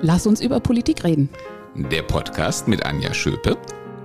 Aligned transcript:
Lass 0.00 0.28
uns 0.28 0.40
über 0.40 0.60
Politik 0.60 1.02
reden. 1.02 1.28
Der 1.74 2.02
Podcast 2.02 2.68
mit 2.68 2.86
Anja 2.86 3.12
Schöpe 3.12 3.58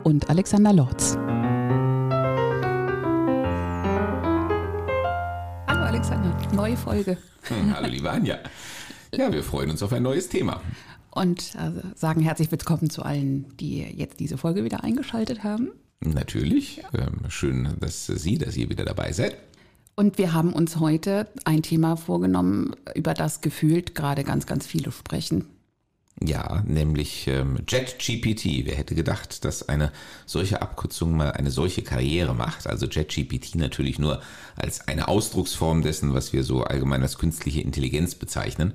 und 0.04 0.28
Alexander 0.28 0.74
Lorz. 0.74 1.16
Hallo 5.68 5.84
Alexander, 5.84 6.36
neue 6.52 6.76
Folge. 6.78 7.20
Hm, 7.44 7.76
hallo 7.76 7.88
liebe 7.88 8.10
Anja. 8.10 8.40
Ja, 9.14 9.32
wir 9.32 9.44
freuen 9.44 9.70
uns 9.70 9.84
auf 9.84 9.94
ein 9.94 10.02
neues 10.02 10.30
Thema. 10.30 10.62
Und 11.12 11.54
äh, 11.54 11.70
sagen 11.96 12.22
herzlich 12.22 12.52
willkommen 12.52 12.90
zu 12.90 13.04
allen, 13.04 13.56
die 13.58 13.82
jetzt 13.84 14.20
diese 14.20 14.40
Folge 14.40 14.64
wieder 14.64 14.84
eingeschaltet 14.84 15.44
haben. 15.44 15.74
Natürlich. 16.00 16.84
Ähm, 16.96 17.30
schön, 17.30 17.76
dass 17.80 18.08
Sie, 18.08 18.40
dass 18.40 18.58
ihr 18.58 18.68
wieder 18.68 18.84
dabei 18.84 19.12
seid. 19.12 19.38
Und 19.96 20.18
wir 20.18 20.34
haben 20.34 20.54
uns 20.54 20.80
heute 20.80 21.28
ein 21.46 21.62
Thema 21.62 21.98
vorgenommen, 21.98 22.76
über 22.96 23.14
das 23.14 23.42
gefühlt 23.42 23.94
gerade 23.94 24.24
ganz, 24.24 24.48
ganz 24.48 24.66
viele 24.66 24.92
sprechen. 24.92 25.53
Ja, 26.22 26.62
nämlich 26.66 27.28
ähm, 27.28 27.58
JetGPT. 27.68 28.66
Wer 28.66 28.76
hätte 28.76 28.96
gedacht, 28.96 29.44
dass 29.46 29.68
eine 29.68 29.92
solche 30.26 30.62
Abkürzung 30.62 31.18
mal 31.18 31.32
eine 31.32 31.50
solche 31.52 31.82
Karriere 31.82 32.36
macht? 32.36 32.68
Also 32.68 32.86
JetGPT 32.86 33.56
natürlich 33.56 34.00
nur 34.00 34.22
als 34.56 34.88
eine 34.88 35.08
Ausdrucksform 35.08 35.82
dessen, 35.82 36.14
was 36.14 36.32
wir 36.32 36.44
so 36.44 36.64
allgemein 36.64 37.02
als 37.02 37.18
künstliche 37.18 37.62
Intelligenz 37.62 38.16
bezeichnen. 38.16 38.74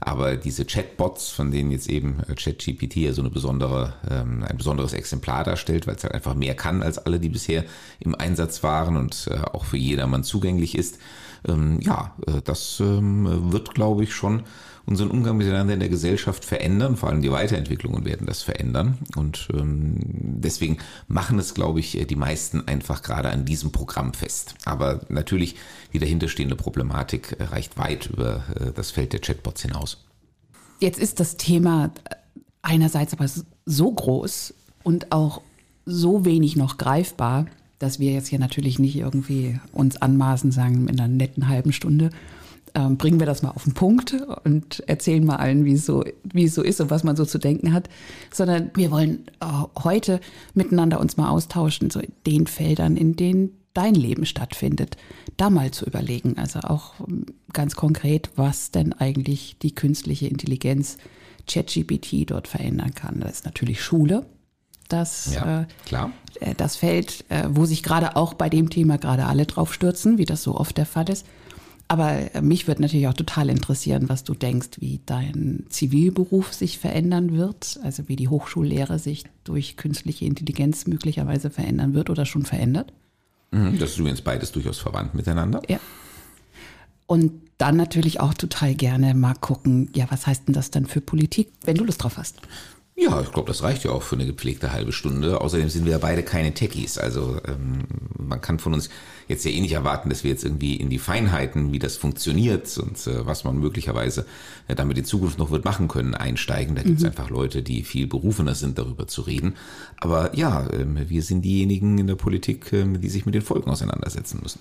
Aber 0.00 0.36
diese 0.36 0.64
Chatbots, 0.64 1.28
von 1.28 1.50
denen 1.50 1.70
jetzt 1.70 1.88
eben 1.88 2.20
äh, 2.26 2.34
ChatGPT 2.34 2.96
ja 2.96 3.12
so 3.12 3.20
eine 3.20 3.30
besondere, 3.30 3.94
ähm, 4.10 4.42
ein 4.48 4.56
besonderes 4.56 4.94
Exemplar 4.94 5.44
darstellt, 5.44 5.86
weil 5.86 5.96
es 5.96 6.02
halt 6.02 6.14
einfach 6.14 6.34
mehr 6.34 6.54
kann 6.54 6.82
als 6.82 6.98
alle, 6.98 7.20
die 7.20 7.28
bisher 7.28 7.64
im 8.00 8.14
Einsatz 8.14 8.62
waren 8.62 8.96
und 8.96 9.28
äh, 9.30 9.38
auch 9.38 9.64
für 9.64 9.76
jedermann 9.76 10.24
zugänglich 10.24 10.76
ist. 10.76 10.98
Ähm, 11.46 11.80
ja, 11.80 12.14
äh, 12.26 12.40
das 12.42 12.80
ähm, 12.80 13.52
wird, 13.52 13.74
glaube 13.74 14.04
ich, 14.04 14.14
schon 14.14 14.44
unseren 14.90 15.10
Umgang 15.10 15.36
miteinander 15.36 15.72
in 15.72 15.80
der 15.80 15.88
Gesellschaft 15.88 16.44
verändern. 16.44 16.96
Vor 16.96 17.08
allem 17.08 17.22
die 17.22 17.30
Weiterentwicklungen 17.30 18.04
werden 18.04 18.26
das 18.26 18.42
verändern. 18.42 18.98
Und 19.16 19.48
ähm, 19.54 19.98
deswegen 20.00 20.78
machen 21.06 21.38
es, 21.38 21.54
glaube 21.54 21.78
ich, 21.78 21.92
die 22.08 22.16
meisten 22.16 22.66
einfach 22.66 23.02
gerade 23.02 23.30
an 23.30 23.44
diesem 23.44 23.70
Programm 23.70 24.12
fest. 24.12 24.56
Aber 24.64 25.00
natürlich, 25.08 25.54
die 25.92 26.00
dahinterstehende 26.00 26.56
Problematik 26.56 27.36
reicht 27.38 27.78
weit 27.78 28.06
über 28.06 28.44
äh, 28.56 28.72
das 28.74 28.90
Feld 28.90 29.12
der 29.12 29.20
Chatbots 29.20 29.62
hinaus. 29.62 30.04
Jetzt 30.80 30.98
ist 30.98 31.20
das 31.20 31.36
Thema 31.36 31.92
einerseits 32.62 33.12
aber 33.12 33.26
so 33.64 33.92
groß 33.92 34.54
und 34.82 35.12
auch 35.12 35.40
so 35.86 36.24
wenig 36.24 36.56
noch 36.56 36.78
greifbar, 36.78 37.46
dass 37.78 38.00
wir 38.00 38.12
jetzt 38.12 38.28
hier 38.28 38.38
natürlich 38.38 38.78
nicht 38.78 38.96
irgendwie 38.96 39.60
uns 39.72 39.96
anmaßen, 39.96 40.50
sagen 40.50 40.88
in 40.88 40.98
einer 40.98 41.08
netten 41.08 41.48
halben 41.48 41.72
Stunde, 41.72 42.10
ähm, 42.74 42.96
bringen 42.96 43.20
wir 43.20 43.26
das 43.26 43.42
mal 43.42 43.50
auf 43.50 43.64
den 43.64 43.74
Punkt 43.74 44.16
und 44.44 44.80
erzählen 44.88 45.24
mal 45.24 45.36
allen, 45.36 45.64
wie 45.64 45.74
es 45.74 45.86
so, 45.86 46.04
wie 46.22 46.44
es 46.44 46.54
so 46.54 46.62
ist 46.62 46.80
und 46.80 46.90
was 46.90 47.04
man 47.04 47.16
so 47.16 47.24
zu 47.24 47.38
denken 47.38 47.72
hat, 47.72 47.88
sondern 48.32 48.70
wir 48.74 48.90
wollen 48.90 49.26
äh, 49.40 49.46
heute 49.82 50.20
miteinander 50.54 51.00
uns 51.00 51.16
mal 51.16 51.30
austauschen, 51.30 51.90
so 51.90 52.00
in 52.00 52.12
den 52.26 52.46
Feldern, 52.46 52.96
in 52.96 53.16
denen 53.16 53.60
dein 53.74 53.94
Leben 53.94 54.26
stattfindet, 54.26 54.96
da 55.36 55.50
mal 55.50 55.70
zu 55.70 55.84
überlegen. 55.86 56.38
Also 56.38 56.60
auch 56.60 56.94
ähm, 57.08 57.26
ganz 57.52 57.76
konkret, 57.76 58.30
was 58.36 58.70
denn 58.70 58.92
eigentlich 58.92 59.56
die 59.62 59.74
künstliche 59.74 60.26
Intelligenz 60.26 60.96
ChatGPT 61.48 62.30
dort 62.30 62.48
verändern 62.48 62.94
kann. 62.94 63.20
Das 63.20 63.32
ist 63.32 63.44
natürlich 63.44 63.82
Schule. 63.82 64.26
Das, 64.88 65.34
ja, 65.34 65.62
äh, 65.62 65.66
klar. 65.86 66.10
Äh, 66.40 66.54
das 66.56 66.76
Feld, 66.76 67.24
äh, 67.28 67.48
wo 67.48 67.64
sich 67.64 67.82
gerade 67.82 68.16
auch 68.16 68.34
bei 68.34 68.48
dem 68.48 68.70
Thema 68.70 68.98
gerade 68.98 69.26
alle 69.26 69.46
drauf 69.46 69.72
stürzen, 69.72 70.18
wie 70.18 70.24
das 70.24 70.42
so 70.42 70.56
oft 70.56 70.76
der 70.76 70.86
Fall 70.86 71.08
ist. 71.08 71.26
Aber 71.90 72.36
äh, 72.36 72.40
mich 72.40 72.68
würde 72.68 72.82
natürlich 72.82 73.08
auch 73.08 73.14
total 73.14 73.50
interessieren, 73.50 74.08
was 74.08 74.22
du 74.22 74.32
denkst, 74.34 74.78
wie 74.78 75.00
dein 75.06 75.64
Zivilberuf 75.70 76.52
sich 76.52 76.78
verändern 76.78 77.36
wird, 77.36 77.80
also 77.82 78.06
wie 78.06 78.14
die 78.14 78.28
Hochschullehre 78.28 79.00
sich 79.00 79.24
durch 79.42 79.76
künstliche 79.76 80.24
Intelligenz 80.24 80.86
möglicherweise 80.86 81.50
verändern 81.50 81.92
wird 81.92 82.08
oder 82.08 82.26
schon 82.26 82.44
verändert. 82.44 82.92
Mhm, 83.50 83.80
das 83.80 83.90
ist 83.90 83.98
übrigens 83.98 84.22
beides 84.22 84.52
durchaus 84.52 84.78
verwandt 84.78 85.16
miteinander. 85.16 85.62
Ja. 85.68 85.80
Und 87.08 87.32
dann 87.58 87.76
natürlich 87.76 88.20
auch 88.20 88.34
total 88.34 88.76
gerne 88.76 89.12
mal 89.14 89.34
gucken, 89.34 89.90
ja, 89.92 90.06
was 90.10 90.28
heißt 90.28 90.46
denn 90.46 90.54
das 90.54 90.70
dann 90.70 90.86
für 90.86 91.00
Politik, 91.00 91.48
wenn 91.64 91.74
du 91.74 91.82
Lust 91.82 92.04
drauf 92.04 92.18
hast? 92.18 92.36
Ja, 93.02 93.18
ich 93.22 93.32
glaube, 93.32 93.48
das 93.48 93.62
reicht 93.62 93.84
ja 93.84 93.92
auch 93.92 94.02
für 94.02 94.16
eine 94.16 94.26
gepflegte 94.26 94.72
halbe 94.72 94.92
Stunde. 94.92 95.40
Außerdem 95.40 95.70
sind 95.70 95.86
wir 95.86 95.92
ja 95.92 95.98
beide 95.98 96.22
keine 96.22 96.52
Techies. 96.52 96.98
Also 96.98 97.40
ähm, 97.48 97.84
man 98.18 98.42
kann 98.42 98.58
von 98.58 98.74
uns 98.74 98.90
jetzt 99.26 99.42
ja 99.46 99.50
eh 99.50 99.60
nicht 99.62 99.72
erwarten, 99.72 100.10
dass 100.10 100.22
wir 100.22 100.30
jetzt 100.30 100.44
irgendwie 100.44 100.76
in 100.76 100.90
die 100.90 100.98
Feinheiten, 100.98 101.72
wie 101.72 101.78
das 101.78 101.96
funktioniert 101.96 102.76
und 102.76 103.06
äh, 103.06 103.24
was 103.26 103.44
man 103.44 103.58
möglicherweise 103.58 104.26
äh, 104.68 104.74
damit 104.74 104.98
in 104.98 105.06
Zukunft 105.06 105.38
noch 105.38 105.50
wird 105.50 105.64
machen 105.64 105.88
können, 105.88 106.14
einsteigen. 106.14 106.74
Da 106.74 106.82
gibt 106.82 106.98
es 106.98 107.02
mhm. 107.02 107.08
einfach 107.08 107.30
Leute, 107.30 107.62
die 107.62 107.84
viel 107.84 108.06
berufener 108.06 108.54
sind, 108.54 108.76
darüber 108.76 109.06
zu 109.06 109.22
reden. 109.22 109.54
Aber 109.98 110.36
ja, 110.36 110.66
äh, 110.66 111.08
wir 111.08 111.22
sind 111.22 111.42
diejenigen 111.42 111.96
in 111.96 112.06
der 112.06 112.16
Politik, 112.16 112.70
äh, 112.74 112.84
die 112.84 113.08
sich 113.08 113.24
mit 113.24 113.34
den 113.34 113.42
Folgen 113.42 113.70
auseinandersetzen 113.70 114.40
müssen. 114.42 114.60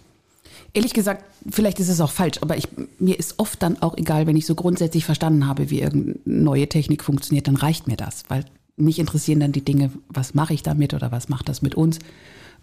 Ehrlich 0.73 0.93
gesagt, 0.93 1.23
vielleicht 1.49 1.79
ist 1.79 1.89
es 1.89 2.01
auch 2.01 2.11
falsch, 2.11 2.37
aber 2.41 2.57
ich, 2.57 2.67
mir 2.99 3.17
ist 3.17 3.35
oft 3.37 3.61
dann 3.61 3.81
auch 3.81 3.97
egal, 3.97 4.27
wenn 4.27 4.37
ich 4.37 4.45
so 4.45 4.55
grundsätzlich 4.55 5.05
verstanden 5.05 5.47
habe, 5.47 5.69
wie 5.69 5.81
irgendeine 5.81 6.19
neue 6.25 6.69
Technik 6.69 7.03
funktioniert, 7.03 7.47
dann 7.47 7.55
reicht 7.55 7.87
mir 7.87 7.97
das, 7.97 8.23
weil 8.27 8.45
mich 8.77 8.99
interessieren 8.99 9.39
dann 9.39 9.51
die 9.51 9.63
Dinge, 9.63 9.91
was 10.09 10.33
mache 10.33 10.53
ich 10.53 10.63
damit 10.63 10.93
oder 10.93 11.11
was 11.11 11.29
macht 11.29 11.49
das 11.49 11.61
mit 11.61 11.75
uns. 11.75 11.99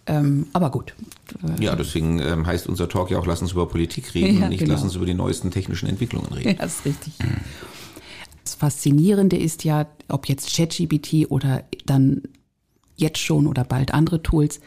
Ähm, 0.07 0.47
aber 0.53 0.71
gut. 0.71 0.93
Ja, 1.59 1.75
deswegen 1.75 2.19
ähm, 2.19 2.47
heißt 2.47 2.67
unser 2.67 2.87
Talk 2.87 3.11
ja 3.11 3.19
auch, 3.19 3.25
lass 3.25 3.41
uns 3.41 3.51
über 3.51 3.67
Politik 3.67 4.13
reden 4.15 4.37
ja, 4.37 4.43
und 4.43 4.49
nicht 4.49 4.59
genau. 4.59 4.73
lass 4.73 4.83
uns 4.83 4.95
über 4.95 5.05
die 5.05 5.13
neuesten 5.13 5.51
technischen 5.51 5.89
Entwicklungen 5.89 6.31
reden. 6.31 6.49
Ja, 6.49 6.55
das 6.55 6.77
ist 6.77 6.85
richtig. 6.85 7.13
Das 8.43 8.55
Faszinierende 8.55 9.35
ist 9.35 9.65
ja, 9.65 9.85
ob 10.07 10.29
jetzt 10.29 10.55
ChatGPT 10.55 11.29
oder 11.29 11.65
dann 11.85 12.23
jetzt 12.95 13.19
schon 13.19 13.47
oder 13.47 13.65
bald 13.65 13.93
andere 13.93 14.23
Tools, 14.23 14.61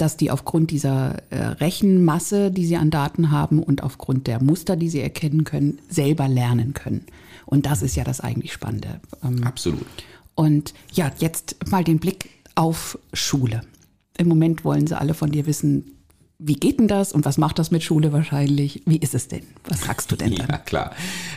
dass 0.00 0.16
die 0.16 0.30
aufgrund 0.30 0.70
dieser 0.70 1.16
äh, 1.30 1.38
Rechenmasse, 1.38 2.50
die 2.50 2.66
sie 2.66 2.76
an 2.76 2.90
Daten 2.90 3.30
haben 3.30 3.62
und 3.62 3.82
aufgrund 3.82 4.26
der 4.26 4.42
Muster, 4.42 4.76
die 4.76 4.88
sie 4.88 5.00
erkennen 5.00 5.44
können, 5.44 5.78
selber 5.88 6.28
lernen 6.28 6.74
können. 6.74 7.04
Und 7.46 7.66
das 7.66 7.82
ist 7.82 7.96
ja 7.96 8.04
das 8.04 8.20
eigentlich 8.20 8.52
Spannende. 8.52 9.00
Ähm, 9.22 9.42
Absolut. 9.44 9.86
Und 10.34 10.72
ja, 10.92 11.10
jetzt 11.18 11.56
mal 11.70 11.84
den 11.84 11.98
Blick 11.98 12.30
auf 12.54 12.98
Schule. 13.12 13.60
Im 14.16 14.28
Moment 14.28 14.64
wollen 14.64 14.86
sie 14.86 14.98
alle 14.98 15.14
von 15.14 15.30
dir 15.30 15.46
wissen, 15.46 15.96
wie 16.38 16.54
geht 16.54 16.78
denn 16.80 16.88
das 16.88 17.12
und 17.12 17.26
was 17.26 17.36
macht 17.36 17.58
das 17.58 17.70
mit 17.70 17.82
Schule 17.82 18.12
wahrscheinlich? 18.12 18.82
Wie 18.86 18.96
ist 18.96 19.14
es 19.14 19.28
denn? 19.28 19.42
Was 19.64 19.82
sagst 19.82 20.10
du 20.10 20.16
denn 20.16 20.34
dann? 20.36 20.48
Ja, 20.48 20.58
klar. 20.58 20.92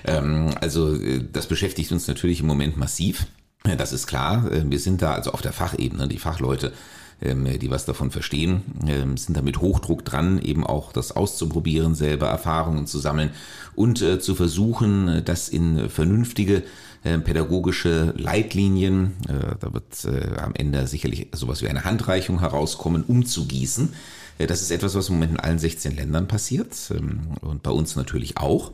Ähm, 0.06 0.52
also 0.62 0.96
äh, 0.96 1.22
das 1.32 1.48
beschäftigt 1.48 1.92
uns 1.92 2.08
natürlich 2.08 2.40
im 2.40 2.48
Moment 2.48 2.78
massiv. 2.78 3.28
Das 3.64 3.92
ist 3.92 4.08
klar. 4.08 4.50
Äh, 4.52 4.70
wir 4.70 4.80
sind 4.80 5.02
da 5.02 5.14
also 5.14 5.32
auf 5.32 5.42
der 5.42 5.54
Fachebene, 5.54 6.08
die 6.08 6.20
Fachleute 6.20 6.74
die 7.22 7.72
was 7.72 7.86
davon 7.86 8.12
verstehen, 8.12 8.64
ähm, 8.88 9.18
sind 9.18 9.38
da 9.38 9.42
mit 9.42 9.62
Hochdruck 9.62 10.04
dran, 10.04 10.40
eben 10.40 10.66
auch 10.66 10.92
das 10.92 11.14
auszuprobieren, 11.14 11.96
selber 11.96 12.28
Erfahrungen 12.28 12.86
zu 12.86 13.00
sammeln 13.00 13.30
und 13.76 14.02
äh, 14.02 14.20
zu 14.20 14.36
versuchen, 14.36 15.22
das 15.26 15.50
in 15.50 15.90
vernünftige 15.90 16.64
äh, 17.04 17.18
pädagogische 17.20 18.14
Leitlinien, 18.18 19.14
äh, 19.28 19.56
da 19.60 19.74
wird 19.74 20.08
am 20.38 20.54
Ende 20.56 20.88
sicherlich 20.88 21.28
sowas 21.34 21.62
wie 21.62 21.68
eine 21.68 21.84
Handreichung 21.84 22.40
herauskommen, 22.40 23.04
umzugießen. 23.04 23.94
Das 24.40 24.62
ist 24.62 24.72
etwas, 24.72 24.96
was 24.96 25.10
im 25.10 25.16
Moment 25.16 25.34
in 25.34 25.40
allen 25.40 25.60
16 25.60 25.96
Ländern 25.96 26.28
passiert 26.28 26.76
ähm, 26.92 27.22
und 27.42 27.62
bei 27.64 27.72
uns 27.72 27.96
natürlich 27.96 28.38
auch. 28.38 28.72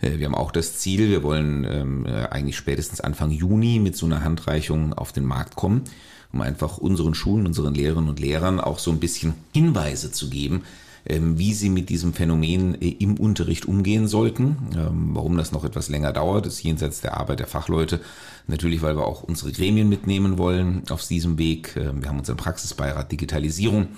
Wir 0.00 0.26
haben 0.26 0.34
auch 0.34 0.50
das 0.50 0.76
Ziel, 0.78 1.08
wir 1.08 1.22
wollen 1.22 2.04
eigentlich 2.06 2.56
spätestens 2.56 3.00
Anfang 3.00 3.30
Juni 3.30 3.78
mit 3.78 3.96
so 3.96 4.04
einer 4.04 4.22
Handreichung 4.22 4.92
auf 4.92 5.12
den 5.12 5.24
Markt 5.24 5.54
kommen 5.56 5.84
um 6.34 6.40
einfach 6.40 6.78
unseren 6.78 7.14
Schulen, 7.14 7.46
unseren 7.46 7.74
Lehrerinnen 7.74 8.10
und 8.10 8.20
Lehrern 8.20 8.60
auch 8.60 8.80
so 8.80 8.90
ein 8.90 8.98
bisschen 8.98 9.34
Hinweise 9.52 10.10
zu 10.10 10.28
geben, 10.28 10.62
ähm, 11.06 11.38
wie 11.38 11.54
sie 11.54 11.68
mit 11.68 11.90
diesem 11.90 12.12
Phänomen 12.12 12.80
äh, 12.80 12.88
im 12.88 13.18
Unterricht 13.18 13.66
umgehen 13.66 14.08
sollten. 14.08 14.56
Ähm, 14.74 15.10
warum 15.12 15.36
das 15.36 15.52
noch 15.52 15.64
etwas 15.64 15.88
länger 15.88 16.12
dauert, 16.12 16.46
ist 16.46 16.62
jenseits 16.62 17.00
der 17.00 17.16
Arbeit 17.16 17.40
der 17.40 17.46
Fachleute. 17.46 18.00
Natürlich, 18.46 18.82
weil 18.82 18.96
wir 18.96 19.06
auch 19.06 19.22
unsere 19.22 19.52
Gremien 19.52 19.88
mitnehmen 19.88 20.36
wollen 20.36 20.82
auf 20.90 21.06
diesem 21.06 21.38
Weg. 21.38 21.76
Ähm, 21.76 22.02
wir 22.02 22.08
haben 22.08 22.18
unseren 22.18 22.36
Praxisbeirat 22.36 23.12
Digitalisierung, 23.12 23.88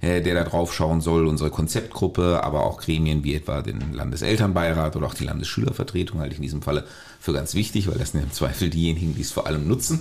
äh, 0.00 0.22
der 0.22 0.34
da 0.34 0.44
drauf 0.44 0.72
schauen 0.72 1.00
soll, 1.00 1.26
unsere 1.26 1.50
Konzeptgruppe, 1.50 2.42
aber 2.42 2.64
auch 2.64 2.80
Gremien 2.80 3.22
wie 3.22 3.34
etwa 3.34 3.60
den 3.60 3.92
Landeselternbeirat 3.92 4.96
oder 4.96 5.08
auch 5.08 5.14
die 5.14 5.24
Landesschülervertretung 5.24 6.20
halte 6.20 6.32
ich 6.32 6.38
in 6.38 6.44
diesem 6.44 6.62
Falle 6.62 6.84
für 7.20 7.32
ganz 7.32 7.54
wichtig, 7.54 7.88
weil 7.88 7.98
das 7.98 8.12
sind 8.12 8.22
im 8.22 8.32
Zweifel 8.32 8.70
diejenigen, 8.70 9.14
die 9.14 9.20
es 9.20 9.30
vor 9.30 9.46
allem 9.46 9.68
nutzen. 9.68 10.00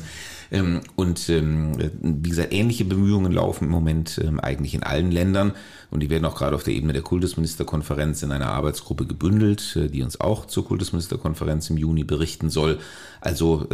Ähm, 0.51 0.81
und 0.95 1.29
ähm, 1.29 1.77
wie 2.01 2.29
gesagt, 2.29 2.53
ähnliche 2.53 2.85
Bemühungen 2.85 3.31
laufen 3.31 3.65
im 3.65 3.71
Moment 3.71 4.19
ähm, 4.23 4.39
eigentlich 4.39 4.75
in 4.75 4.83
allen 4.83 5.11
Ländern 5.11 5.53
und 5.89 6.01
die 6.01 6.09
werden 6.09 6.25
auch 6.25 6.35
gerade 6.35 6.55
auf 6.55 6.63
der 6.63 6.73
Ebene 6.73 6.93
der 6.93 7.01
Kultusministerkonferenz 7.01 8.21
in 8.23 8.31
einer 8.31 8.51
Arbeitsgruppe 8.51 9.05
gebündelt, 9.05 9.75
äh, 9.77 9.87
die 9.87 10.03
uns 10.03 10.19
auch 10.19 10.45
zur 10.45 10.65
Kultusministerkonferenz 10.65 11.69
im 11.69 11.77
Juni 11.77 12.03
berichten 12.03 12.49
soll. 12.49 12.79
Also 13.21 13.67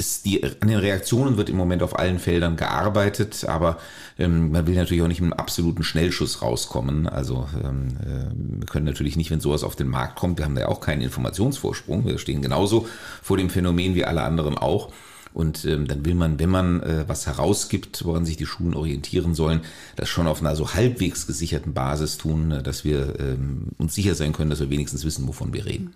ist 0.00 0.24
die, 0.24 0.42
an 0.42 0.68
den 0.68 0.78
Reaktionen 0.78 1.36
wird 1.36 1.50
im 1.50 1.56
Moment 1.56 1.82
auf 1.82 1.98
allen 1.98 2.18
Feldern 2.18 2.56
gearbeitet, 2.56 3.44
aber 3.46 3.78
ähm, 4.18 4.50
man 4.50 4.66
will 4.66 4.74
natürlich 4.74 5.02
auch 5.02 5.08
nicht 5.08 5.20
mit 5.20 5.32
einem 5.32 5.38
absoluten 5.38 5.82
Schnellschuss 5.82 6.40
rauskommen. 6.40 7.06
Also 7.06 7.46
ähm, 7.62 7.88
äh, 8.00 8.60
wir 8.60 8.66
können 8.66 8.86
natürlich 8.86 9.16
nicht, 9.16 9.30
wenn 9.30 9.40
sowas 9.40 9.62
auf 9.62 9.76
den 9.76 9.88
Markt 9.88 10.16
kommt, 10.16 10.38
wir 10.38 10.46
haben 10.46 10.54
da 10.54 10.62
ja 10.62 10.68
auch 10.68 10.80
keinen 10.80 11.02
Informationsvorsprung. 11.02 12.06
Wir 12.06 12.18
stehen 12.18 12.40
genauso 12.40 12.88
vor 13.22 13.36
dem 13.36 13.50
Phänomen 13.50 13.94
wie 13.94 14.06
alle 14.06 14.22
anderen 14.22 14.56
auch. 14.56 14.90
Und 15.32 15.64
ähm, 15.64 15.86
dann 15.86 16.04
will 16.04 16.14
man, 16.14 16.38
wenn 16.38 16.50
man 16.50 16.82
äh, 16.82 17.04
was 17.06 17.26
herausgibt, 17.26 18.04
woran 18.04 18.24
sich 18.24 18.36
die 18.36 18.46
Schulen 18.46 18.74
orientieren 18.74 19.34
sollen, 19.34 19.60
das 19.96 20.08
schon 20.08 20.26
auf 20.26 20.40
einer 20.40 20.56
so 20.56 20.74
halbwegs 20.74 21.26
gesicherten 21.26 21.72
Basis 21.72 22.18
tun, 22.18 22.50
äh, 22.50 22.62
dass 22.62 22.84
wir 22.84 23.18
ähm, 23.20 23.68
uns 23.78 23.94
sicher 23.94 24.14
sein 24.14 24.32
können, 24.32 24.50
dass 24.50 24.60
wir 24.60 24.70
wenigstens 24.70 25.04
wissen, 25.04 25.28
wovon 25.28 25.52
wir 25.52 25.66
reden. 25.66 25.94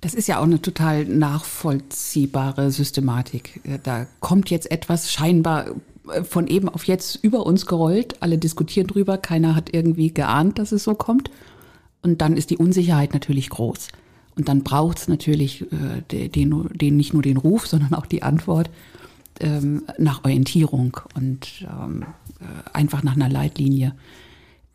Das 0.00 0.14
ist 0.14 0.28
ja 0.28 0.38
auch 0.38 0.44
eine 0.44 0.60
total 0.60 1.04
nachvollziehbare 1.04 2.70
Systematik. 2.70 3.60
Äh, 3.64 3.78
da 3.82 4.06
kommt 4.20 4.50
jetzt 4.50 4.70
etwas 4.70 5.12
scheinbar 5.12 5.66
äh, 6.12 6.24
von 6.24 6.46
eben 6.46 6.68
auf 6.68 6.84
jetzt 6.84 7.16
über 7.22 7.46
uns 7.46 7.66
gerollt. 7.66 8.16
Alle 8.20 8.38
diskutieren 8.38 8.86
drüber. 8.86 9.18
Keiner 9.18 9.54
hat 9.54 9.72
irgendwie 9.72 10.12
geahnt, 10.12 10.58
dass 10.58 10.72
es 10.72 10.84
so 10.84 10.94
kommt. 10.94 11.30
Und 12.02 12.20
dann 12.20 12.36
ist 12.36 12.50
die 12.50 12.56
Unsicherheit 12.56 13.12
natürlich 13.12 13.50
groß. 13.50 13.88
Und 14.36 14.48
dann 14.48 14.62
braucht 14.62 14.98
es 14.98 15.08
natürlich 15.08 15.62
äh, 15.72 16.28
den, 16.28 16.68
den, 16.72 16.96
nicht 16.96 17.14
nur 17.14 17.22
den 17.22 17.38
Ruf, 17.38 17.66
sondern 17.66 17.94
auch 17.94 18.06
die 18.06 18.22
Antwort 18.22 18.70
ähm, 19.40 19.84
nach 19.98 20.24
Orientierung 20.24 20.98
und 21.14 21.48
ähm, 21.62 22.02
äh, 22.40 22.70
einfach 22.72 23.02
nach 23.02 23.16
einer 23.16 23.28
Leitlinie. 23.28 23.94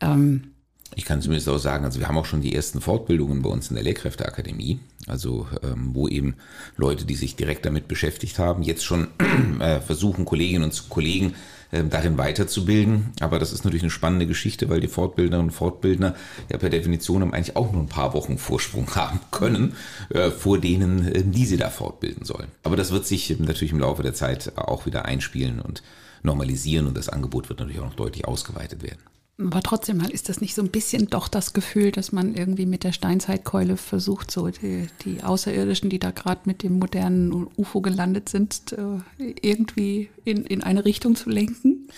Ähm, 0.00 0.52
ich 0.94 1.04
kann 1.04 1.22
zumindest 1.22 1.48
auch 1.48 1.58
sagen, 1.58 1.84
also 1.84 2.00
wir 2.00 2.08
haben 2.08 2.18
auch 2.18 2.26
schon 2.26 2.42
die 2.42 2.54
ersten 2.54 2.80
Fortbildungen 2.80 3.40
bei 3.40 3.48
uns 3.48 3.70
in 3.70 3.76
der 3.76 3.84
Lehrkräfteakademie, 3.84 4.80
also 5.06 5.46
ähm, 5.62 5.90
wo 5.94 6.06
eben 6.06 6.34
Leute, 6.76 7.06
die 7.06 7.14
sich 7.14 7.34
direkt 7.34 7.64
damit 7.64 7.88
beschäftigt 7.88 8.38
haben, 8.38 8.62
jetzt 8.62 8.84
schon 8.84 9.08
äh, 9.60 9.80
versuchen, 9.80 10.24
Kolleginnen 10.24 10.64
und 10.64 10.88
Kollegen 10.90 11.34
darin 11.72 12.18
weiterzubilden. 12.18 13.12
Aber 13.20 13.38
das 13.38 13.52
ist 13.52 13.64
natürlich 13.64 13.82
eine 13.82 13.90
spannende 13.90 14.26
Geschichte, 14.26 14.68
weil 14.68 14.80
die 14.80 14.88
Fortbildnerinnen 14.88 15.48
und 15.48 15.54
Fortbildner 15.54 16.14
ja 16.50 16.58
per 16.58 16.70
Definition 16.70 17.22
eigentlich 17.22 17.56
auch 17.56 17.72
nur 17.72 17.82
ein 17.82 17.88
paar 17.88 18.14
Wochen 18.14 18.38
Vorsprung 18.38 18.88
haben 18.94 19.20
können 19.30 19.74
äh, 20.10 20.30
vor 20.30 20.58
denen, 20.58 21.08
äh, 21.08 21.22
die 21.24 21.46
sie 21.46 21.56
da 21.56 21.70
fortbilden 21.70 22.24
sollen. 22.24 22.48
Aber 22.62 22.76
das 22.76 22.92
wird 22.92 23.06
sich 23.06 23.38
natürlich 23.38 23.72
im 23.72 23.80
Laufe 23.80 24.02
der 24.02 24.14
Zeit 24.14 24.52
auch 24.56 24.86
wieder 24.86 25.06
einspielen 25.06 25.60
und 25.60 25.82
normalisieren 26.22 26.86
und 26.86 26.96
das 26.96 27.08
Angebot 27.08 27.48
wird 27.48 27.58
natürlich 27.58 27.80
auch 27.80 27.86
noch 27.86 27.94
deutlich 27.94 28.26
ausgeweitet 28.26 28.82
werden. 28.82 29.00
Aber 29.38 29.62
trotzdem 29.62 30.00
ist 30.00 30.28
das 30.28 30.40
nicht 30.40 30.54
so 30.54 30.62
ein 30.62 30.68
bisschen 30.68 31.08
doch 31.08 31.26
das 31.26 31.52
Gefühl, 31.52 31.90
dass 31.90 32.12
man 32.12 32.34
irgendwie 32.34 32.66
mit 32.66 32.84
der 32.84 32.92
Steinzeitkeule 32.92 33.76
versucht, 33.76 34.30
so 34.30 34.48
die, 34.48 34.88
die 35.04 35.22
Außerirdischen, 35.22 35.88
die 35.88 35.98
da 35.98 36.10
gerade 36.10 36.42
mit 36.44 36.62
dem 36.62 36.78
modernen 36.78 37.48
UFO 37.56 37.80
gelandet 37.80 38.28
sind, 38.28 38.72
äh, 38.72 39.34
irgendwie 39.40 40.10
in, 40.24 40.44
in 40.44 40.62
eine 40.62 40.84
Richtung 40.84 41.16
zu 41.16 41.30
lenken? 41.30 41.88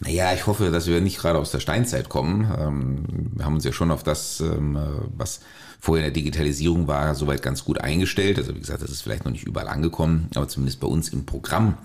Naja, 0.00 0.34
ich 0.34 0.46
hoffe, 0.46 0.70
dass 0.70 0.86
wir 0.86 1.00
nicht 1.00 1.18
gerade 1.18 1.38
aus 1.38 1.50
der 1.50 1.60
Steinzeit 1.60 2.10
kommen. 2.10 2.50
Ähm, 2.56 3.04
wir 3.36 3.44
haben 3.46 3.54
uns 3.54 3.64
ja 3.64 3.72
schon 3.72 3.90
auf 3.90 4.02
das, 4.02 4.40
ähm, 4.40 4.78
was 5.16 5.40
vorher 5.80 6.06
in 6.06 6.12
der 6.12 6.22
Digitalisierung 6.22 6.86
war, 6.88 7.14
soweit 7.14 7.42
ganz 7.42 7.64
gut 7.64 7.80
eingestellt. 7.80 8.38
Also 8.38 8.54
wie 8.54 8.60
gesagt, 8.60 8.82
das 8.82 8.90
ist 8.90 9.02
vielleicht 9.02 9.24
noch 9.24 9.32
nicht 9.32 9.44
überall 9.44 9.68
angekommen, 9.68 10.28
aber 10.34 10.46
zumindest 10.46 10.78
bei 10.78 10.86
uns 10.86 11.08
im 11.08 11.24
Programm 11.24 11.78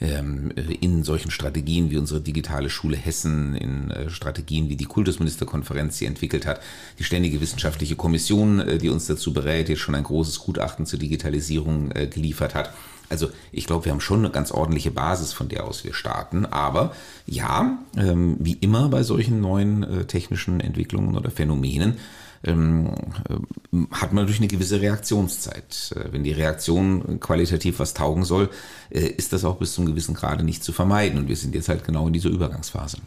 in 0.00 1.02
solchen 1.02 1.32
Strategien 1.32 1.90
wie 1.90 1.96
unsere 1.96 2.20
digitale 2.20 2.70
Schule 2.70 2.96
Hessen, 2.96 3.56
in 3.56 3.90
äh, 3.90 4.10
Strategien 4.10 4.68
wie 4.68 4.76
die 4.76 4.84
Kultusministerkonferenz 4.84 5.98
sie 5.98 6.06
entwickelt 6.06 6.46
hat, 6.46 6.60
die 7.00 7.04
ständige 7.04 7.40
wissenschaftliche 7.40 7.96
Kommission, 7.96 8.60
äh, 8.60 8.78
die 8.78 8.90
uns 8.90 9.06
dazu 9.06 9.32
berät, 9.32 9.68
jetzt 9.68 9.80
schon 9.80 9.96
ein 9.96 10.04
großes 10.04 10.38
Gutachten 10.38 10.86
zur 10.86 11.00
Digitalisierung 11.00 11.90
äh, 11.92 12.06
geliefert 12.06 12.54
hat. 12.54 12.72
Also 13.08 13.30
ich 13.50 13.66
glaube, 13.66 13.86
wir 13.86 13.92
haben 13.92 14.00
schon 14.00 14.20
eine 14.20 14.30
ganz 14.30 14.52
ordentliche 14.52 14.90
Basis, 14.90 15.32
von 15.32 15.48
der 15.48 15.64
aus 15.64 15.82
wir 15.82 15.94
starten. 15.94 16.46
Aber 16.46 16.92
ja, 17.26 17.78
ähm, 17.96 18.36
wie 18.38 18.52
immer 18.52 18.90
bei 18.90 19.02
solchen 19.02 19.40
neuen 19.40 20.06
technischen 20.06 20.60
Entwicklungen 20.60 21.16
oder 21.16 21.30
Phänomenen, 21.30 21.96
ähm, 22.44 22.92
äh, 23.28 23.86
hat 23.92 24.12
man 24.12 24.24
natürlich 24.24 24.40
eine 24.40 24.48
gewisse 24.48 24.80
Reaktionszeit. 24.80 25.92
Äh, 25.94 26.12
wenn 26.12 26.24
die 26.24 26.32
Reaktion 26.32 27.20
qualitativ 27.20 27.78
was 27.78 27.94
taugen 27.94 28.24
soll, 28.24 28.50
äh, 28.90 29.00
ist 29.00 29.32
das 29.32 29.44
auch 29.44 29.56
bis 29.56 29.74
zum 29.74 29.86
gewissen 29.86 30.14
Grade 30.14 30.44
nicht 30.44 30.62
zu 30.62 30.72
vermeiden. 30.72 31.18
Und 31.18 31.28
wir 31.28 31.36
sind 31.36 31.54
jetzt 31.54 31.68
halt 31.68 31.84
genau 31.84 32.06
in 32.06 32.12
dieser 32.12 32.30
Übergangsphase. 32.30 32.98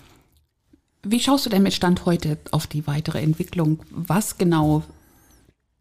Wie 1.03 1.19
schaust 1.19 1.45
du 1.45 1.49
denn 1.49 1.63
mit 1.63 1.73
Stand 1.73 2.05
heute 2.05 2.37
auf 2.51 2.67
die 2.67 2.85
weitere 2.85 3.21
Entwicklung? 3.21 3.79
Was 3.89 4.37
genau 4.37 4.83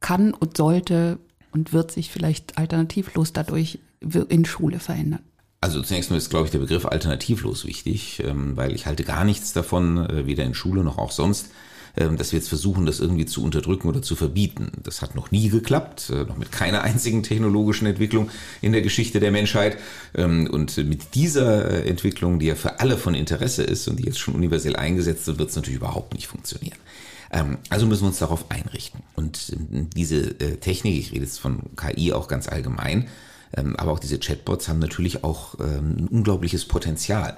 kann 0.00 0.32
und 0.32 0.56
sollte 0.56 1.18
und 1.52 1.72
wird 1.72 1.90
sich 1.90 2.10
vielleicht 2.10 2.56
alternativlos 2.56 3.32
dadurch 3.32 3.80
in 4.00 4.44
Schule 4.46 4.80
verändern? 4.80 5.20
Also 5.60 5.82
zunächst 5.82 6.10
mal 6.10 6.16
ist, 6.16 6.30
glaube 6.30 6.46
ich, 6.46 6.52
der 6.52 6.60
Begriff 6.60 6.86
alternativlos 6.86 7.66
wichtig, 7.66 8.22
ähm, 8.24 8.56
weil 8.56 8.74
ich 8.74 8.86
halte 8.86 9.04
gar 9.04 9.24
nichts 9.24 9.52
davon, 9.52 10.08
weder 10.24 10.44
in 10.44 10.54
Schule 10.54 10.82
noch 10.82 10.96
auch 10.96 11.10
sonst, 11.10 11.50
dass 11.94 12.32
wir 12.32 12.38
jetzt 12.38 12.48
versuchen, 12.48 12.86
das 12.86 13.00
irgendwie 13.00 13.26
zu 13.26 13.42
unterdrücken 13.42 13.88
oder 13.88 14.02
zu 14.02 14.14
verbieten. 14.14 14.70
Das 14.82 15.02
hat 15.02 15.14
noch 15.14 15.30
nie 15.30 15.48
geklappt, 15.48 16.10
äh, 16.10 16.24
noch 16.24 16.36
mit 16.36 16.52
keiner 16.52 16.82
einzigen 16.82 17.22
technologischen 17.22 17.86
Entwicklung 17.86 18.30
in 18.60 18.72
der 18.72 18.82
Geschichte 18.82 19.20
der 19.20 19.32
Menschheit. 19.32 19.76
Ähm, 20.14 20.48
und 20.50 20.76
mit 20.76 21.14
dieser 21.14 21.70
äh, 21.70 21.88
Entwicklung, 21.88 22.38
die 22.38 22.46
ja 22.46 22.54
für 22.54 22.80
alle 22.80 22.96
von 22.96 23.14
Interesse 23.14 23.62
ist 23.62 23.88
und 23.88 23.98
die 23.98 24.04
jetzt 24.04 24.18
schon 24.18 24.34
universell 24.34 24.76
eingesetzt 24.76 25.26
wird, 25.26 25.38
wird 25.38 25.50
es 25.50 25.56
natürlich 25.56 25.78
überhaupt 25.78 26.14
nicht 26.14 26.28
funktionieren. 26.28 26.78
Ähm, 27.32 27.58
also 27.68 27.86
müssen 27.86 28.02
wir 28.02 28.08
uns 28.08 28.18
darauf 28.18 28.50
einrichten. 28.50 29.02
Und 29.16 29.56
diese 29.96 30.40
äh, 30.40 30.56
Technik, 30.56 30.96
ich 30.98 31.12
rede 31.12 31.24
jetzt 31.24 31.40
von 31.40 31.60
KI 31.76 32.12
auch 32.12 32.28
ganz 32.28 32.48
allgemein, 32.48 33.08
aber 33.52 33.90
auch 33.90 33.98
diese 33.98 34.20
Chatbots 34.20 34.68
haben 34.68 34.78
natürlich 34.78 35.24
auch 35.24 35.58
ein 35.58 36.06
unglaubliches 36.08 36.66
Potenzial 36.66 37.36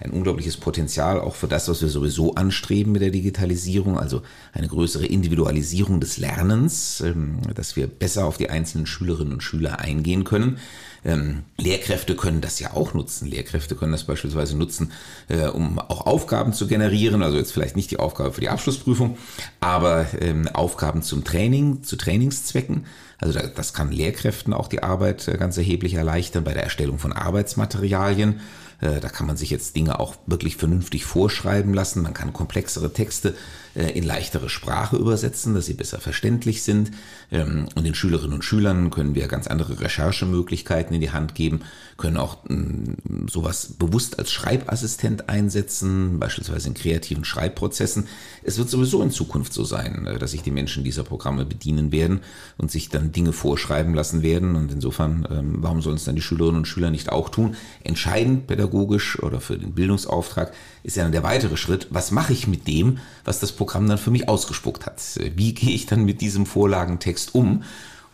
ein 0.00 0.10
unglaubliches 0.10 0.56
Potenzial 0.56 1.20
auch 1.20 1.34
für 1.34 1.48
das, 1.48 1.68
was 1.68 1.82
wir 1.82 1.88
sowieso 1.88 2.34
anstreben 2.34 2.92
mit 2.92 3.02
der 3.02 3.10
Digitalisierung, 3.10 3.98
also 3.98 4.22
eine 4.52 4.68
größere 4.68 5.06
Individualisierung 5.06 6.00
des 6.00 6.18
Lernens, 6.18 7.00
ähm, 7.00 7.40
dass 7.54 7.76
wir 7.76 7.86
besser 7.88 8.26
auf 8.26 8.36
die 8.36 8.50
einzelnen 8.50 8.86
Schülerinnen 8.86 9.32
und 9.32 9.42
Schüler 9.42 9.80
eingehen 9.80 10.24
können. 10.24 10.58
Ähm, 11.04 11.44
Lehrkräfte 11.56 12.16
können 12.16 12.40
das 12.40 12.60
ja 12.60 12.74
auch 12.74 12.94
nutzen. 12.94 13.28
Lehrkräfte 13.28 13.74
können 13.74 13.92
das 13.92 14.04
beispielsweise 14.04 14.56
nutzen, 14.56 14.92
äh, 15.28 15.46
um 15.46 15.78
auch 15.78 16.06
Aufgaben 16.06 16.52
zu 16.52 16.66
generieren. 16.66 17.22
Also 17.22 17.36
jetzt 17.36 17.52
vielleicht 17.52 17.76
nicht 17.76 17.90
die 17.90 17.98
Aufgabe 17.98 18.32
für 18.32 18.40
die 18.40 18.48
Abschlussprüfung, 18.48 19.16
aber 19.60 20.06
ähm, 20.20 20.48
Aufgaben 20.48 21.02
zum 21.02 21.24
Training, 21.24 21.82
zu 21.82 21.96
Trainingszwecken. 21.96 22.86
Also 23.18 23.38
das 23.54 23.74
kann 23.74 23.90
Lehrkräften 23.90 24.52
auch 24.52 24.68
die 24.68 24.82
Arbeit 24.82 25.26
äh, 25.28 25.36
ganz 25.38 25.56
erheblich 25.56 25.94
erleichtern 25.94 26.44
bei 26.44 26.54
der 26.54 26.64
Erstellung 26.64 26.98
von 26.98 27.12
Arbeitsmaterialien. 27.12 28.40
Äh, 28.80 29.00
da 29.00 29.08
kann 29.08 29.26
man 29.26 29.36
sich 29.36 29.50
jetzt 29.50 29.76
Dinge 29.76 29.98
auch 29.98 30.16
wirklich 30.26 30.56
vernünftig 30.56 31.04
vorschreiben 31.04 31.74
lassen. 31.74 32.02
Man 32.02 32.14
kann 32.14 32.32
komplexere 32.32 32.92
Texte 32.92 33.34
in 33.74 34.04
leichtere 34.04 34.48
Sprache 34.48 34.96
übersetzen, 34.96 35.54
dass 35.54 35.66
sie 35.66 35.74
besser 35.74 35.98
verständlich 36.00 36.62
sind. 36.62 36.90
Ähm, 37.30 37.68
und 37.74 37.84
den 37.84 37.94
Schülerinnen 37.94 38.34
und 38.34 38.44
Schülern 38.44 38.90
können 38.90 39.14
wir 39.14 39.28
ganz 39.28 39.46
andere 39.46 39.80
Recherchemöglichkeiten 39.80 40.94
in 40.94 41.00
die 41.00 41.10
Hand 41.10 41.34
geben, 41.34 41.60
können 41.96 42.16
auch 42.16 42.38
mm, 42.44 43.26
sowas 43.28 43.74
bewusst 43.78 44.18
als 44.18 44.30
Schreibassistent 44.32 45.28
einsetzen, 45.28 46.18
beispielsweise 46.18 46.68
in 46.68 46.74
kreativen 46.74 47.24
Schreibprozessen. 47.24 48.08
Es 48.42 48.58
wird 48.58 48.70
sowieso 48.70 49.02
in 49.02 49.10
Zukunft 49.10 49.52
so 49.52 49.64
sein, 49.64 50.06
äh, 50.06 50.18
dass 50.18 50.30
sich 50.30 50.42
die 50.42 50.50
Menschen 50.50 50.84
dieser 50.84 51.04
Programme 51.04 51.44
bedienen 51.44 51.92
werden 51.92 52.20
und 52.56 52.70
sich 52.70 52.88
dann 52.88 53.12
Dinge 53.12 53.32
vorschreiben 53.32 53.94
lassen 53.94 54.22
werden. 54.22 54.56
Und 54.56 54.72
insofern, 54.72 55.26
ähm, 55.30 55.56
warum 55.58 55.82
sollen 55.82 55.96
es 55.96 56.04
dann 56.04 56.16
die 56.16 56.22
Schülerinnen 56.22 56.58
und 56.58 56.66
Schüler 56.66 56.90
nicht 56.90 57.10
auch 57.10 57.28
tun? 57.28 57.56
Entscheidend 57.84 58.46
pädagogisch 58.46 59.22
oder 59.22 59.40
für 59.40 59.58
den 59.58 59.72
Bildungsauftrag 59.72 60.52
ist 60.88 60.96
ja 60.96 61.02
dann 61.02 61.12
der 61.12 61.22
weitere 61.22 61.58
Schritt. 61.58 61.86
Was 61.90 62.10
mache 62.12 62.32
ich 62.32 62.46
mit 62.46 62.66
dem, 62.66 62.98
was 63.24 63.40
das 63.40 63.52
Programm 63.52 63.86
dann 63.88 63.98
für 63.98 64.10
mich 64.10 64.26
ausgespuckt 64.26 64.86
hat? 64.86 65.02
Wie 65.36 65.52
gehe 65.52 65.74
ich 65.74 65.84
dann 65.84 66.04
mit 66.06 66.22
diesem 66.22 66.46
Vorlagentext 66.46 67.34
um? 67.34 67.62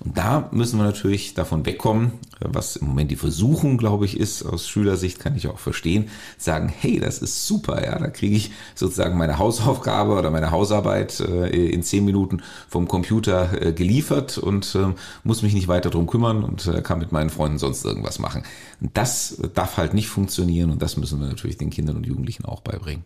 Und 0.05 0.19
da 0.19 0.49
müssen 0.53 0.79
wir 0.79 0.85
natürlich 0.85 1.33
davon 1.33 1.65
wegkommen, 1.65 2.13
was 2.41 2.77
im 2.77 2.89
Moment 2.89 3.11
die 3.11 3.17
Versuchung, 3.17 3.79
glaube 3.79 4.05
ich, 4.05 4.21
ist, 4.21 4.43
aus 4.43 4.69
Schülersicht 4.69 5.19
kann 5.19 5.35
ich 5.35 5.49
auch 5.49 5.59
verstehen, 5.59 6.11
sagen, 6.37 6.69
hey, 6.69 7.01
das 7.01 7.19
ist 7.19 7.47
super, 7.47 7.83
ja, 7.83 7.99
da 7.99 8.09
kriege 8.09 8.37
ich 8.37 8.51
sozusagen 8.75 9.17
meine 9.17 9.39
Hausaufgabe 9.39 10.13
oder 10.13 10.31
meine 10.31 10.51
Hausarbeit 10.51 11.21
äh, 11.21 11.49
in 11.49 11.83
zehn 11.83 12.05
Minuten 12.05 12.43
vom 12.69 12.87
Computer 12.87 13.63
äh, 13.63 13.73
geliefert 13.73 14.37
und 14.37 14.75
äh, 14.75 14.93
muss 15.23 15.43
mich 15.43 15.55
nicht 15.55 15.69
weiter 15.69 15.89
drum 15.89 16.07
kümmern 16.07 16.45
und 16.45 16.67
äh, 16.67 16.83
kann 16.83 16.99
mit 16.99 17.13
meinen 17.13 17.31
Freunden 17.31 17.59
sonst 17.59 17.85
irgendwas 17.85 18.19
machen. 18.19 18.43
Und 18.83 18.91
das 18.95 19.39
darf 19.55 19.79
halt 19.79 19.95
nicht 19.95 20.09
funktionieren 20.09 20.71
und 20.71 20.83
das 20.83 20.99
müssen 20.99 21.21
wir 21.21 21.29
natürlich 21.29 21.57
den 21.57 21.71
Kindern 21.71 21.97
und 21.97 22.07
Jugendlichen 22.07 22.45
auch 22.45 22.61
beibringen. 22.61 23.05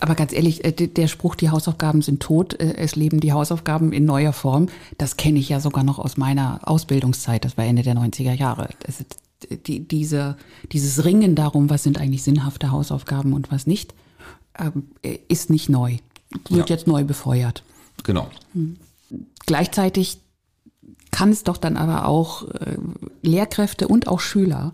Aber 0.00 0.14
ganz 0.14 0.32
ehrlich, 0.32 0.64
äh, 0.64 0.72
der 0.72 1.08
Spruch, 1.08 1.34
die 1.34 1.50
Hausaufgaben 1.50 2.02
sind 2.02 2.20
tot, 2.20 2.54
äh, 2.54 2.74
es 2.76 2.96
leben 2.96 3.20
die 3.20 3.32
Hausaufgaben 3.32 3.92
in 3.92 4.04
neuer 4.04 4.32
Form, 4.32 4.68
das 4.98 5.16
kenne 5.16 5.38
ich 5.38 5.48
ja 5.48 5.60
sogar 5.60 5.84
noch 5.84 5.98
aus 5.98 6.16
meiner 6.16 6.60
Ausbildungszeit, 6.64 7.44
das 7.44 7.56
war 7.56 7.64
Ende 7.64 7.82
der 7.82 7.94
90er 7.94 8.32
Jahre. 8.32 8.70
Das, 8.80 9.04
die, 9.66 9.86
diese, 9.86 10.36
dieses 10.72 11.04
Ringen 11.04 11.34
darum, 11.34 11.70
was 11.70 11.82
sind 11.82 11.98
eigentlich 11.98 12.22
sinnhafte 12.22 12.70
Hausaufgaben 12.70 13.32
und 13.32 13.50
was 13.50 13.66
nicht, 13.66 13.94
ähm, 14.58 14.88
ist 15.28 15.50
nicht 15.50 15.68
neu, 15.68 15.98
wird 16.48 16.68
ja. 16.68 16.76
jetzt 16.76 16.86
neu 16.86 17.04
befeuert. 17.04 17.62
Genau. 18.04 18.28
Hm. 18.54 18.76
Gleichzeitig 19.46 20.18
kann 21.10 21.30
es 21.30 21.44
doch 21.44 21.56
dann 21.56 21.76
aber 21.76 22.06
auch 22.06 22.48
äh, 22.48 22.76
Lehrkräfte 23.22 23.88
und 23.88 24.08
auch 24.08 24.20
Schüler 24.20 24.72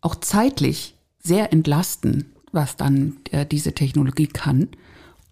auch 0.00 0.16
zeitlich 0.16 0.94
sehr 1.22 1.52
entlasten, 1.52 2.32
was 2.52 2.76
dann 2.76 3.16
äh, 3.30 3.46
diese 3.46 3.72
Technologie 3.72 4.26
kann, 4.26 4.68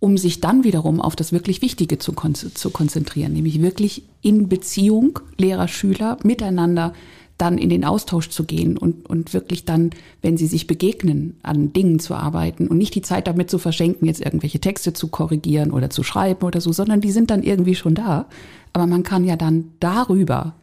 um 0.00 0.16
sich 0.16 0.40
dann 0.40 0.64
wiederum 0.64 1.00
auf 1.00 1.16
das 1.16 1.32
wirklich 1.32 1.62
Wichtige 1.62 1.98
zu, 1.98 2.12
kon 2.12 2.34
zu 2.34 2.70
konzentrieren, 2.70 3.32
nämlich 3.32 3.60
wirklich 3.60 4.04
in 4.22 4.48
Beziehung 4.48 5.18
Lehrer-Schüler 5.36 6.18
miteinander 6.22 6.92
dann 7.38 7.56
in 7.56 7.68
den 7.68 7.84
Austausch 7.84 8.30
zu 8.30 8.44
gehen 8.44 8.76
und, 8.76 9.08
und 9.08 9.32
wirklich 9.32 9.64
dann, 9.64 9.90
wenn 10.22 10.36
sie 10.36 10.48
sich 10.48 10.66
begegnen, 10.66 11.36
an 11.42 11.72
Dingen 11.72 12.00
zu 12.00 12.14
arbeiten 12.14 12.66
und 12.66 12.78
nicht 12.78 12.96
die 12.96 13.02
Zeit 13.02 13.28
damit 13.28 13.48
zu 13.48 13.58
verschenken, 13.58 14.06
jetzt 14.06 14.20
irgendwelche 14.20 14.58
Texte 14.58 14.92
zu 14.92 15.06
korrigieren 15.06 15.70
oder 15.70 15.88
zu 15.88 16.02
schreiben 16.02 16.44
oder 16.44 16.60
so, 16.60 16.72
sondern 16.72 17.00
die 17.00 17.12
sind 17.12 17.30
dann 17.30 17.44
irgendwie 17.44 17.76
schon 17.76 17.94
da. 17.94 18.26
Aber 18.72 18.86
man 18.86 19.04
kann 19.04 19.24
ja 19.24 19.36
dann 19.36 19.70
darüber 19.78 20.54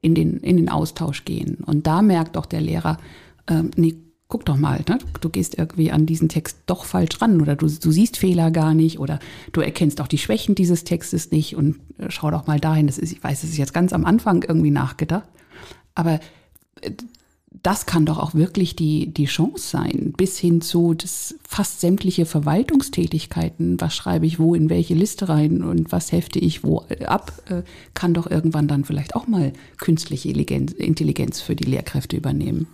in 0.00 0.16
den, 0.16 0.38
in 0.38 0.56
den 0.56 0.68
Austausch 0.68 1.24
gehen. 1.24 1.58
Und 1.64 1.86
da 1.86 2.02
merkt 2.02 2.36
auch 2.36 2.46
der 2.46 2.60
Lehrer, 2.60 2.98
ähm, 3.48 3.70
nee, 3.76 3.94
guck 4.34 4.44
doch 4.46 4.56
mal, 4.56 4.80
ne? 4.88 4.98
du 5.20 5.28
gehst 5.28 5.56
irgendwie 5.58 5.92
an 5.92 6.06
diesen 6.06 6.28
Text 6.28 6.58
doch 6.66 6.86
falsch 6.86 7.22
ran 7.22 7.40
oder 7.40 7.54
du, 7.54 7.68
du 7.68 7.92
siehst 7.92 8.16
Fehler 8.16 8.50
gar 8.50 8.74
nicht 8.74 8.98
oder 8.98 9.20
du 9.52 9.60
erkennst 9.60 10.00
auch 10.00 10.08
die 10.08 10.18
Schwächen 10.18 10.56
dieses 10.56 10.82
Textes 10.82 11.30
nicht 11.30 11.54
und 11.54 11.76
äh, 11.98 12.06
schau 12.08 12.32
doch 12.32 12.48
mal 12.48 12.58
dahin. 12.58 12.88
Das 12.88 12.98
ist, 12.98 13.12
ich 13.12 13.22
weiß, 13.22 13.42
das 13.42 13.50
ist 13.50 13.58
jetzt 13.58 13.72
ganz 13.72 13.92
am 13.92 14.04
Anfang 14.04 14.42
irgendwie 14.42 14.72
nachgedacht. 14.72 15.28
Aber 15.94 16.18
äh, 16.80 16.90
das 17.62 17.86
kann 17.86 18.06
doch 18.06 18.18
auch 18.18 18.34
wirklich 18.34 18.74
die, 18.74 19.14
die 19.14 19.26
Chance 19.26 19.68
sein, 19.68 20.12
bis 20.16 20.36
hin 20.36 20.60
zu 20.60 20.94
das 20.94 21.36
fast 21.48 21.80
sämtliche 21.80 22.26
Verwaltungstätigkeiten, 22.26 23.80
was 23.80 23.94
schreibe 23.94 24.26
ich 24.26 24.40
wo 24.40 24.56
in 24.56 24.68
welche 24.68 24.94
Liste 24.94 25.28
rein 25.28 25.62
und 25.62 25.92
was 25.92 26.10
hefte 26.10 26.40
ich 26.40 26.64
wo 26.64 26.80
ab, 27.06 27.32
äh, 27.48 27.62
kann 27.94 28.14
doch 28.14 28.28
irgendwann 28.28 28.66
dann 28.66 28.82
vielleicht 28.82 29.14
auch 29.14 29.28
mal 29.28 29.52
künstliche 29.78 30.30
Intelligenz 30.30 31.40
für 31.40 31.54
die 31.54 31.70
Lehrkräfte 31.70 32.16
übernehmen. 32.16 32.66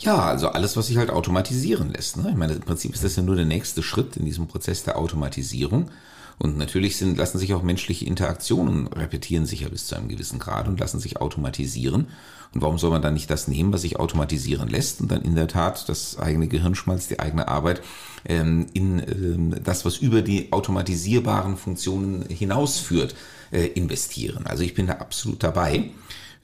Ja, 0.00 0.16
also 0.16 0.48
alles, 0.48 0.76
was 0.76 0.86
sich 0.86 0.96
halt 0.96 1.10
automatisieren 1.10 1.92
lässt. 1.92 2.16
Ne? 2.16 2.28
Ich 2.30 2.36
meine, 2.36 2.52
im 2.52 2.60
Prinzip 2.60 2.94
ist 2.94 3.02
das 3.02 3.16
ja 3.16 3.22
nur 3.22 3.36
der 3.36 3.44
nächste 3.44 3.82
Schritt 3.82 4.16
in 4.16 4.24
diesem 4.24 4.46
Prozess 4.46 4.84
der 4.84 4.96
Automatisierung. 4.96 5.90
Und 6.38 6.56
natürlich 6.56 6.96
sind, 6.96 7.18
lassen 7.18 7.38
sich 7.38 7.52
auch 7.52 7.62
menschliche 7.62 8.04
Interaktionen 8.04 8.86
repetieren 8.86 9.44
sich 9.44 9.62
ja 9.62 9.68
bis 9.68 9.88
zu 9.88 9.96
einem 9.96 10.08
gewissen 10.08 10.38
Grad 10.38 10.68
und 10.68 10.78
lassen 10.78 11.00
sich 11.00 11.20
automatisieren. 11.20 12.06
Und 12.54 12.62
warum 12.62 12.78
soll 12.78 12.90
man 12.90 13.02
dann 13.02 13.14
nicht 13.14 13.28
das 13.28 13.48
nehmen, 13.48 13.72
was 13.72 13.82
sich 13.82 13.98
automatisieren 13.98 14.68
lässt 14.68 15.00
und 15.00 15.10
dann 15.10 15.22
in 15.22 15.34
der 15.34 15.48
Tat 15.48 15.88
das 15.88 16.16
eigene 16.18 16.46
Gehirnschmalz, 16.46 17.08
die 17.08 17.18
eigene 17.18 17.48
Arbeit 17.48 17.82
ähm, 18.24 18.66
in 18.72 19.00
ähm, 19.00 19.56
das, 19.64 19.84
was 19.84 19.98
über 19.98 20.22
die 20.22 20.52
automatisierbaren 20.52 21.56
Funktionen 21.56 22.24
hinausführt, 22.28 23.16
äh, 23.50 23.66
investieren. 23.66 24.46
Also 24.46 24.62
ich 24.62 24.74
bin 24.74 24.86
da 24.86 24.94
absolut 24.94 25.42
dabei. 25.42 25.90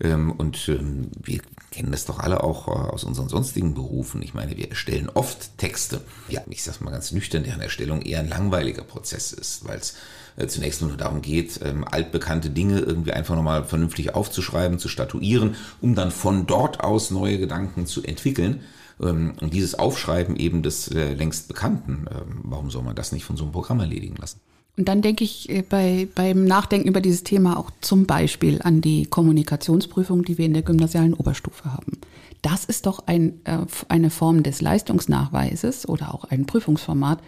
Ähm, 0.01 0.33
und 0.33 0.69
ähm, 0.69 1.11
wir 1.23 1.41
kennen 1.75 1.91
das 1.91 2.05
doch 2.05 2.21
alle 2.21 2.45
auch 2.45 2.69
äh, 2.69 2.71
aus 2.71 3.03
unseren 3.03 3.29
sonstigen 3.29 3.75
Berufen. 3.75 4.23
Ich 4.23 4.33
meine, 4.33 4.57
wir 4.57 4.71
erstellen 4.71 5.11
oft 5.13 5.59
Texte. 5.59 6.01
Ja, 6.29 6.41
ich 6.49 6.63
sag's 6.63 6.81
mal 6.81 6.93
ganz 6.93 7.11
nüchtern, 7.11 7.43
deren 7.43 7.61
Erstellung 7.61 8.01
eher 8.03 8.21
ein 8.21 8.29
langweiliger 8.29 8.83
Prozess 8.83 9.33
ist, 9.33 9.67
weil 9.67 9.79
es 9.79 9.97
äh, 10.37 10.47
zunächst 10.47 10.83
nur 10.83 10.97
darum 10.97 11.21
geht, 11.21 11.61
ähm, 11.65 11.85
altbekannte 11.85 12.51
Dinge 12.51 12.79
irgendwie 12.79 13.13
einfach 13.13 13.35
nochmal 13.35 13.65
vernünftig 13.65 14.15
aufzuschreiben, 14.15 14.79
zu 14.79 14.89
statuieren, 14.89 15.57
um 15.81 15.97
dann 15.97 16.13
von 16.13 16.47
dort 16.47 16.81
aus 16.81 17.11
neue 17.11 17.39
Gedanken 17.39 17.87
zu 17.87 18.03
entwickeln. 18.03 18.61
Und 18.97 19.53
dieses 19.53 19.77
Aufschreiben 19.77 20.37
eben 20.37 20.63
des 20.63 20.87
äh, 20.87 21.15
längst 21.15 21.49
Bekannten, 21.49 22.07
warum 22.45 22.71
soll 22.71 22.85
man 22.85 22.95
das 22.95 23.11
nicht 23.11 23.25
von 23.25 23.37
so 23.37 23.43
einem 23.43 23.53
Programm 23.53 23.81
erledigen 23.81 24.15
lassen? 24.15 24.39
Und 24.77 24.89
dann 24.89 25.03
denke 25.03 25.23
ich 25.23 25.49
äh, 25.51 25.63
bei, 25.63 26.09
beim 26.15 26.45
Nachdenken 26.45 26.89
über 26.89 27.01
dieses 27.01 27.23
Thema 27.23 27.59
auch 27.59 27.71
zum 27.81 28.07
Beispiel 28.07 28.61
an 28.63 28.81
die 28.81 29.07
Kommunikationsprüfung, 29.07 30.25
die 30.25 30.37
wir 30.39 30.47
in 30.47 30.55
der 30.55 30.63
gymnasialen 30.63 31.15
Oberstufe 31.15 31.73
haben. 31.73 32.01
Das 32.43 32.65
ist 32.65 32.87
doch 32.87 33.07
ein, 33.07 33.41
äh, 33.45 33.59
eine 33.89 34.11
Form 34.11 34.43
des 34.43 34.61
Leistungsnachweises 34.61 35.89
oder 35.89 36.13
auch 36.13 36.25
ein 36.25 36.47
Prüfungsformat. 36.47 37.21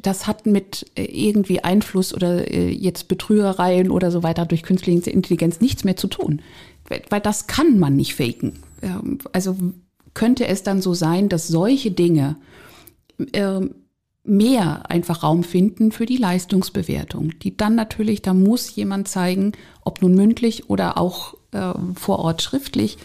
Das 0.00 0.26
hat 0.26 0.46
mit 0.46 0.90
äh, 0.94 1.04
irgendwie 1.04 1.60
Einfluss 1.64 2.12
oder 2.12 2.52
jetzt 2.52 3.08
Betrügereien 3.08 3.90
oder 3.90 4.10
so 4.10 4.22
weiter 4.22 4.44
durch 4.44 4.62
künstliche 4.62 5.10
Intelligenz 5.10 5.60
nichts 5.60 5.84
mehr 5.84 5.96
zu 5.96 6.06
tun. 6.06 6.42
Weil 7.08 7.20
das 7.20 7.46
kann 7.46 7.78
man 7.78 7.96
nicht 7.96 8.14
faken. 8.14 8.54
Ähm, 8.82 9.18
also 9.32 9.56
könnte 10.12 10.46
es 10.46 10.62
dann 10.62 10.82
so 10.82 10.92
sein, 10.92 11.28
dass 11.28 11.48
solche 11.48 11.90
Dinge 11.90 12.36
ähm, 13.32 13.74
mehr 14.28 14.90
einfach 14.90 15.22
Raum 15.22 15.42
finden 15.42 15.92
für 15.92 16.06
die 16.06 16.16
Leistungsbewertung, 16.16 17.38
die 17.40 17.56
dann 17.56 17.74
natürlich, 17.74 18.22
da 18.22 18.34
muss 18.34 18.74
jemand 18.74 19.08
zeigen, 19.08 19.52
ob 19.84 20.02
nun 20.02 20.14
mündlich 20.14 20.70
oder 20.70 20.98
auch 20.98 21.34
äh, 21.52 21.72
vor 21.94 22.18
Ort 22.20 22.42
schriftlich, 22.42 22.98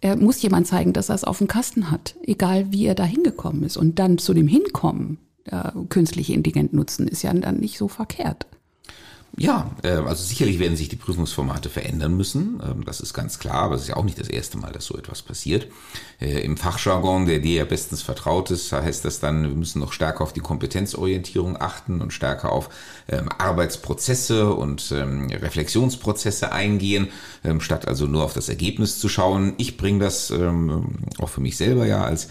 äh, 0.00 0.16
muss 0.16 0.42
jemand 0.42 0.66
zeigen, 0.66 0.92
dass 0.92 1.08
er 1.08 1.14
es 1.14 1.24
auf 1.24 1.38
dem 1.38 1.48
Kasten 1.48 1.90
hat, 1.90 2.16
egal 2.22 2.72
wie 2.72 2.86
er 2.86 2.94
da 2.94 3.04
hingekommen 3.04 3.62
ist. 3.62 3.76
Und 3.76 3.98
dann 3.98 4.18
zu 4.18 4.34
dem 4.34 4.48
Hinkommen 4.48 5.18
äh, 5.44 5.70
künstliche 5.88 6.34
Intelligenz 6.34 6.72
nutzen, 6.72 7.08
ist 7.08 7.22
ja 7.22 7.32
dann 7.32 7.58
nicht 7.58 7.78
so 7.78 7.88
verkehrt. 7.88 8.46
Ja, 9.36 9.70
äh, 9.82 9.88
also 9.88 10.22
sicherlich 10.22 10.60
werden 10.60 10.76
sich 10.76 10.88
die 10.88 10.96
Prüfungsformate 10.96 11.68
verändern 11.68 12.16
müssen. 12.16 12.62
Ähm, 12.64 12.84
das 12.84 13.00
ist 13.00 13.14
ganz 13.14 13.40
klar, 13.40 13.62
aber 13.62 13.74
es 13.74 13.82
ist 13.82 13.88
ja 13.88 13.96
auch 13.96 14.04
nicht 14.04 14.18
das 14.18 14.28
erste 14.28 14.58
Mal, 14.58 14.70
dass 14.70 14.84
so 14.84 14.96
etwas 14.96 15.22
passiert. 15.22 15.66
Äh, 16.20 16.40
Im 16.44 16.56
Fachjargon, 16.56 17.26
der 17.26 17.40
dir 17.40 17.56
ja 17.56 17.64
bestens 17.64 18.02
vertraut 18.02 18.52
ist, 18.52 18.72
heißt 18.72 19.04
das 19.04 19.18
dann, 19.18 19.42
wir 19.42 19.56
müssen 19.56 19.80
noch 19.80 19.92
stärker 19.92 20.22
auf 20.22 20.32
die 20.32 20.40
Kompetenzorientierung 20.40 21.60
achten 21.60 22.00
und 22.00 22.12
stärker 22.12 22.52
auf 22.52 22.68
ähm, 23.08 23.28
Arbeitsprozesse 23.36 24.52
und 24.52 24.92
ähm, 24.92 25.28
Reflexionsprozesse 25.28 26.52
eingehen, 26.52 27.08
statt 27.58 27.88
also 27.88 28.06
nur 28.06 28.24
auf 28.24 28.32
das 28.32 28.48
Ergebnis 28.48 28.98
zu 28.98 29.08
schauen. 29.08 29.54
Ich 29.58 29.76
bringe 29.76 29.98
das 29.98 30.32
auch 30.32 31.28
für 31.28 31.40
mich 31.40 31.56
selber 31.56 31.86
ja 31.86 32.04
als 32.04 32.28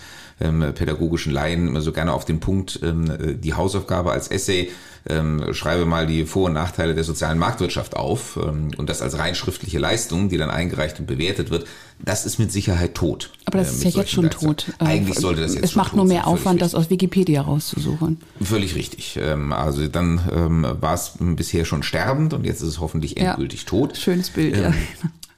pädagogischen 0.51 1.31
Laien 1.31 1.67
immer 1.67 1.81
so 1.81 1.91
gerne 1.91 2.13
auf 2.13 2.25
den 2.25 2.39
Punkt, 2.39 2.81
äh, 2.81 3.35
die 3.35 3.53
Hausaufgabe 3.53 4.11
als 4.11 4.27
Essay 4.27 4.69
ähm, 5.05 5.53
schreibe 5.53 5.85
mal 5.85 6.07
die 6.07 6.25
Vor- 6.25 6.45
und 6.45 6.53
Nachteile 6.53 6.95
der 6.95 7.03
sozialen 7.03 7.37
Marktwirtschaft 7.37 7.95
auf 7.95 8.37
ähm, 8.41 8.71
und 8.77 8.89
das 8.89 9.01
als 9.01 9.17
rein 9.17 9.35
schriftliche 9.35 9.77
Leistung, 9.77 10.29
die 10.29 10.37
dann 10.37 10.49
eingereicht 10.49 10.99
und 10.99 11.07
bewertet 11.07 11.49
wird, 11.49 11.67
das 11.99 12.25
ist 12.25 12.39
mit 12.39 12.51
Sicherheit 12.51 12.95
tot. 12.95 13.31
Aber 13.45 13.57
das 13.57 13.71
äh, 13.71 13.73
ist 13.73 13.83
ja 13.83 14.01
jetzt 14.01 14.11
schon 14.11 14.29
tot. 14.29 14.67
Eigentlich 14.79 15.19
sollte 15.19 15.41
das 15.41 15.55
jetzt 15.55 15.63
Es 15.63 15.75
macht 15.75 15.95
nur 15.95 16.05
mehr 16.05 16.27
Aufwand, 16.27 16.61
das 16.61 16.73
aus 16.73 16.89
Wikipedia 16.89 17.41
rauszusuchen. 17.41 18.19
Völlig 18.41 18.75
richtig. 18.75 19.19
Ähm, 19.21 19.51
also 19.51 19.87
dann 19.87 20.21
ähm, 20.33 20.67
war 20.79 20.93
es 20.93 21.13
bisher 21.19 21.65
schon 21.65 21.83
sterbend 21.83 22.33
und 22.33 22.45
jetzt 22.45 22.61
ist 22.61 22.69
es 22.69 22.79
hoffentlich 22.79 23.17
endgültig 23.17 23.63
ja. 23.63 23.69
tot. 23.69 23.97
Schönes 23.97 24.29
Bild, 24.29 24.55
ja. 24.55 24.73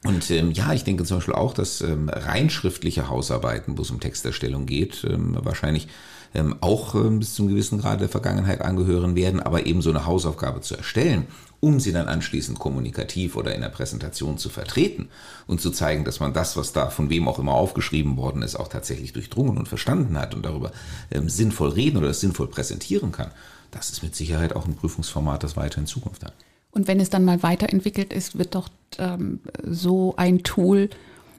Und 0.06 0.30
ähm, 0.32 0.52
ja, 0.52 0.74
ich 0.74 0.84
denke 0.84 1.04
zum 1.04 1.18
Beispiel 1.18 1.34
auch, 1.34 1.54
dass 1.54 1.82
ähm, 1.82 2.10
rein 2.10 2.50
schriftliche 2.50 3.10
Hausarbeiten, 3.10 3.78
wo 3.78 3.82
es 3.82 3.92
um 3.92 4.00
Texterstellung 4.00 4.66
geht, 4.66 5.06
ähm, 5.10 5.38
wahrscheinlich 5.42 5.88
ähm, 6.36 6.56
auch 6.62 6.94
ähm, 6.96 7.20
bis 7.20 7.34
zum 7.34 7.48
gewissen 7.48 7.80
Grad 7.80 8.02
der 8.02 8.10
Vergangenheit 8.10 8.62
angehören 8.62 9.16
werden, 9.16 9.40
aber 9.40 9.66
eben 9.66 9.82
so 9.82 9.90
eine 9.90 10.06
Hausaufgabe 10.06 10.62
zu 10.62 10.76
erstellen, 10.76 11.28
um 11.60 11.80
sie 11.80 11.94
dann 11.94 12.08
anschließend 12.08 12.60
kommunikativ 12.60 13.36
oder 13.36 13.56
in 13.56 13.62
der 13.62 13.70
Präsentation 13.70 14.38
zu 14.38 14.50
vertreten 14.50 15.10
und 15.48 15.62
zu 15.62 15.72
zeigen, 15.72 16.04
dass 16.04 16.20
man 16.20 16.34
das, 16.34 16.58
was 16.58 16.74
da 16.74 16.90
von 16.90 17.10
wem 17.10 17.28
auch 17.28 17.40
immer 17.40 17.54
aufgeschrieben 17.54 18.18
worden 18.18 18.42
ist, 18.42 18.58
auch 18.58 18.68
tatsächlich 18.68 19.14
durchdrungen 19.14 19.58
und 19.58 19.68
verstanden 19.68 20.20
hat 20.20 20.36
und 20.36 20.46
darüber 20.46 20.72
ähm, 21.10 21.30
sinnvoll 21.30 21.70
reden 21.70 21.98
oder 21.98 22.14
sinnvoll 22.14 22.48
präsentieren 22.48 23.12
kann. 23.12 23.32
Das 23.72 23.90
ist 23.90 24.04
mit 24.04 24.16
Sicherheit 24.16 24.56
auch 24.56 24.66
ein 24.66 24.76
Prüfungsformat, 24.76 25.44
das 25.44 25.58
weiter 25.58 25.80
in 25.80 25.88
Zukunft 25.88 26.24
hat. 26.24 26.34
Und 26.76 26.88
wenn 26.88 27.00
es 27.00 27.10
dann 27.10 27.26
mal 27.26 27.42
weiterentwickelt 27.42 28.14
ist, 28.14 28.38
wird 28.38 28.54
doch 28.54 28.70
ähm, 29.00 29.40
so 29.64 30.14
ein 30.18 30.44
Tool 30.44 30.90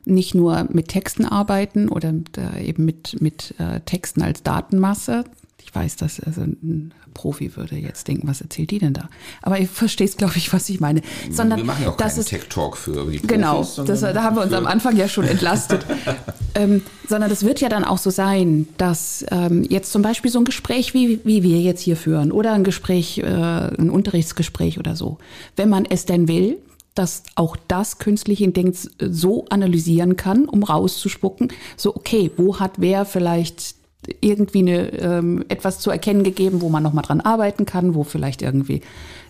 nicht 0.06 0.34
nur 0.34 0.66
mit 0.70 0.88
Texten 0.88 1.24
arbeiten 1.24 1.88
oder 1.88 2.12
äh, 2.38 2.64
eben 2.66 2.84
mit, 2.84 3.20
mit 3.20 3.54
äh, 3.58 3.80
Texten 3.80 4.22
als 4.22 4.42
Datenmasse. 4.42 5.24
Ich 5.66 5.74
weiß, 5.74 5.96
dass 5.96 6.20
also 6.20 6.42
ein 6.42 6.94
Profi 7.12 7.56
würde 7.56 7.74
jetzt 7.74 8.06
denken, 8.06 8.28
was 8.28 8.40
erzählt 8.40 8.70
die 8.70 8.78
denn 8.78 8.92
da? 8.92 9.08
Aber 9.42 9.58
ihr 9.58 9.66
versteht, 9.66 10.16
glaube 10.16 10.34
ich, 10.36 10.52
was 10.52 10.68
ich 10.68 10.78
meine. 10.78 11.02
Sondern 11.28 11.58
wir 11.58 11.64
machen 11.64 11.82
ja 11.82 11.90
auch 11.90 11.96
keinen 11.96 12.24
Tech-Talk 12.24 12.76
für 12.76 12.92
die 13.10 13.18
Profis. 13.18 13.22
Genau, 13.26 13.66
das, 13.84 14.00
da 14.00 14.22
haben 14.22 14.36
wir 14.36 14.44
uns 14.44 14.52
am 14.52 14.66
Anfang 14.68 14.96
ja 14.96 15.08
schon 15.08 15.24
entlastet. 15.24 15.84
ähm, 16.54 16.82
sondern 17.08 17.30
das 17.30 17.44
wird 17.44 17.60
ja 17.60 17.68
dann 17.68 17.82
auch 17.82 17.98
so 17.98 18.10
sein, 18.10 18.68
dass 18.76 19.26
ähm, 19.32 19.64
jetzt 19.68 19.90
zum 19.90 20.02
Beispiel 20.02 20.30
so 20.30 20.38
ein 20.38 20.44
Gespräch, 20.44 20.94
wie, 20.94 21.18
wie 21.24 21.42
wir 21.42 21.60
jetzt 21.60 21.80
hier 21.80 21.96
führen, 21.96 22.30
oder 22.30 22.52
ein 22.52 22.62
Gespräch, 22.62 23.18
äh, 23.18 23.24
ein 23.24 23.90
Unterrichtsgespräch 23.90 24.78
oder 24.78 24.94
so, 24.94 25.18
wenn 25.56 25.68
man 25.68 25.84
es 25.84 26.04
denn 26.04 26.28
will, 26.28 26.58
dass 26.94 27.24
auch 27.34 27.56
das 27.68 27.98
künstliche 27.98 28.44
Intelligenz 28.44 28.88
so 29.00 29.46
analysieren 29.50 30.16
kann, 30.16 30.46
um 30.46 30.62
rauszuspucken, 30.62 31.52
so 31.76 31.94
okay, 31.96 32.30
wo 32.36 32.60
hat 32.60 32.74
wer 32.78 33.04
vielleicht 33.04 33.74
irgendwie 34.20 34.60
eine, 34.60 34.92
ähm, 34.98 35.44
etwas 35.48 35.80
zu 35.80 35.90
erkennen 35.90 36.24
gegeben, 36.24 36.60
wo 36.60 36.68
man 36.68 36.82
nochmal 36.82 37.04
dran 37.04 37.20
arbeiten 37.20 37.66
kann, 37.66 37.94
wo 37.94 38.04
vielleicht 38.04 38.42
irgendwie 38.42 38.82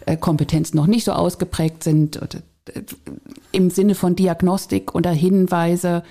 äh, 0.06 0.16
Kompetenzen 0.16 0.76
noch 0.76 0.86
nicht 0.86 1.04
so 1.04 1.12
ausgeprägt 1.12 1.82
sind, 1.82 2.16
oder, 2.16 2.38
äh, 2.74 2.82
im 3.52 3.70
Sinne 3.70 3.94
von 3.94 4.16
Diagnostik 4.16 4.94
oder 4.94 5.10
Hinweise 5.10 6.02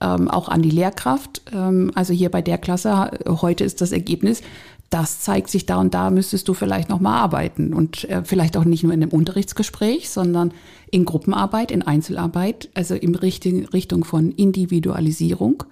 ähm, 0.00 0.28
auch 0.28 0.48
an 0.48 0.62
die 0.62 0.70
Lehrkraft. 0.70 1.42
Ähm, 1.52 1.90
also 1.94 2.12
hier 2.12 2.30
bei 2.30 2.42
der 2.42 2.58
Klasse, 2.58 3.10
heute 3.26 3.64
ist 3.64 3.80
das 3.80 3.92
Ergebnis, 3.92 4.42
das 4.90 5.20
zeigt 5.20 5.48
sich 5.50 5.66
da 5.66 5.76
und 5.78 5.94
da 5.94 6.10
müsstest 6.10 6.48
du 6.48 6.54
vielleicht 6.54 6.88
noch 6.88 6.98
mal 7.00 7.16
arbeiten. 7.16 7.72
Und 7.72 8.08
äh, 8.10 8.22
vielleicht 8.24 8.56
auch 8.56 8.64
nicht 8.64 8.82
nur 8.82 8.92
in 8.92 9.02
einem 9.02 9.12
Unterrichtsgespräch, 9.12 10.10
sondern 10.10 10.52
in 10.90 11.04
Gruppenarbeit, 11.04 11.70
in 11.70 11.82
Einzelarbeit, 11.82 12.68
also 12.74 12.96
in 12.96 13.14
Richtung, 13.14 13.66
Richtung 13.66 14.04
von 14.04 14.32
Individualisierung 14.32 15.62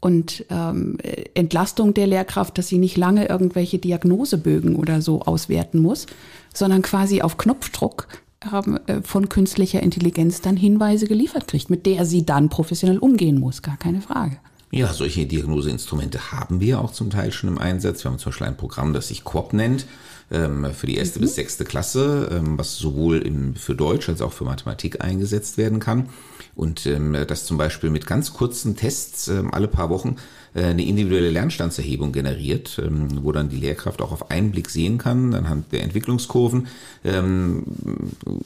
und 0.00 0.44
ähm, 0.50 0.98
Entlastung 1.34 1.94
der 1.94 2.06
Lehrkraft, 2.06 2.56
dass 2.58 2.68
sie 2.68 2.78
nicht 2.78 2.96
lange 2.96 3.28
irgendwelche 3.28 3.78
Diagnosebögen 3.78 4.76
oder 4.76 5.02
so 5.02 5.22
auswerten 5.22 5.80
muss, 5.80 6.06
sondern 6.54 6.82
quasi 6.82 7.22
auf 7.22 7.36
Knopfdruck 7.36 8.06
ähm, 8.52 8.78
äh, 8.86 9.00
von 9.02 9.28
künstlicher 9.28 9.82
Intelligenz 9.82 10.40
dann 10.40 10.56
Hinweise 10.56 11.06
geliefert 11.06 11.48
kriegt, 11.48 11.70
mit 11.70 11.86
der 11.86 12.04
sie 12.04 12.24
dann 12.24 12.48
professionell 12.48 12.98
umgehen 12.98 13.40
muss, 13.40 13.62
gar 13.62 13.76
keine 13.76 14.00
Frage. 14.00 14.38
Ja, 14.70 14.92
solche 14.92 15.26
Diagnoseinstrumente 15.26 16.30
haben 16.30 16.60
wir 16.60 16.80
auch 16.80 16.92
zum 16.92 17.10
Teil 17.10 17.32
schon 17.32 17.48
im 17.48 17.58
Einsatz. 17.58 18.04
Wir 18.04 18.10
haben 18.10 18.18
zum 18.18 18.30
Beispiel 18.30 18.46
ein 18.46 18.56
Programm, 18.56 18.92
das 18.92 19.08
sich 19.08 19.24
Quop 19.24 19.54
nennt, 19.54 19.86
für 20.30 20.86
die 20.86 20.96
erste 20.96 21.18
mhm. 21.18 21.22
bis 21.22 21.36
sechste 21.36 21.64
Klasse, 21.64 22.28
ähm, 22.30 22.58
was 22.58 22.76
sowohl 22.76 23.18
im, 23.18 23.54
für 23.54 23.74
Deutsch 23.74 24.10
als 24.10 24.20
auch 24.20 24.32
für 24.32 24.44
Mathematik 24.44 25.02
eingesetzt 25.02 25.56
werden 25.56 25.80
kann. 25.80 26.10
Und 26.54 26.86
ähm, 26.86 27.16
das 27.28 27.46
zum 27.46 27.56
Beispiel 27.56 27.88
mit 27.88 28.06
ganz 28.06 28.32
kurzen 28.32 28.74
Tests 28.74 29.28
ähm, 29.28 29.54
alle 29.54 29.68
paar 29.68 29.90
Wochen 29.90 30.16
äh, 30.54 30.64
eine 30.64 30.84
individuelle 30.84 31.30
Lernstandserhebung 31.30 32.10
generiert, 32.10 32.80
ähm, 32.84 33.22
wo 33.22 33.30
dann 33.30 33.48
die 33.48 33.58
Lehrkraft 33.58 34.02
auch 34.02 34.10
auf 34.10 34.32
einen 34.32 34.50
Blick 34.50 34.68
sehen 34.68 34.98
kann, 34.98 35.34
anhand 35.34 35.70
der 35.72 35.84
Entwicklungskurven, 35.84 36.66
ähm, 37.04 37.62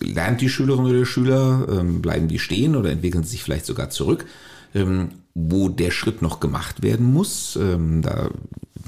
lernt 0.00 0.42
die 0.42 0.50
Schülerin 0.50 0.84
oder 0.84 0.98
der 0.98 1.04
Schüler, 1.06 1.66
ähm, 1.70 2.02
bleiben 2.02 2.28
die 2.28 2.38
stehen 2.38 2.76
oder 2.76 2.90
entwickeln 2.90 3.24
sie 3.24 3.30
sich 3.30 3.42
vielleicht 3.42 3.64
sogar 3.64 3.88
zurück, 3.88 4.26
ähm, 4.74 5.08
wo 5.34 5.68
der 5.68 5.90
Schritt 5.90 6.22
noch 6.22 6.40
gemacht 6.40 6.82
werden 6.82 7.12
muss. 7.12 7.56
Ähm, 7.56 8.02
da 8.02 8.30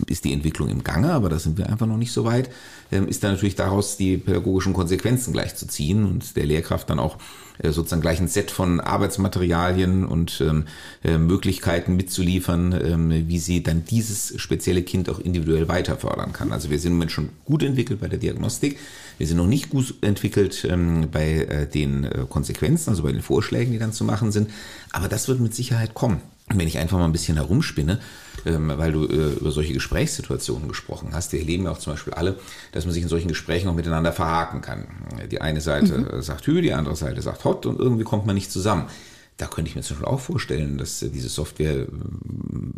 ist 0.09 0.25
die 0.25 0.33
Entwicklung 0.33 0.69
im 0.69 0.85
Gange, 0.85 1.13
aber 1.13 1.29
da 1.29 1.39
sind 1.39 1.59
wir 1.59 1.69
einfach 1.69 1.87
noch 1.87 1.97
nicht 1.97 2.13
so 2.13 2.25
weit, 2.25 2.51
ähm, 2.91 3.09
ist 3.09 3.23
dann 3.23 3.33
natürlich 3.33 3.55
daraus 3.55 3.97
die 3.97 4.17
pädagogischen 4.17 4.73
Konsequenzen 4.73 5.33
gleich 5.33 5.57
zu 5.57 5.67
ziehen 5.67 6.05
und 6.05 6.37
der 6.37 6.47
Lehrkraft 6.47 6.91
dann 6.91 6.99
auch 6.99 7.19
äh, 7.59 7.71
sozusagen 7.71 8.03
gleich 8.03 8.21
ein 8.21 8.29
Set 8.29 8.51
von 8.51 8.81
Arbeitsmaterialien 8.81 10.05
und 10.05 10.41
ähm, 10.41 10.65
äh, 11.05 11.19
Möglichkeiten 11.19 11.97
mitzuliefern, 11.97 12.73
ähm, 12.73 13.29
wie 13.29 13.39
sie 13.39 13.63
dann 13.63 13.85
dieses 13.85 14.35
spezielle 14.41 14.83
Kind 14.83 15.09
auch 15.09 15.21
individuell 15.21 15.69
weiter 15.69 15.97
fördern 15.97 16.33
kann. 16.33 16.53
Also 16.53 16.71
wir 16.71 16.79
sind 16.79 16.93
im 16.93 16.97
Moment 16.99 17.13
schon 17.13 17.29
gut 17.45 17.63
entwickelt 17.63 18.01
bei 18.01 18.09
der 18.09 18.19
Diagnostik. 18.19 18.79
Wir 19.19 19.27
sind 19.27 19.37
noch 19.37 19.47
nicht 19.47 19.71
gut 19.71 19.95
entwickelt 20.01 20.67
ähm, 20.69 21.09
bei 21.13 21.45
äh, 21.45 21.67
den 21.69 22.05
äh, 22.05 22.27
Konsequenzen, 22.29 22.91
also 22.91 23.05
bei 23.05 23.13
den 23.13 23.23
Vorschlägen, 23.23 23.73
die 23.73 23.79
dann 23.79 23.93
zu 23.93 24.05
machen 24.05 24.33
sind. 24.33 24.51
Aber 24.91 25.09
das 25.09 25.29
wird 25.29 25.41
mit 25.41 25.55
Sicherheit 25.55 25.95
kommen. 25.95 26.21
Wenn 26.49 26.69
ich 26.69 26.79
einfach 26.79 26.99
mal 26.99 27.07
ein 27.07 27.13
bisschen 27.13 27.37
herumspinne, 27.37 28.01
ähm, 28.45 28.73
weil 28.77 28.93
du 28.93 29.07
äh, 29.07 29.33
über 29.41 29.51
solche 29.51 29.73
Gesprächssituationen 29.73 30.69
gesprochen 30.69 31.11
hast. 31.13 31.33
Wir 31.33 31.41
erleben 31.41 31.65
ja 31.65 31.71
auch 31.71 31.79
zum 31.79 31.95
Beispiel 31.95 32.13
alle, 32.13 32.39
dass 32.73 32.85
man 32.85 32.93
sich 32.93 33.03
in 33.03 33.09
solchen 33.09 33.29
Gesprächen 33.29 33.69
auch 33.69 33.75
miteinander 33.75 34.13
verhaken 34.13 34.61
kann. 34.61 34.87
Die 35.31 35.41
eine 35.41 35.63
Seite 35.63 35.99
mhm. 35.99 36.23
sagt 36.23 36.47
Hü, 36.47 36.61
die 36.61 36.75
andere 36.75 36.97
Seite 36.97 37.23
sagt 37.23 37.45
Hot 37.45 37.65
und 37.65 37.81
irgendwie 37.81 38.05
kommt 38.05 38.27
man 38.27 38.35
nicht 38.35 38.53
zusammen. 38.53 38.89
Da 39.37 39.47
könnte 39.47 39.69
ich 39.69 39.75
mir 39.75 39.83
zum 39.83 39.97
Beispiel 39.97 40.15
auch 40.15 40.21
vorstellen, 40.21 40.79
dass 40.79 41.01
diese 41.01 41.29
Software 41.29 41.83
äh, 41.83 41.89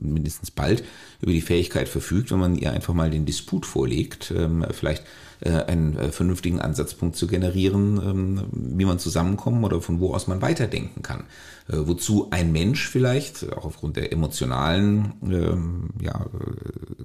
mindestens 0.01 0.51
bald 0.51 0.85
über 1.21 1.33
die 1.33 1.43
Fähigkeit 1.43 1.89
verfügt, 1.89 2.31
wenn 2.31 2.39
man 2.39 2.57
ihr 2.57 2.73
einfach 2.73 2.95
mal 2.95 3.11
den 3.11 3.27
Disput 3.27 3.67
vorlegt, 3.67 4.33
ähm, 4.35 4.65
vielleicht 4.71 5.05
äh, 5.41 5.51
einen 5.51 5.99
äh, 5.99 6.13
vernünftigen 6.13 6.61
Ansatzpunkt 6.61 7.15
zu 7.15 7.27
generieren, 7.27 8.01
ähm, 8.03 8.43
wie 8.53 8.87
man 8.87 8.99
zusammenkommen 8.99 9.65
oder 9.65 9.83
von 9.83 10.01
wo 10.01 10.15
aus 10.15 10.29
man 10.29 10.41
weiterdenken 10.41 11.03
kann. 11.03 11.25
Wozu 11.69 12.29
ein 12.31 12.53
Mensch 12.53 12.89
vielleicht, 12.89 13.53
auch 13.55 13.65
aufgrund 13.65 13.97
der 13.97 14.13
emotionalen 14.13 15.15
ähm, 15.25 15.89
ja, 16.01 16.27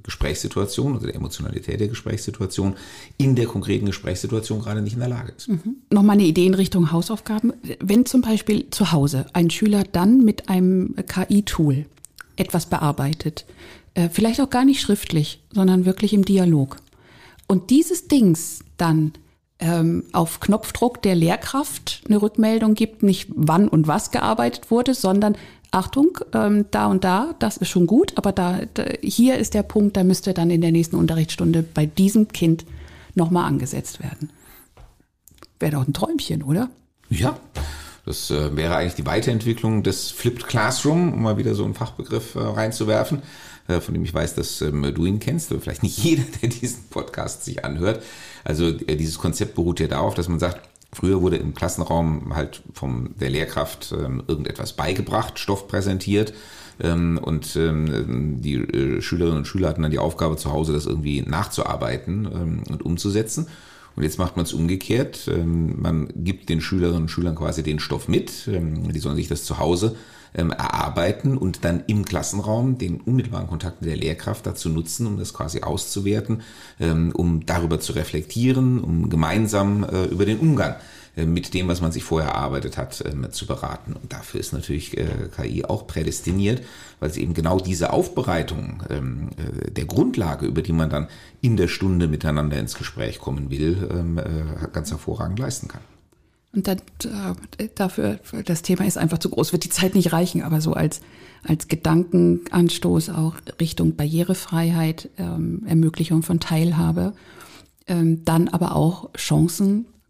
Gesprächssituation 0.03 0.96
oder 0.96 1.08
der 1.08 1.15
Emotionalität 1.15 1.79
der 1.79 1.88
Gesprächssituation, 1.88 2.75
in 3.17 3.36
der 3.36 3.48
konkreten 3.48 3.88
Gesprächssituation 3.88 4.62
gerade 4.62 4.84
nicht 4.84 4.93
in 4.93 5.00
der 5.00 5.10
Lage 5.10 5.34
ist. 5.36 5.48
Mhm. 5.50 5.77
Nochmal 5.89 6.13
eine 6.13 6.25
Idee 6.25 6.46
in 6.46 6.53
Richtung 6.53 6.91
Hausaufgaben. 6.91 7.53
Wenn 7.79 8.05
zum 8.05 8.22
Beispiel 8.22 8.70
zu 8.70 8.91
Hause 8.91 9.25
ein 9.41 9.50
Schüler 9.50 9.83
dann 9.83 10.24
mit 10.24 10.50
einem 10.50 10.95
KI-Tool 11.07 11.86
etwas 12.36 12.65
bearbeitet, 12.65 13.45
äh, 13.93 14.10
vielleicht 14.10 14.41
auch 14.41 14.50
gar 14.50 14.65
nicht 14.65 14.81
schriftlich, 14.81 15.41
sondern 15.51 15.86
wirklich 15.86 16.13
im 16.13 16.25
Dialog. 16.25 16.77
Und 17.48 17.69
dieses 17.69 18.07
Dings 18.07 18.63
dann 18.77 19.13
ähm, 19.60 20.05
auf 20.13 20.39
Knopfdruck 20.39 21.01
der 21.01 21.15
Lehrkraft 21.15 22.01
eine 22.07 22.21
Rückmeldung 22.21 22.74
gibt, 22.74 23.03
nicht 23.03 23.29
wann 23.36 23.67
und 23.67 23.88
was 23.88 24.12
gearbeitet 24.12 24.71
wurde, 24.71 24.93
sondern 24.93 25.36
Achtung, 25.71 26.17
ähm, 26.33 26.65
da 26.71 26.88
und 26.88 27.03
da, 27.03 27.36
das 27.39 27.57
ist 27.57 27.69
schon 27.69 27.88
gut, 27.88 28.13
aber 28.17 28.31
da, 28.31 28.60
da 28.74 28.83
hier 29.01 29.38
ist 29.38 29.53
der 29.53 29.63
Punkt, 29.63 29.95
da 29.95 30.04
müsste 30.04 30.34
dann 30.34 30.49
in 30.49 30.62
der 30.62 30.71
nächsten 30.71 30.97
Unterrichtsstunde 30.97 31.63
bei 31.63 31.86
diesem 31.86 32.27
Kind 32.30 32.65
nochmal 33.15 33.45
angesetzt 33.45 34.01
werden. 34.01 34.32
Wäre 35.60 35.73
doch 35.73 35.88
ein 35.88 35.93
Träumchen, 35.93 36.43
oder? 36.43 36.69
Ja, 37.10 37.38
das 38.05 38.31
äh, 38.31 38.55
wäre 38.55 38.75
eigentlich 38.75 38.95
die 38.95 39.05
Weiterentwicklung 39.05 39.83
des 39.83 40.11
Flipped 40.11 40.47
Classroom, 40.47 41.13
um 41.13 41.21
mal 41.23 41.37
wieder 41.37 41.55
so 41.55 41.63
einen 41.63 41.75
Fachbegriff 41.75 42.35
äh, 42.35 42.39
reinzuwerfen, 42.39 43.21
äh, 43.67 43.79
von 43.79 43.93
dem 43.93 44.03
ich 44.03 44.13
weiß, 44.13 44.35
dass 44.35 44.61
ähm, 44.61 44.91
du 44.93 45.05
ihn 45.05 45.19
kennst, 45.19 45.51
aber 45.51 45.61
vielleicht 45.61 45.83
nicht 45.83 45.97
jeder, 46.03 46.23
der 46.41 46.49
diesen 46.49 46.83
Podcast 46.89 47.45
sich 47.45 47.63
anhört. 47.63 48.03
Also 48.43 48.67
äh, 48.67 48.95
dieses 48.95 49.17
Konzept 49.17 49.55
beruht 49.55 49.79
ja 49.79 49.87
darauf, 49.87 50.13
dass 50.15 50.27
man 50.27 50.39
sagt, 50.39 50.67
Früher 50.93 51.21
wurde 51.21 51.37
im 51.37 51.55
Klassenraum 51.55 52.35
halt 52.35 52.63
von 52.73 53.15
der 53.17 53.29
Lehrkraft 53.29 53.93
ähm, 53.97 54.23
irgendetwas 54.27 54.73
beigebracht, 54.73 55.39
Stoff 55.39 55.69
präsentiert 55.69 56.33
ähm, 56.81 57.17
und 57.21 57.55
ähm, 57.55 58.41
die 58.41 58.55
äh, 58.55 59.01
Schülerinnen 59.01 59.37
und 59.37 59.47
Schüler 59.47 59.69
hatten 59.69 59.83
dann 59.83 59.91
die 59.91 59.99
Aufgabe 59.99 60.35
zu 60.35 60.51
Hause, 60.51 60.73
das 60.73 60.87
irgendwie 60.87 61.21
nachzuarbeiten 61.21 62.25
ähm, 62.25 62.63
und 62.69 62.83
umzusetzen. 62.83 63.47
Und 63.95 64.04
jetzt 64.04 64.17
macht 64.17 64.38
man 64.38 64.45
es 64.45 64.54
umgekehrt. 64.54 65.27
Ähm, 65.27 65.82
man 65.82 66.10
gibt 66.15 66.49
den 66.49 66.62
Schülerinnen 66.62 67.04
und 67.04 67.10
Schülern 67.10 67.36
quasi 67.36 67.63
den 67.63 67.80
Stoff 67.80 68.08
mit. 68.08 68.47
Ähm, 68.47 68.91
die 68.91 68.99
sollen 68.99 69.15
sich 69.15 69.27
das 69.27 69.43
zu 69.43 69.58
Hause 69.58 69.95
ähm, 70.34 70.51
erarbeiten 70.51 71.38
und 71.38 71.65
dann 71.65 71.84
im 71.88 72.06
Klassenraum 72.06 72.77
den 72.77 73.01
unmittelbaren 73.01 73.47
Kontakt 73.47 73.82
mit 73.82 73.89
der 73.89 73.97
Lehrkraft 73.97 74.45
dazu 74.45 74.69
nutzen, 74.69 75.08
um 75.08 75.17
das 75.17 75.34
quasi 75.34 75.62
auszuwerten, 75.62 76.41
um 77.13 77.45
darüber 77.45 77.80
zu 77.80 77.93
reflektieren, 77.93 78.80
um 78.80 79.10
gemeinsam 79.10 79.84
äh, 79.84 80.06
über 80.06 80.25
den 80.25 80.39
Umgang 80.39 80.75
mit 81.15 81.54
dem, 81.54 81.67
was 81.67 81.82
man 81.82 81.91
sich 81.91 82.04
vorher 82.04 82.32
erarbeitet 82.32 82.78
hat, 82.78 83.04
zu 83.32 83.45
beraten. 83.45 83.93
Und 83.93 84.13
dafür 84.13 84.39
ist 84.39 84.54
natürlich 84.54 84.97
äh, 84.97 85.08
KI 85.36 85.65
auch 85.65 85.86
prädestiniert, 85.86 86.62
weil 87.00 87.10
es 87.10 87.17
eben 87.17 87.34
genau 87.34 87.60
diese 87.60 87.91
Aufbereitung 87.91 88.84
der 89.67 89.86
Grundlage, 89.86 90.45
über 90.45 90.62
die 90.62 90.71
man 90.71 90.89
dann 90.89 91.08
in 91.41 91.58
der 91.58 91.67
Stunde 91.67 92.08
miteinander 92.08 92.58
ins 92.58 92.76
Gespräch 92.76 93.19
kommen 93.19 93.50
will, 93.50 93.89
ganz 94.71 94.91
hervorragend 94.91 95.39
leisten 95.39 95.67
kann. 95.67 95.82
Und 96.54 96.67
dann, 96.67 96.80
äh, 97.58 97.69
dafür, 97.76 98.19
das 98.45 98.62
Thema 98.62 98.86
ist 98.86 98.97
einfach 98.97 99.19
zu 99.19 99.30
groß, 99.30 99.54
wird 99.54 99.63
die 99.63 99.69
Zeit 99.69 99.95
nicht 99.95 100.12
reichen, 100.12 100.41
aber 100.41 100.60
so 100.60 100.74
als, 100.74 101.02
als 101.43 101.67
Gedankenanstoß 101.67 103.10
auch 103.10 103.36
Richtung 103.60 103.95
Barrierefreiheit, 103.95 105.10
ähm, 105.17 105.63
Ermöglichung 105.65 106.24
von 106.24 106.39
Teilhabe, 106.39 107.13
ähm, 107.88 108.26
dann 108.26 108.50
aber 108.50 108.76
auch 108.76 109.10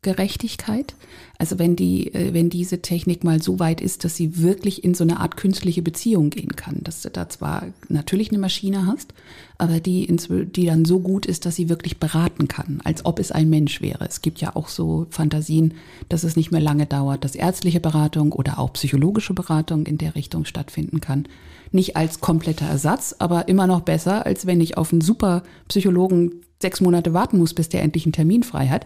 Chancengerechtigkeit. 0.04 0.96
Also 1.38 1.60
wenn 1.60 1.76
die, 1.76 2.14
äh, 2.14 2.34
wenn 2.34 2.50
diese 2.50 2.82
Technik 2.82 3.24
mal 3.24 3.42
so 3.42 3.60
weit 3.60 3.82
ist, 3.82 4.04
dass 4.04 4.16
sie 4.16 4.40
wirklich 4.40 4.84
in 4.84 4.94
so 4.94 5.04
eine 5.04 5.20
Art 5.20 5.38
künstliche 5.38 5.82
Beziehung 5.82 6.30
gehen 6.30 6.56
kann, 6.56 6.80
dass 6.84 7.02
du 7.02 7.10
da 7.10 7.30
zwar 7.30 7.68
natürlich 7.90 8.30
eine 8.30 8.40
Maschine 8.40 8.88
hast, 8.88 9.14
aber 9.58 9.80
die, 9.80 10.08
die 10.56 10.66
dann 10.66 10.86
so 10.86 11.00
gut 11.00 11.26
ist, 11.26 11.46
dass 11.46 11.56
sie 11.56 11.70
wirklich 11.70 12.00
beraten 12.00 12.48
kann, 12.48 12.82
als 12.84 13.06
ob 13.06 13.20
es 13.20 13.32
ein 13.32 13.50
Mensch 13.50 13.82
wäre. 13.82 14.06
Es 14.06 14.22
gibt 14.22 14.42
ja 14.42 14.56
auch 14.56 14.70
so 14.70 15.06
Fantasien, 15.10 15.76
dass 16.10 16.24
es 16.24 16.36
nicht 16.36 16.52
mehr 16.52 16.62
lange 16.62 16.88
dauert, 16.88 17.24
dass 17.24 17.36
ärztliche 17.36 17.80
Beratung 17.80 18.32
oder 18.32 18.58
auch 18.60 18.74
psychologische 18.74 19.34
Beratung 19.34 19.86
in 19.86 19.98
der 19.98 20.16
Richtung 20.16 20.46
stattfinden 20.46 21.00
kann. 21.00 21.28
Nicht 21.72 21.96
als 21.96 22.20
kompletter 22.20 22.66
Ersatz, 22.66 23.16
aber 23.20 23.48
immer 23.48 23.68
noch 23.68 23.82
besser, 23.82 24.26
als 24.26 24.46
wenn 24.46 24.62
ich 24.62 24.78
auf 24.78 24.92
einen 24.92 25.02
super 25.02 25.44
Psychologen 25.68 26.42
sechs 26.60 26.82
Monate 26.82 27.14
warten 27.14 27.38
muss, 27.38 27.54
bis 27.54 27.70
der 27.70 27.82
endlich 27.82 28.06
einen 28.06 28.14
Termin 28.14 28.44
frei 28.44 28.68
hat 28.68 28.86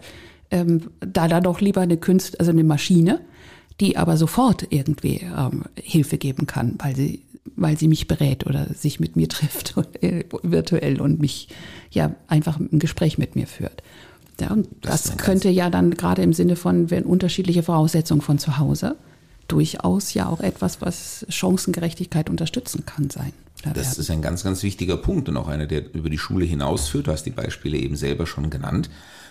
ähm, 0.50 0.90
da 1.00 1.28
da 1.28 1.40
doch 1.40 1.60
lieber 1.60 1.80
eine 1.80 1.96
Künst, 1.96 2.38
also 2.40 2.50
eine 2.50 2.64
Maschine, 2.64 3.20
die 3.80 3.96
aber 3.96 4.16
sofort 4.16 4.66
irgendwie 4.70 5.20
ähm, 5.36 5.64
Hilfe 5.80 6.18
geben 6.18 6.46
kann, 6.46 6.76
weil 6.78 6.96
sie, 6.96 7.22
weil 7.56 7.78
sie 7.78 7.88
mich 7.88 8.08
berät 8.08 8.46
oder 8.46 8.66
sich 8.74 9.00
mit 9.00 9.16
mir 9.16 9.28
trifft 9.28 9.74
äh, 10.00 10.24
virtuell 10.42 11.00
und 11.00 11.20
mich 11.20 11.48
ja 11.90 12.14
einfach 12.28 12.58
ein 12.58 12.78
Gespräch 12.78 13.18
mit 13.18 13.36
mir 13.36 13.46
führt. 13.46 13.82
Ja, 14.40 14.50
und 14.50 14.68
das, 14.82 15.04
das 15.04 15.16
könnte 15.16 15.48
ja 15.48 15.70
dann 15.70 15.92
gerade 15.92 16.22
im 16.22 16.34
Sinne 16.34 16.56
von, 16.56 16.90
wenn 16.90 17.04
unterschiedliche 17.04 17.62
Voraussetzungen 17.62 18.20
von 18.20 18.38
zu 18.38 18.58
Hause, 18.58 18.96
durchaus 19.48 20.12
ja 20.12 20.28
auch 20.28 20.40
etwas, 20.40 20.82
was 20.82 21.24
Chancengerechtigkeit 21.28 22.28
unterstützen 22.28 22.84
kann 22.84 23.10
sein. 23.10 23.32
Das 23.74 23.98
ist 23.98 24.10
ein 24.10 24.22
ganz, 24.22 24.44
ganz 24.44 24.62
wichtiger 24.62 24.96
Punkt 24.96 25.28
und 25.28 25.36
auch 25.36 25.48
einer, 25.48 25.66
der 25.66 25.92
über 25.94 26.10
die 26.10 26.18
Schule 26.18 26.44
hinausführt. 26.44 27.06
Du 27.06 27.12
hast 27.12 27.24
die 27.24 27.30
Beispiele 27.30 27.78
eben 27.78 27.96
selber 27.96 28.26
schon 28.26 28.50
genannt. 28.50 28.90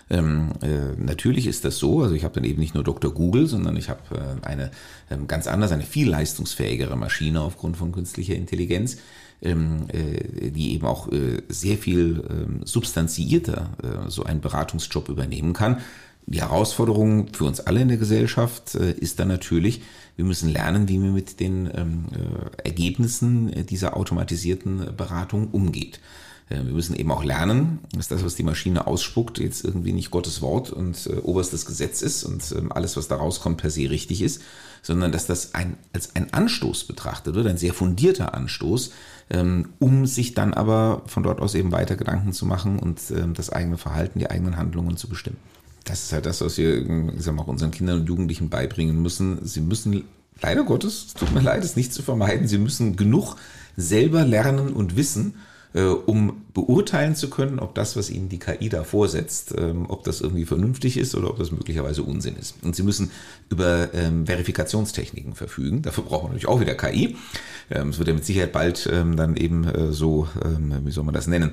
Ähm, 0.09 0.51
äh, 0.61 0.95
natürlich 0.97 1.47
ist 1.47 1.65
das 1.65 1.77
so, 1.77 2.01
also 2.01 2.13
ich 2.13 2.23
habe 2.23 2.35
dann 2.35 2.43
eben 2.43 2.59
nicht 2.59 2.75
nur 2.75 2.83
Dr. 2.83 3.11
Google, 3.11 3.47
sondern 3.47 3.75
ich 3.75 3.89
habe 3.89 4.01
äh, 4.11 4.45
eine 4.45 4.71
ähm, 5.09 5.27
ganz 5.27 5.47
anders, 5.47 5.71
eine 5.71 5.83
viel 5.83 6.09
leistungsfähigere 6.09 6.95
Maschine 6.95 7.41
aufgrund 7.41 7.77
von 7.77 7.91
künstlicher 7.91 8.35
Intelligenz, 8.35 8.97
ähm, 9.41 9.87
äh, 9.87 10.51
die 10.51 10.73
eben 10.73 10.85
auch 10.85 11.11
äh, 11.11 11.41
sehr 11.49 11.77
viel 11.77 12.23
ähm, 12.29 12.61
substanziierter 12.65 13.71
äh, 13.81 14.09
so 14.09 14.23
einen 14.23 14.41
Beratungsjob 14.41 15.09
übernehmen 15.09 15.53
kann. 15.53 15.81
Die 16.27 16.41
Herausforderung 16.41 17.33
für 17.33 17.45
uns 17.45 17.59
alle 17.59 17.81
in 17.81 17.87
der 17.87 17.97
Gesellschaft 17.97 18.75
äh, 18.75 18.91
ist 18.91 19.19
dann 19.19 19.27
natürlich, 19.27 19.81
wir 20.17 20.25
müssen 20.25 20.49
lernen, 20.49 20.87
wie 20.87 21.01
wir 21.01 21.11
mit 21.11 21.39
den 21.39 21.69
ähm, 21.73 22.05
äh, 22.13 22.67
Ergebnissen 22.67 23.65
dieser 23.65 23.97
automatisierten 23.97 24.95
Beratung 24.95 25.49
umgeht. 25.49 25.99
Wir 26.47 26.61
müssen 26.61 26.95
eben 26.95 27.11
auch 27.11 27.23
lernen, 27.23 27.79
dass 27.95 28.07
das, 28.07 28.23
was 28.23 28.35
die 28.35 28.43
Maschine 28.43 28.85
ausspuckt, 28.85 29.39
jetzt 29.39 29.65
irgendwie 29.65 29.93
nicht 29.93 30.11
Gottes 30.11 30.43
Wort 30.43 30.69
und 30.69 31.07
äh, 31.07 31.15
oberstes 31.15 31.65
Gesetz 31.65 32.03
ist 32.03 32.23
und 32.23 32.43
ähm, 32.55 32.71
alles, 32.71 32.95
was 32.97 33.07
da 33.07 33.15
rauskommt, 33.15 33.57
per 33.57 33.71
se 33.71 33.89
richtig 33.89 34.21
ist, 34.21 34.43
sondern 34.83 35.11
dass 35.11 35.25
das 35.25 35.55
ein, 35.55 35.77
als 35.91 36.15
ein 36.15 36.33
Anstoß 36.33 36.83
betrachtet 36.83 37.33
wird, 37.33 37.47
ein 37.47 37.57
sehr 37.57 37.73
fundierter 37.73 38.35
Anstoß, 38.35 38.91
ähm, 39.31 39.69
um 39.79 40.05
sich 40.05 40.35
dann 40.35 40.53
aber 40.53 41.01
von 41.07 41.23
dort 41.23 41.39
aus 41.41 41.55
eben 41.55 41.71
weiter 41.71 41.95
Gedanken 41.95 42.31
zu 42.31 42.45
machen 42.45 42.77
und 42.77 42.99
ähm, 43.09 43.33
das 43.33 43.49
eigene 43.49 43.79
Verhalten, 43.79 44.19
die 44.19 44.29
eigenen 44.29 44.55
Handlungen 44.55 44.97
zu 44.97 45.09
bestimmen. 45.09 45.37
Das 45.83 46.03
ist 46.03 46.13
halt 46.13 46.27
das, 46.27 46.41
was 46.41 46.57
wir 46.59 46.77
ich 46.77 47.23
sag 47.23 47.33
mal, 47.33 47.41
auch 47.41 47.47
unseren 47.47 47.71
Kindern 47.71 48.01
und 48.01 48.07
Jugendlichen 48.07 48.49
beibringen 48.49 49.01
müssen. 49.01 49.43
Sie 49.43 49.61
müssen, 49.61 50.03
leider 50.41 50.63
Gottes, 50.63 51.05
es 51.07 51.13
tut 51.15 51.33
mir 51.33 51.41
leid, 51.41 51.63
es 51.63 51.75
nicht 51.75 51.91
zu 51.91 52.03
vermeiden, 52.03 52.47
sie 52.47 52.59
müssen 52.59 52.95
genug 52.95 53.35
selber 53.77 54.25
lernen 54.25 54.73
und 54.73 54.95
wissen, 54.95 55.33
äh, 55.33 55.54
um 55.81 56.45
beurteilen 56.53 57.15
zu 57.15 57.29
können, 57.29 57.59
ob 57.59 57.75
das, 57.75 57.97
was 57.97 58.09
ihnen 58.09 58.29
die 58.29 58.39
KI 58.39 58.69
da 58.69 58.85
vorsetzt, 58.85 59.53
ähm, 59.57 59.85
ob 59.89 60.05
das 60.05 60.21
irgendwie 60.21 60.45
vernünftig 60.45 60.97
ist 60.97 61.13
oder 61.15 61.29
ob 61.29 61.37
das 61.37 61.51
möglicherweise 61.51 62.01
Unsinn 62.01 62.37
ist. 62.37 62.55
Und 62.63 62.75
sie 62.75 62.83
müssen 62.83 63.11
über 63.49 63.93
ähm, 63.93 64.25
Verifikationstechniken 64.25 65.35
verfügen. 65.35 65.81
Dafür 65.81 66.05
braucht 66.05 66.23
man 66.23 66.31
natürlich 66.31 66.47
auch 66.47 66.61
wieder 66.61 66.75
KI. 66.75 67.17
Ähm, 67.69 67.89
es 67.89 67.97
wird 67.99 68.07
ja 68.07 68.13
mit 68.13 68.23
Sicherheit 68.25 68.53
bald 68.53 68.85
dann 68.85 69.35
eben 69.35 69.65
äh, 69.65 69.91
so, 69.91 70.27
wie 70.83 70.91
soll 70.91 71.03
man 71.03 71.13
das 71.13 71.27
nennen, 71.27 71.51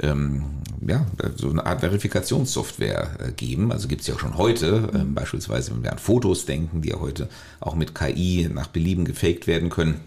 ja, 0.00 1.06
so 1.36 1.50
eine 1.50 1.64
Art 1.64 1.80
Verifikationssoftware 1.80 3.08
äh, 3.20 3.32
geben. 3.32 3.70
Also 3.70 3.88
gibt 3.88 4.00
es 4.00 4.06
ja 4.06 4.14
auch 4.14 4.18
schon 4.18 4.36
heute, 4.36 4.88
beispielsweise 5.14 5.72
wenn 5.72 5.82
wir 5.82 5.92
an 5.92 5.98
Fotos 5.98 6.46
denken, 6.46 6.80
die 6.80 6.88
ja 6.88 6.98
heute 6.98 7.28
auch 7.60 7.74
mit 7.74 7.94
KI 7.94 8.48
nach 8.52 8.68
Belieben 8.68 9.04
gefaked 9.04 9.46
werden 9.46 9.68
können. 9.68 10.00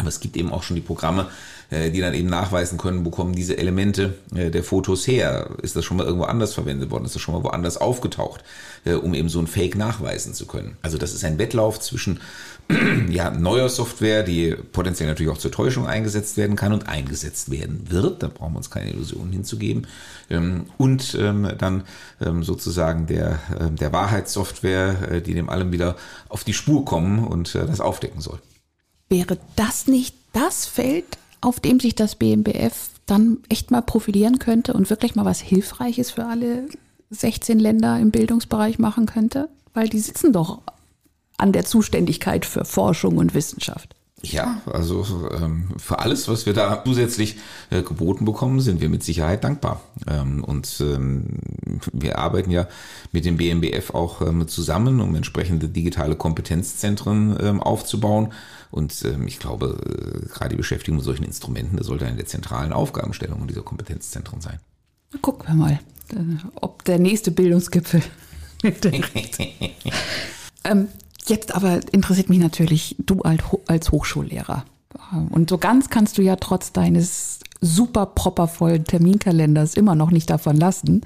Aber 0.00 0.08
es 0.08 0.20
gibt 0.20 0.36
eben 0.36 0.52
auch 0.52 0.62
schon 0.62 0.76
die 0.76 0.82
Programme, 0.82 1.28
äh, 1.70 1.90
die 1.90 2.00
dann 2.00 2.14
eben 2.14 2.28
nachweisen 2.28 2.78
können, 2.78 3.04
wo 3.04 3.10
kommen 3.10 3.34
diese 3.34 3.56
Elemente 3.56 4.14
äh, 4.34 4.50
der 4.50 4.64
Fotos 4.64 5.06
her? 5.06 5.50
Ist 5.62 5.76
das 5.76 5.84
schon 5.84 5.98
mal 5.98 6.06
irgendwo 6.06 6.24
anders 6.24 6.54
verwendet 6.54 6.90
worden? 6.90 7.04
Ist 7.04 7.14
das 7.14 7.22
schon 7.22 7.34
mal 7.34 7.44
woanders 7.44 7.76
aufgetaucht, 7.76 8.42
äh, 8.84 8.94
um 8.94 9.14
eben 9.14 9.28
so 9.28 9.38
ein 9.38 9.46
Fake 9.46 9.76
nachweisen 9.76 10.34
zu 10.34 10.46
können? 10.46 10.76
Also 10.82 10.98
das 10.98 11.14
ist 11.14 11.24
ein 11.24 11.38
Wettlauf 11.38 11.78
zwischen 11.78 12.20
ja, 13.10 13.30
neuer 13.30 13.68
Software, 13.68 14.22
die 14.22 14.56
potenziell 14.72 15.08
natürlich 15.08 15.30
auch 15.30 15.38
zur 15.38 15.52
Täuschung 15.52 15.86
eingesetzt 15.86 16.36
werden 16.36 16.56
kann 16.56 16.72
und 16.72 16.88
eingesetzt 16.88 17.50
werden 17.50 17.86
wird. 17.88 18.22
Da 18.22 18.28
brauchen 18.28 18.54
wir 18.54 18.58
uns 18.58 18.70
keine 18.70 18.90
Illusionen 18.90 19.32
hinzugeben. 19.32 19.86
Ähm, 20.28 20.64
und 20.78 21.16
ähm, 21.20 21.52
dann 21.58 21.84
ähm, 22.20 22.42
sozusagen 22.42 23.06
der, 23.06 23.38
der 23.70 23.92
Wahrheitssoftware, 23.92 25.20
die 25.20 25.34
dem 25.34 25.48
allem 25.50 25.72
wieder 25.72 25.96
auf 26.28 26.42
die 26.42 26.54
Spur 26.54 26.84
kommen 26.84 27.26
und 27.26 27.54
das 27.54 27.80
aufdecken 27.80 28.20
soll. 28.20 28.40
Wäre 29.10 29.38
das 29.56 29.88
nicht 29.88 30.14
das 30.32 30.66
Feld, 30.66 31.18
auf 31.40 31.58
dem 31.58 31.80
sich 31.80 31.96
das 31.96 32.14
BMBF 32.14 32.90
dann 33.06 33.38
echt 33.48 33.72
mal 33.72 33.82
profilieren 33.82 34.38
könnte 34.38 34.72
und 34.72 34.88
wirklich 34.88 35.16
mal 35.16 35.24
was 35.24 35.40
Hilfreiches 35.40 36.12
für 36.12 36.26
alle 36.26 36.68
16 37.10 37.58
Länder 37.58 37.98
im 37.98 38.12
Bildungsbereich 38.12 38.78
machen 38.78 39.06
könnte? 39.06 39.48
Weil 39.74 39.88
die 39.88 39.98
sitzen 39.98 40.32
doch 40.32 40.62
an 41.38 41.52
der 41.52 41.64
Zuständigkeit 41.64 42.46
für 42.46 42.64
Forschung 42.64 43.16
und 43.16 43.34
Wissenschaft. 43.34 43.96
Ja, 44.22 44.60
also 44.66 45.30
ähm, 45.30 45.68
für 45.78 45.98
alles, 45.98 46.28
was 46.28 46.44
wir 46.44 46.52
da 46.52 46.84
zusätzlich 46.84 47.38
äh, 47.70 47.82
geboten 47.82 48.26
bekommen, 48.26 48.60
sind 48.60 48.82
wir 48.82 48.90
mit 48.90 49.02
Sicherheit 49.02 49.44
dankbar. 49.44 49.80
Ähm, 50.06 50.44
und 50.44 50.76
ähm, 50.80 51.38
wir 51.92 52.18
arbeiten 52.18 52.50
ja 52.50 52.68
mit 53.12 53.24
dem 53.24 53.38
BMBF 53.38 53.94
auch 53.94 54.20
ähm, 54.20 54.46
zusammen, 54.46 55.00
um 55.00 55.14
entsprechende 55.14 55.68
digitale 55.68 56.16
Kompetenzzentren 56.16 57.38
ähm, 57.40 57.62
aufzubauen. 57.62 58.34
Und 58.70 59.02
ähm, 59.06 59.26
ich 59.26 59.38
glaube, 59.38 59.78
äh, 59.86 60.26
gerade 60.28 60.50
die 60.50 60.56
Beschäftigung 60.56 60.96
mit 60.96 61.04
solchen 61.04 61.24
Instrumenten, 61.24 61.78
das 61.78 61.86
sollte 61.86 62.04
eine 62.04 62.16
der 62.16 62.26
zentralen 62.26 62.74
Aufgabenstellungen 62.74 63.48
dieser 63.48 63.62
Kompetenzzentren 63.62 64.42
sein. 64.42 64.60
Na, 65.12 65.18
gucken 65.22 65.48
wir 65.48 65.54
mal, 65.54 65.80
äh, 66.10 66.16
ob 66.56 66.84
der 66.84 66.98
nächste 66.98 67.30
Bildungsgipfel. 67.30 68.02
jetzt 71.26 71.54
aber 71.54 71.80
interessiert 71.92 72.28
mich 72.28 72.38
natürlich 72.38 72.96
du 72.98 73.22
als 73.22 73.90
Hochschullehrer. 73.90 74.64
Und 75.30 75.50
so 75.50 75.58
ganz 75.58 75.88
kannst 75.88 76.18
du 76.18 76.22
ja 76.22 76.36
trotz 76.36 76.72
deines 76.72 77.40
super 77.60 78.06
propervollen 78.06 78.84
Terminkalenders 78.84 79.74
immer 79.74 79.94
noch 79.94 80.10
nicht 80.10 80.30
davon 80.30 80.56
lassen. 80.56 81.02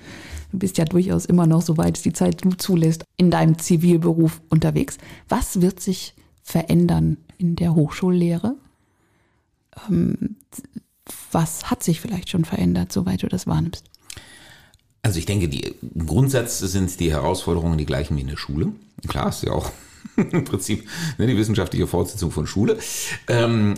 Du 0.53 0.59
bist 0.59 0.79
ja 0.79 0.85
durchaus 0.85 1.25
immer 1.27 1.47
noch, 1.47 1.63
soweit 1.63 1.97
es 1.97 2.03
die 2.03 2.13
Zeit 2.13 2.43
zulässt, 2.59 3.05
in 3.17 3.31
deinem 3.31 3.59
Zivilberuf 3.59 4.41
unterwegs. 4.51 4.99
Was 5.29 5.61
wird 5.61 5.81
sich 5.81 6.15
verändern 6.43 7.17
in 7.39 7.57
der 7.57 7.75
Hochschullehre? 7.75 8.55
Ähm, 9.91 10.37
was 11.33 11.71
hat 11.71 11.83
sich 11.83 12.01
vielleicht 12.01 12.31
schon 12.31 12.45
verändert, 12.45 12.93
soweit 12.93 13.23
du 13.23 13.27
das 13.27 13.47
wahrnimmst? 13.47 13.85
Also 15.03 15.19
ich 15.19 15.27
denke, 15.27 15.49
die, 15.49 15.75
im 15.95 16.07
Grundsatz 16.07 16.61
sind 16.61 16.99
die 17.01 17.11
Herausforderungen 17.11 17.77
die 17.77 17.85
gleichen 17.85 18.17
wie 18.17 18.23
in 18.23 18.29
der 18.29 18.39
Schule. 18.39 18.73
Klar, 19.07 19.29
ist 19.29 19.43
ja 19.43 19.53
auch 19.53 19.71
im 20.17 20.45
Prinzip 20.45 20.89
ne, 21.19 21.27
die 21.27 21.37
wissenschaftliche 21.37 21.87
Fortsetzung 21.87 22.31
von 22.31 22.47
Schule. 22.47 22.79
Ähm, 23.29 23.75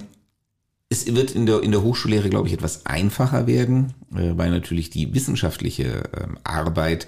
es 0.89 1.07
wird 1.13 1.33
in 1.33 1.47
der, 1.47 1.63
in 1.63 1.73
der 1.73 1.83
Hochschullehre, 1.83 2.31
glaube 2.31 2.49
ich, 2.49 2.55
etwas 2.55 2.87
einfacher 2.87 3.47
werden, 3.47 3.95
äh, 4.15 4.33
weil 4.37 4.51
natürlich 4.51 4.91
die 4.91 5.15
wissenschaftliche 5.15 6.05
ähm, 6.17 6.39
Arbeit 6.45 7.07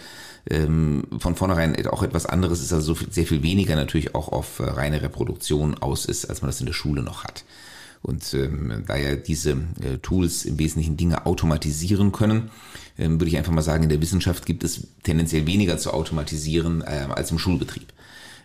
ähm, 0.50 1.04
von 1.18 1.36
vornherein 1.36 1.86
auch 1.86 2.02
etwas 2.02 2.26
anderes 2.26 2.60
ist, 2.60 2.72
also 2.72 2.96
sehr 3.10 3.26
viel 3.26 3.42
weniger 3.42 3.76
natürlich 3.76 4.14
auch 4.14 4.28
auf 4.28 4.58
äh, 4.58 4.64
reine 4.64 5.02
Reproduktion 5.02 5.74
aus 5.74 6.06
ist, 6.06 6.24
als 6.24 6.42
man 6.42 6.48
das 6.48 6.60
in 6.60 6.66
der 6.66 6.72
Schule 6.72 7.02
noch 7.02 7.24
hat. 7.24 7.44
Und 8.02 8.32
ähm, 8.34 8.84
da 8.86 8.96
ja 8.96 9.16
diese 9.16 9.52
äh, 9.52 9.98
Tools 10.02 10.44
im 10.44 10.58
Wesentlichen 10.58 10.96
Dinge 10.96 11.26
automatisieren 11.26 12.12
können, 12.12 12.50
ähm, 12.96 13.20
würde 13.20 13.28
ich 13.28 13.36
einfach 13.36 13.52
mal 13.52 13.62
sagen, 13.62 13.84
in 13.84 13.88
der 13.88 14.00
Wissenschaft 14.00 14.46
gibt 14.46 14.64
es 14.64 14.86
tendenziell 15.02 15.46
weniger 15.46 15.78
zu 15.78 15.92
automatisieren 15.92 16.82
äh, 16.82 17.06
als 17.10 17.30
im 17.30 17.38
Schulbetrieb. 17.38 17.92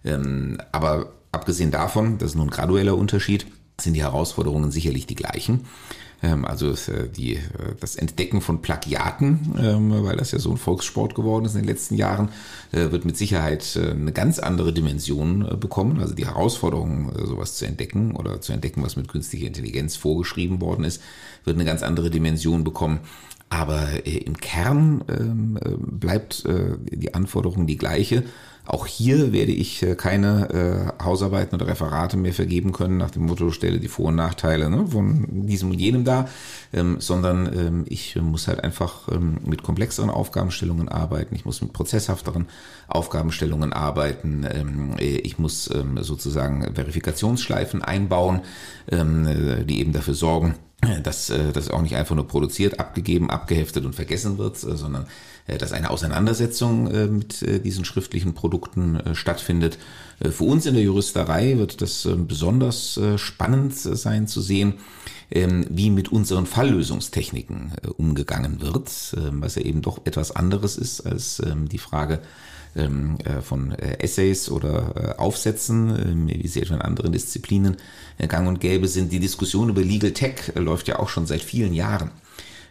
Ähm, 0.06 0.58
aber 0.72 1.14
abgesehen 1.32 1.72
davon, 1.72 2.18
das 2.18 2.32
ist 2.32 2.36
nur 2.36 2.46
ein 2.46 2.52
gradueller 2.52 2.98
Unterschied, 2.98 3.48
sind 3.80 3.94
die 3.94 4.04
Herausforderungen 4.04 4.72
sicherlich 4.72 5.08
die 5.08 5.16
gleichen. 5.16 5.66
Ähm, 6.24 6.46
also 6.46 6.72
äh, 6.72 7.10
die, 7.10 7.36
äh, 7.36 7.40
das 7.80 7.96
Entdecken 7.96 8.42
von 8.42 8.62
Plagiaten, 8.62 9.56
ähm, 9.60 10.04
weil 10.04 10.16
das 10.16 10.32
ja 10.32 10.40
so 10.40 10.52
ein 10.52 10.58
Volkssport 10.58 11.14
geworden 11.16 11.46
ist 11.46 11.54
in 11.56 11.62
den 11.62 11.68
letzten 11.68 11.96
Jahren, 11.96 12.30
äh, 12.72 12.92
wird 12.92 13.06
mit 13.06 13.18
Sicherheit 13.18 13.78
eine 13.78 14.14
ganz 14.14 14.40
andere 14.40 14.74
Dimension 14.74 15.60
bekommen. 15.60 16.00
Also 16.00 16.16
die 16.16 16.26
Herausforderung, 16.26 17.12
sowas 17.26 17.56
zu 17.56 17.66
entdecken 17.66 18.16
oder 18.16 18.40
zu 18.40 18.54
entdecken, 18.54 18.82
was 18.84 18.96
mit 18.96 19.10
künstlicher 19.10 19.48
Intelligenz 19.48 19.98
vorgeschrieben 19.98 20.62
worden 20.62 20.86
ist, 20.86 21.02
wird 21.44 21.58
eine 21.58 21.66
ganz 21.66 21.84
andere 21.84 22.10
Dimension 22.10 22.64
bekommen. 22.64 23.02
Aber 23.50 23.88
im 24.06 24.38
Kern 24.38 25.04
ähm, 25.10 25.60
bleibt 25.80 26.44
die 26.46 27.14
Anforderung 27.14 27.68
die 27.68 27.78
gleiche. 27.78 28.24
Auch 28.66 28.88
hier 28.88 29.34
werde 29.34 29.52
ich 29.52 29.84
äh, 29.84 29.96
keine 29.96 30.94
äh, 31.00 31.04
Hausarbeiten 31.04 31.56
oder 31.56 31.68
Referate 31.68 32.16
mehr 32.16 32.34
vergeben 32.34 32.72
können 32.72 32.96
nach 32.96 33.12
dem 33.12 33.26
Motto, 33.26 33.52
stelle 33.52 33.80
die 33.80 33.90
Vor- 33.90 34.06
und 34.06 34.16
Nachteile 34.16 34.70
ne, 34.70 34.88
von 34.88 35.48
diesem 35.48 35.72
und 35.72 35.80
jenem 35.80 36.06
da, 36.06 36.30
ähm, 36.72 37.02
sondern 37.02 37.52
ähm, 37.54 37.86
ich 37.90 38.16
muss 38.16 38.48
halt 38.48 38.64
einfach 38.64 39.10
ähm, 39.10 39.40
mit 39.46 39.64
komplexeren 39.64 40.10
Aufgabenstellungen 40.10 40.88
arbeiten, 40.88 41.36
ich 41.36 41.44
muss 41.44 41.62
mit 41.62 41.74
prozesshafteren 41.74 42.48
Aufgabenstellungen 42.88 43.74
arbeiten, 43.74 44.48
ähm, 44.50 44.96
äh, 44.98 45.18
ich 45.18 45.38
muss 45.40 45.70
ähm, 45.70 46.02
sozusagen 46.02 46.74
Verifikationsschleifen 46.74 47.82
einbauen, 47.82 48.44
äh, 48.86 49.66
die 49.66 49.82
eben 49.82 49.92
dafür 49.92 50.14
sorgen, 50.14 50.56
dass 51.04 51.30
äh, 51.30 51.52
das 51.52 51.70
auch 51.70 51.82
nicht 51.82 51.96
einfach 51.96 52.16
nur 52.16 52.28
produziert, 52.28 52.80
abgegeben, 52.80 53.30
abgeheftet 53.30 53.86
und 53.86 53.94
vergessen 53.94 54.38
wird, 54.38 54.56
äh, 54.64 54.76
sondern 54.76 55.08
äh, 55.48 55.58
dass 55.58 55.74
eine 55.74 55.90
Auseinandersetzung 55.90 56.84
mit 57.18 57.42
diesen 57.66 57.86
schriftlichen 57.86 58.34
Produkten 58.34 59.00
stattfindet. 59.14 59.78
Für 60.20 60.44
uns 60.46 60.66
in 60.66 60.74
der 60.74 60.84
Juristerei 60.84 61.58
wird 61.58 61.82
das 61.82 62.08
besonders 62.16 63.00
spannend 63.18 63.76
sein 63.76 64.28
zu 64.28 64.42
sehen, 64.42 64.76
ähm, 65.36 65.66
wie 65.70 65.90
mit 65.90 66.12
unseren 66.12 66.46
Falllösungstechniken 66.46 67.72
umgegangen 67.98 68.62
wird, 68.62 69.16
ähm, 69.18 69.42
was 69.42 69.56
ja 69.56 69.64
eben 69.64 69.82
doch 69.82 70.06
etwas 70.06 70.36
anderes 70.36 70.78
ist 70.78 71.02
als 71.02 71.42
ähm, 71.44 71.68
die 71.68 71.80
Frage 71.80 72.20
von 73.42 73.72
Essays 73.72 74.50
oder 74.50 75.16
Aufsätzen, 75.20 76.28
wie 76.28 76.48
sie 76.48 76.62
etwa 76.62 76.76
in 76.76 76.82
anderen 76.82 77.12
Disziplinen 77.12 77.78
gang 78.28 78.48
und 78.48 78.60
gäbe 78.60 78.88
sind. 78.88 79.12
Die 79.12 79.20
Diskussion 79.20 79.70
über 79.70 79.82
Legal 79.82 80.12
Tech 80.12 80.54
läuft 80.56 80.88
ja 80.88 81.00
auch 81.00 81.10
schon 81.10 81.26
seit 81.26 81.42
vielen 81.42 81.74
Jahren. 81.74 82.12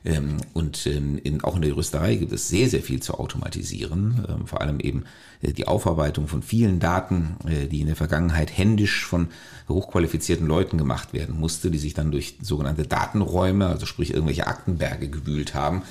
Ähm, 0.04 0.38
und 0.52 0.86
ähm, 0.86 1.18
in, 1.22 1.44
auch 1.44 1.54
in 1.54 1.62
der 1.62 1.70
Juristerei 1.70 2.16
gibt 2.16 2.32
es 2.32 2.48
sehr, 2.48 2.68
sehr 2.68 2.82
viel 2.82 3.00
zu 3.00 3.14
automatisieren. 3.14 4.26
Ähm, 4.28 4.46
vor 4.46 4.60
allem 4.60 4.80
eben 4.80 5.04
äh, 5.42 5.52
die 5.52 5.68
Aufarbeitung 5.68 6.26
von 6.26 6.42
vielen 6.42 6.80
Daten, 6.80 7.36
äh, 7.46 7.66
die 7.66 7.80
in 7.80 7.86
der 7.86 7.96
Vergangenheit 7.96 8.56
händisch 8.56 9.04
von 9.04 9.28
hochqualifizierten 9.68 10.46
Leuten 10.46 10.76
gemacht 10.76 11.12
werden 11.12 11.38
musste, 11.38 11.70
die 11.70 11.78
sich 11.78 11.94
dann 11.94 12.10
durch 12.10 12.36
sogenannte 12.42 12.82
Datenräume, 12.82 13.68
also 13.68 13.86
sprich 13.86 14.12
irgendwelche 14.12 14.46
Aktenberge 14.46 15.08
gewühlt 15.08 15.54
haben. 15.54 15.82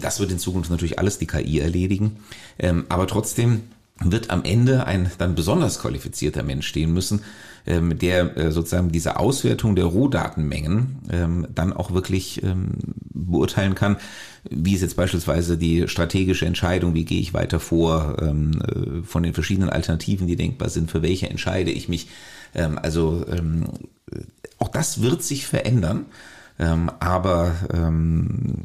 Das 0.00 0.20
wird 0.20 0.30
in 0.30 0.38
Zukunft 0.38 0.70
natürlich 0.70 0.98
alles 0.98 1.18
die 1.18 1.26
KI 1.26 1.60
erledigen. 1.60 2.16
Aber 2.88 3.06
trotzdem 3.06 3.62
wird 4.04 4.30
am 4.30 4.44
Ende 4.44 4.86
ein 4.86 5.10
dann 5.18 5.34
besonders 5.34 5.78
qualifizierter 5.78 6.42
Mensch 6.42 6.66
stehen 6.66 6.92
müssen, 6.92 7.22
ähm, 7.66 7.98
der 7.98 8.36
äh, 8.36 8.52
sozusagen 8.52 8.90
diese 8.90 9.18
Auswertung 9.18 9.76
der 9.76 9.84
Rohdatenmengen 9.84 10.98
ähm, 11.10 11.46
dann 11.54 11.72
auch 11.72 11.92
wirklich 11.92 12.42
ähm, 12.42 12.72
beurteilen 13.12 13.74
kann, 13.74 13.96
wie 14.48 14.74
ist 14.74 14.80
jetzt 14.80 14.96
beispielsweise 14.96 15.58
die 15.58 15.86
strategische 15.86 16.46
Entscheidung, 16.46 16.94
wie 16.94 17.04
gehe 17.04 17.20
ich 17.20 17.34
weiter 17.34 17.60
vor, 17.60 18.16
ähm, 18.22 18.62
äh, 18.62 19.02
von 19.02 19.22
den 19.22 19.34
verschiedenen 19.34 19.68
Alternativen, 19.68 20.26
die 20.26 20.36
denkbar 20.36 20.70
sind, 20.70 20.90
für 20.90 21.02
welche 21.02 21.28
entscheide 21.28 21.70
ich 21.70 21.88
mich. 21.88 22.08
Ähm, 22.54 22.78
also 22.78 23.26
ähm, 23.30 23.66
auch 24.58 24.68
das 24.68 25.02
wird 25.02 25.22
sich 25.22 25.46
verändern. 25.46 26.06
Ähm, 26.60 26.90
aber 27.00 27.54
ähm, 27.72 28.64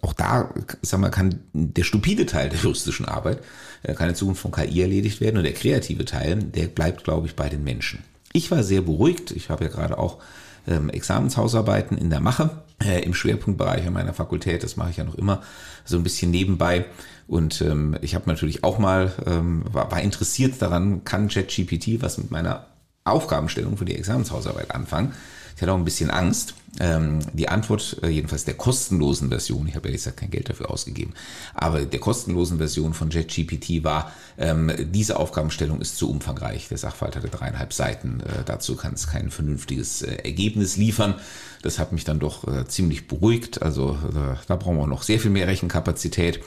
auch 0.00 0.14
da 0.14 0.52
sag 0.80 1.00
mal, 1.00 1.10
kann 1.10 1.40
der 1.52 1.84
stupide 1.84 2.24
Teil 2.24 2.48
der 2.48 2.58
juristischen 2.58 3.06
Arbeit 3.06 3.40
äh, 3.82 3.94
kann 3.94 4.08
in 4.08 4.14
Zukunft 4.14 4.40
von 4.40 4.52
KI 4.52 4.80
erledigt 4.80 5.20
werden 5.20 5.36
und 5.36 5.44
der 5.44 5.52
kreative 5.52 6.06
Teil, 6.06 6.36
der 6.36 6.68
bleibt, 6.68 7.04
glaube 7.04 7.26
ich, 7.26 7.36
bei 7.36 7.50
den 7.50 7.62
Menschen. 7.62 8.02
Ich 8.32 8.50
war 8.50 8.62
sehr 8.62 8.80
beruhigt. 8.80 9.30
Ich 9.32 9.50
habe 9.50 9.64
ja 9.64 9.70
gerade 9.70 9.98
auch 9.98 10.18
ähm, 10.66 10.88
Examenshausarbeiten 10.88 11.98
in 11.98 12.08
der 12.08 12.20
Mache 12.20 12.62
äh, 12.82 13.02
im 13.02 13.14
Schwerpunktbereich 13.14 13.86
an 13.86 13.92
meiner 13.92 14.14
Fakultät. 14.14 14.62
Das 14.62 14.76
mache 14.76 14.90
ich 14.90 14.96
ja 14.96 15.04
noch 15.04 15.14
immer 15.14 15.42
so 15.84 15.96
ein 15.96 16.02
bisschen 16.02 16.30
nebenbei. 16.30 16.86
Und 17.26 17.60
ähm, 17.60 17.96
ich 18.00 18.14
habe 18.14 18.28
natürlich 18.28 18.64
auch 18.64 18.78
mal, 18.78 19.12
ähm, 19.26 19.62
war, 19.70 19.90
war 19.90 20.00
interessiert 20.00 20.60
daran, 20.62 21.04
kann 21.04 21.28
ChatGPT 21.28 22.00
was 22.00 22.16
mit 22.16 22.30
meiner 22.30 22.66
Aufgabenstellung 23.04 23.76
für 23.76 23.84
die 23.84 23.94
Examenshausarbeit 23.94 24.74
anfangen. 24.74 25.12
Ich 25.56 25.62
hatte 25.62 25.72
auch 25.72 25.78
ein 25.78 25.84
bisschen 25.84 26.10
Angst. 26.10 26.54
Ähm, 26.80 27.20
die 27.32 27.48
Antwort, 27.48 27.96
äh, 28.02 28.08
jedenfalls 28.08 28.44
der 28.44 28.54
kostenlosen 28.54 29.30
Version, 29.30 29.66
ich 29.66 29.74
habe 29.74 29.88
ehrlich 29.88 30.02
gesagt 30.02 30.18
kein 30.18 30.30
Geld 30.30 30.48
dafür 30.48 30.70
ausgegeben, 30.70 31.14
aber 31.54 31.84
der 31.84 31.98
kostenlosen 31.98 32.58
Version 32.58 32.94
von 32.94 33.10
JetGPT 33.10 33.84
war, 33.84 34.12
ähm, 34.36 34.70
diese 34.92 35.18
Aufgabenstellung 35.18 35.80
ist 35.80 35.96
zu 35.96 36.08
umfangreich. 36.10 36.68
Der 36.68 36.78
Sachverhalt 36.78 37.16
hatte 37.16 37.28
dreieinhalb 37.28 37.72
Seiten. 37.72 38.20
Äh, 38.20 38.44
dazu 38.44 38.76
kann 38.76 38.94
es 38.94 39.08
kein 39.08 39.30
vernünftiges 39.30 40.02
äh, 40.02 40.16
Ergebnis 40.24 40.76
liefern. 40.76 41.14
Das 41.62 41.78
hat 41.78 41.92
mich 41.92 42.04
dann 42.04 42.20
doch 42.20 42.46
äh, 42.46 42.66
ziemlich 42.68 43.08
beruhigt. 43.08 43.62
Also 43.62 43.98
äh, 44.10 44.36
da 44.46 44.56
brauchen 44.56 44.76
wir 44.76 44.86
noch 44.86 45.02
sehr 45.02 45.18
viel 45.18 45.30
mehr 45.30 45.48
Rechenkapazität. 45.48 46.40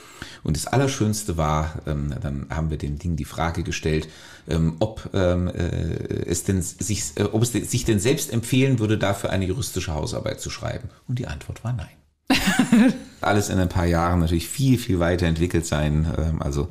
Und 0.44 0.56
das 0.56 0.68
Allerschönste 0.68 1.36
war, 1.36 1.82
ähm, 1.86 2.14
dann 2.22 2.48
haben 2.50 2.70
wir 2.70 2.78
dem 2.78 2.98
Ding 2.98 3.18
die 3.18 3.26
Frage 3.26 3.64
gestellt, 3.64 4.08
ähm, 4.50 4.78
ob 4.80 5.10
ähm, 5.14 5.48
äh, 5.48 6.24
es 6.26 6.46
denn 6.46 6.62
sich, 6.62 7.12
ob 7.32 7.44
es 7.44 7.52
sich 7.52 7.86
denn 7.86 8.00
selbst 8.00 8.32
empfehlen 8.32 8.80
würde, 8.80 8.98
dafür 8.98 9.32
eine 9.32 9.46
juristische 9.46 9.94
Hausarbeit 10.12 10.42
zu 10.42 10.50
schreiben. 10.50 10.90
Und 11.08 11.20
die 11.20 11.28
Antwort 11.28 11.64
war 11.64 11.74
nein. 11.74 11.88
Alles 13.22 13.50
in 13.50 13.60
ein 13.60 13.70
paar 13.70 13.86
Jahren 13.86 14.20
natürlich 14.20 14.48
viel, 14.48 14.78
viel 14.78 15.00
weiterentwickelt 15.00 15.66
sein. 15.66 16.12
Ähm, 16.18 16.42
also 16.42 16.70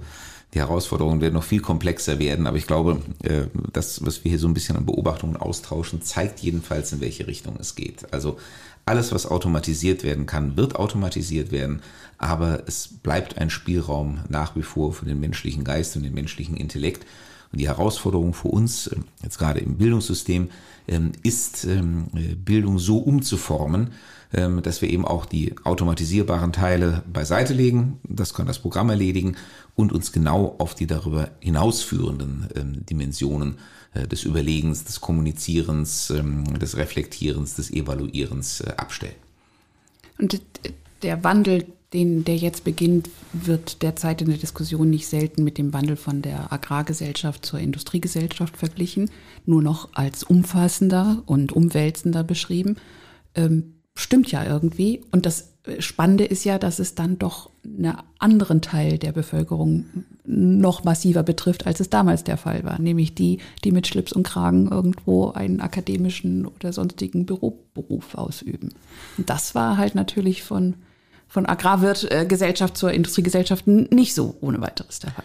die 0.52 0.58
Herausforderungen 0.58 1.20
werden 1.20 1.34
noch 1.34 1.44
viel 1.44 1.60
komplexer 1.60 2.18
werden, 2.18 2.46
aber 2.46 2.56
ich 2.56 2.66
glaube, 2.66 3.00
äh, 3.22 3.42
das, 3.72 4.04
was 4.04 4.24
wir 4.24 4.30
hier 4.30 4.38
so 4.38 4.48
ein 4.48 4.54
bisschen 4.54 4.76
an 4.76 4.86
Beobachtungen 4.86 5.36
austauschen, 5.36 6.02
zeigt 6.02 6.40
jedenfalls, 6.40 6.92
in 6.92 7.00
welche 7.00 7.26
Richtung 7.26 7.56
es 7.60 7.76
geht. 7.76 8.12
Also 8.12 8.38
alles, 8.84 9.12
was 9.12 9.26
automatisiert 9.26 10.02
werden 10.02 10.26
kann, 10.26 10.56
wird 10.56 10.74
automatisiert 10.74 11.52
werden, 11.52 11.82
aber 12.18 12.64
es 12.66 12.88
bleibt 12.88 13.38
ein 13.38 13.50
Spielraum 13.50 14.20
nach 14.28 14.56
wie 14.56 14.62
vor 14.62 14.92
für 14.92 15.04
den 15.04 15.20
menschlichen 15.20 15.62
Geist 15.62 15.94
und 15.94 16.02
den 16.02 16.14
menschlichen 16.14 16.56
Intellekt. 16.56 17.06
Und 17.52 17.60
die 17.60 17.68
Herausforderung 17.68 18.34
für 18.34 18.48
uns, 18.48 18.86
äh, 18.88 18.96
jetzt 19.22 19.38
gerade 19.38 19.60
im 19.60 19.76
Bildungssystem, 19.76 20.50
ähm, 20.88 21.12
ist, 21.22 21.64
ähm, 21.64 22.06
Bildung 22.44 22.78
so 22.78 22.98
umzuformen, 22.98 23.92
ähm, 24.32 24.62
dass 24.62 24.82
wir 24.82 24.90
eben 24.90 25.04
auch 25.04 25.26
die 25.26 25.54
automatisierbaren 25.64 26.52
Teile 26.52 27.02
beiseite 27.12 27.52
legen. 27.52 27.98
Das 28.04 28.34
kann 28.34 28.46
das 28.46 28.60
Programm 28.60 28.90
erledigen 28.90 29.36
und 29.74 29.92
uns 29.92 30.12
genau 30.12 30.54
auf 30.58 30.74
die 30.74 30.86
darüber 30.86 31.30
hinausführenden 31.40 32.84
Dimensionen 32.88 33.58
äh, 33.94 34.06
des 34.06 34.24
Überlegens, 34.24 34.84
des 34.84 35.00
Kommunizierens, 35.00 36.12
des 36.60 36.76
Reflektierens, 36.76 37.54
des 37.54 37.70
Evaluierens 37.70 38.60
äh, 38.60 38.72
abstellen. 38.76 39.16
Und 40.18 40.40
der 41.02 41.24
Wandel 41.24 41.66
den, 41.92 42.24
der 42.24 42.36
jetzt 42.36 42.64
beginnt, 42.64 43.10
wird 43.32 43.82
derzeit 43.82 44.22
in 44.22 44.28
der 44.28 44.38
Diskussion 44.38 44.90
nicht 44.90 45.08
selten 45.08 45.42
mit 45.42 45.58
dem 45.58 45.72
Wandel 45.72 45.96
von 45.96 46.22
der 46.22 46.52
Agrargesellschaft 46.52 47.44
zur 47.44 47.58
Industriegesellschaft 47.58 48.56
verglichen, 48.56 49.10
nur 49.44 49.62
noch 49.62 49.88
als 49.94 50.22
umfassender 50.22 51.22
und 51.26 51.52
umwälzender 51.52 52.22
beschrieben. 52.22 52.76
Ähm, 53.34 53.74
stimmt 53.94 54.30
ja 54.30 54.44
irgendwie. 54.44 55.02
Und 55.10 55.26
das 55.26 55.50
Spannende 55.78 56.24
ist 56.24 56.44
ja, 56.44 56.58
dass 56.58 56.78
es 56.78 56.94
dann 56.94 57.18
doch 57.18 57.50
einen 57.64 57.96
anderen 58.18 58.62
Teil 58.62 58.98
der 58.98 59.12
Bevölkerung 59.12 59.84
noch 60.24 60.84
massiver 60.84 61.22
betrifft, 61.22 61.66
als 61.66 61.80
es 61.80 61.90
damals 61.90 62.24
der 62.24 62.36
Fall 62.36 62.64
war, 62.64 62.80
nämlich 62.80 63.14
die, 63.14 63.38
die 63.64 63.72
mit 63.72 63.86
Schlips 63.86 64.12
und 64.12 64.22
Kragen 64.22 64.70
irgendwo 64.70 65.30
einen 65.32 65.60
akademischen 65.60 66.46
oder 66.46 66.72
sonstigen 66.72 67.26
Büroberuf 67.26 68.14
ausüben. 68.14 68.70
Und 69.18 69.28
das 69.28 69.54
war 69.54 69.76
halt 69.76 69.94
natürlich 69.94 70.42
von 70.42 70.76
von 71.30 71.46
Agrarwirtgesellschaft 71.46 72.76
zur 72.76 72.92
Industriegesellschaft 72.92 73.66
nicht 73.66 74.14
so 74.14 74.36
ohne 74.40 74.60
weiteres 74.60 74.98
der 74.98 75.12
Fall. 75.12 75.24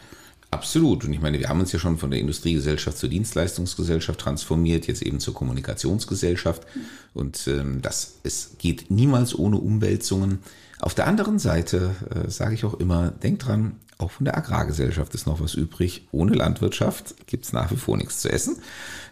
Absolut. 0.52 1.04
Und 1.04 1.12
ich 1.12 1.20
meine, 1.20 1.40
wir 1.40 1.50
haben 1.50 1.60
uns 1.60 1.74
ja 1.74 1.80
schon 1.80 1.98
von 1.98 2.12
der 2.12 2.20
Industriegesellschaft 2.20 2.98
zur 2.98 3.10
Dienstleistungsgesellschaft 3.10 4.20
transformiert, 4.22 4.88
jetzt 4.88 5.02
eben 5.02 5.20
zur 5.20 5.34
Kommunikationsgesellschaft. 5.34 6.66
Und 7.14 7.48
ähm, 7.48 7.82
das 7.82 8.20
es 8.24 8.52
geht 8.58 8.90
niemals 8.90 9.38
ohne 9.38 9.58
Umwälzungen. 9.58 10.40
Auf 10.80 10.94
der 10.94 11.08
anderen 11.08 11.40
Seite 11.40 11.96
äh, 12.10 12.30
sage 12.30 12.54
ich 12.54 12.64
auch 12.64 12.76
immer, 12.76 13.10
denkt 13.10 13.48
dran, 13.48 13.78
auch 13.98 14.12
von 14.12 14.26
der 14.26 14.38
Agrargesellschaft 14.38 15.14
ist 15.16 15.26
noch 15.26 15.40
was 15.40 15.54
übrig. 15.54 16.08
Ohne 16.12 16.34
Landwirtschaft 16.34 17.28
gibt 17.28 17.46
es 17.46 17.54
nach 17.54 17.72
wie 17.72 17.78
vor 17.78 17.96
nichts 17.96 18.20
zu 18.20 18.30
essen. 18.30 18.58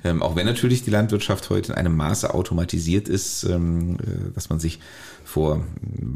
Ähm, 0.03 0.21
auch 0.21 0.35
wenn 0.35 0.45
natürlich 0.45 0.83
die 0.83 0.91
Landwirtschaft 0.91 1.49
heute 1.49 1.71
in 1.71 1.77
einem 1.77 1.95
Maße 1.95 2.33
automatisiert 2.33 3.07
ist, 3.07 3.43
ähm, 3.43 3.97
äh, 4.01 4.33
dass 4.33 4.49
man 4.49 4.59
sich 4.59 4.79
vor 5.33 5.63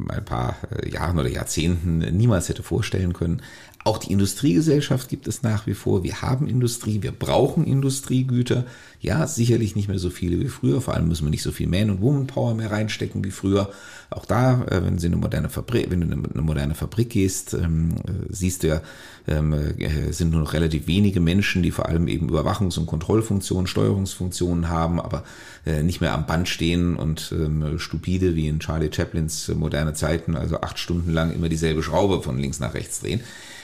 ein 0.10 0.26
paar 0.26 0.58
äh, 0.70 0.92
Jahren 0.92 1.18
oder 1.18 1.28
Jahrzehnten 1.28 1.98
niemals 2.16 2.50
hätte 2.50 2.62
vorstellen 2.62 3.14
können. 3.14 3.42
Auch 3.88 3.98
die 3.98 4.12
Industriegesellschaft 4.12 5.08
gibt 5.08 5.30
es 5.30 5.44
nach 5.44 5.66
wie 5.66 5.74
vor. 5.74 6.04
Wir 6.04 6.22
haben 6.22 6.48
Industrie, 6.48 7.04
wir 7.04 7.14
brauchen 7.14 7.64
Industriegüter. 7.64 8.66
Ja, 9.00 9.26
sicherlich 9.28 9.78
nicht 9.78 9.88
mehr 9.88 9.98
so 9.98 10.10
viele 10.10 10.42
wie 10.42 10.50
früher. 10.50 10.82
Vor 10.82 10.94
allem 10.94 11.08
müssen 11.08 11.26
wir 11.26 11.30
nicht 11.30 11.42
so 11.42 11.54
viel 11.54 11.68
Man- 11.68 11.90
und 11.90 12.02
Woman-Power 12.02 12.54
mehr 12.54 12.70
reinstecken 12.70 13.24
wie 13.24 13.32
früher. 13.32 13.70
Auch 14.10 14.26
da, 14.26 14.66
äh, 14.66 14.84
wenn, 14.84 15.00
Sie 15.00 15.08
eine 15.08 15.16
moderne 15.16 15.48
Fabrik, 15.48 15.90
wenn 15.90 16.02
du 16.02 16.08
in 16.08 16.26
eine 16.26 16.42
moderne 16.42 16.76
Fabrik 16.76 17.12
gehst, 17.12 17.54
ähm, 17.54 17.96
äh, 18.06 18.12
siehst 18.30 18.64
du 18.64 18.68
ja, 18.68 18.82
ähm, 19.26 19.56
sind 20.12 20.32
nur 20.32 20.42
noch 20.42 20.54
relativ 20.54 20.88
wenige 20.88 21.22
Menschen, 21.22 21.64
die 21.64 21.72
vor 21.72 21.88
allem 21.88 22.08
eben 22.08 22.30
Überwachungs- 22.30 22.78
und 22.80 22.88
Kontrollfunktionen, 22.88 23.68
Steuerungsfunktionen 23.68 24.70
haben, 24.70 25.02
aber 25.02 25.24
nicht 25.84 26.00
mehr 26.00 26.14
am 26.14 26.26
Band 26.26 26.48
stehen 26.48 26.96
und 26.96 27.34
ähm, 27.38 27.78
stupide 27.78 28.36
wie 28.36 28.48
in 28.48 28.62
Charlie 28.62 28.88
Chaplins 29.08 29.48
moderne 29.56 29.94
Zeiten, 29.94 30.36
also 30.36 30.62
acht 30.62 30.80
Stunden 30.80 31.12
lang 31.12 31.34
immer 31.34 31.50
dieselbe 31.50 31.84
Schraube 31.84 32.22
von 32.22 32.38
links 32.38 32.60
nach 32.60 32.74
rechts 32.74 33.00
drehen 33.00 33.22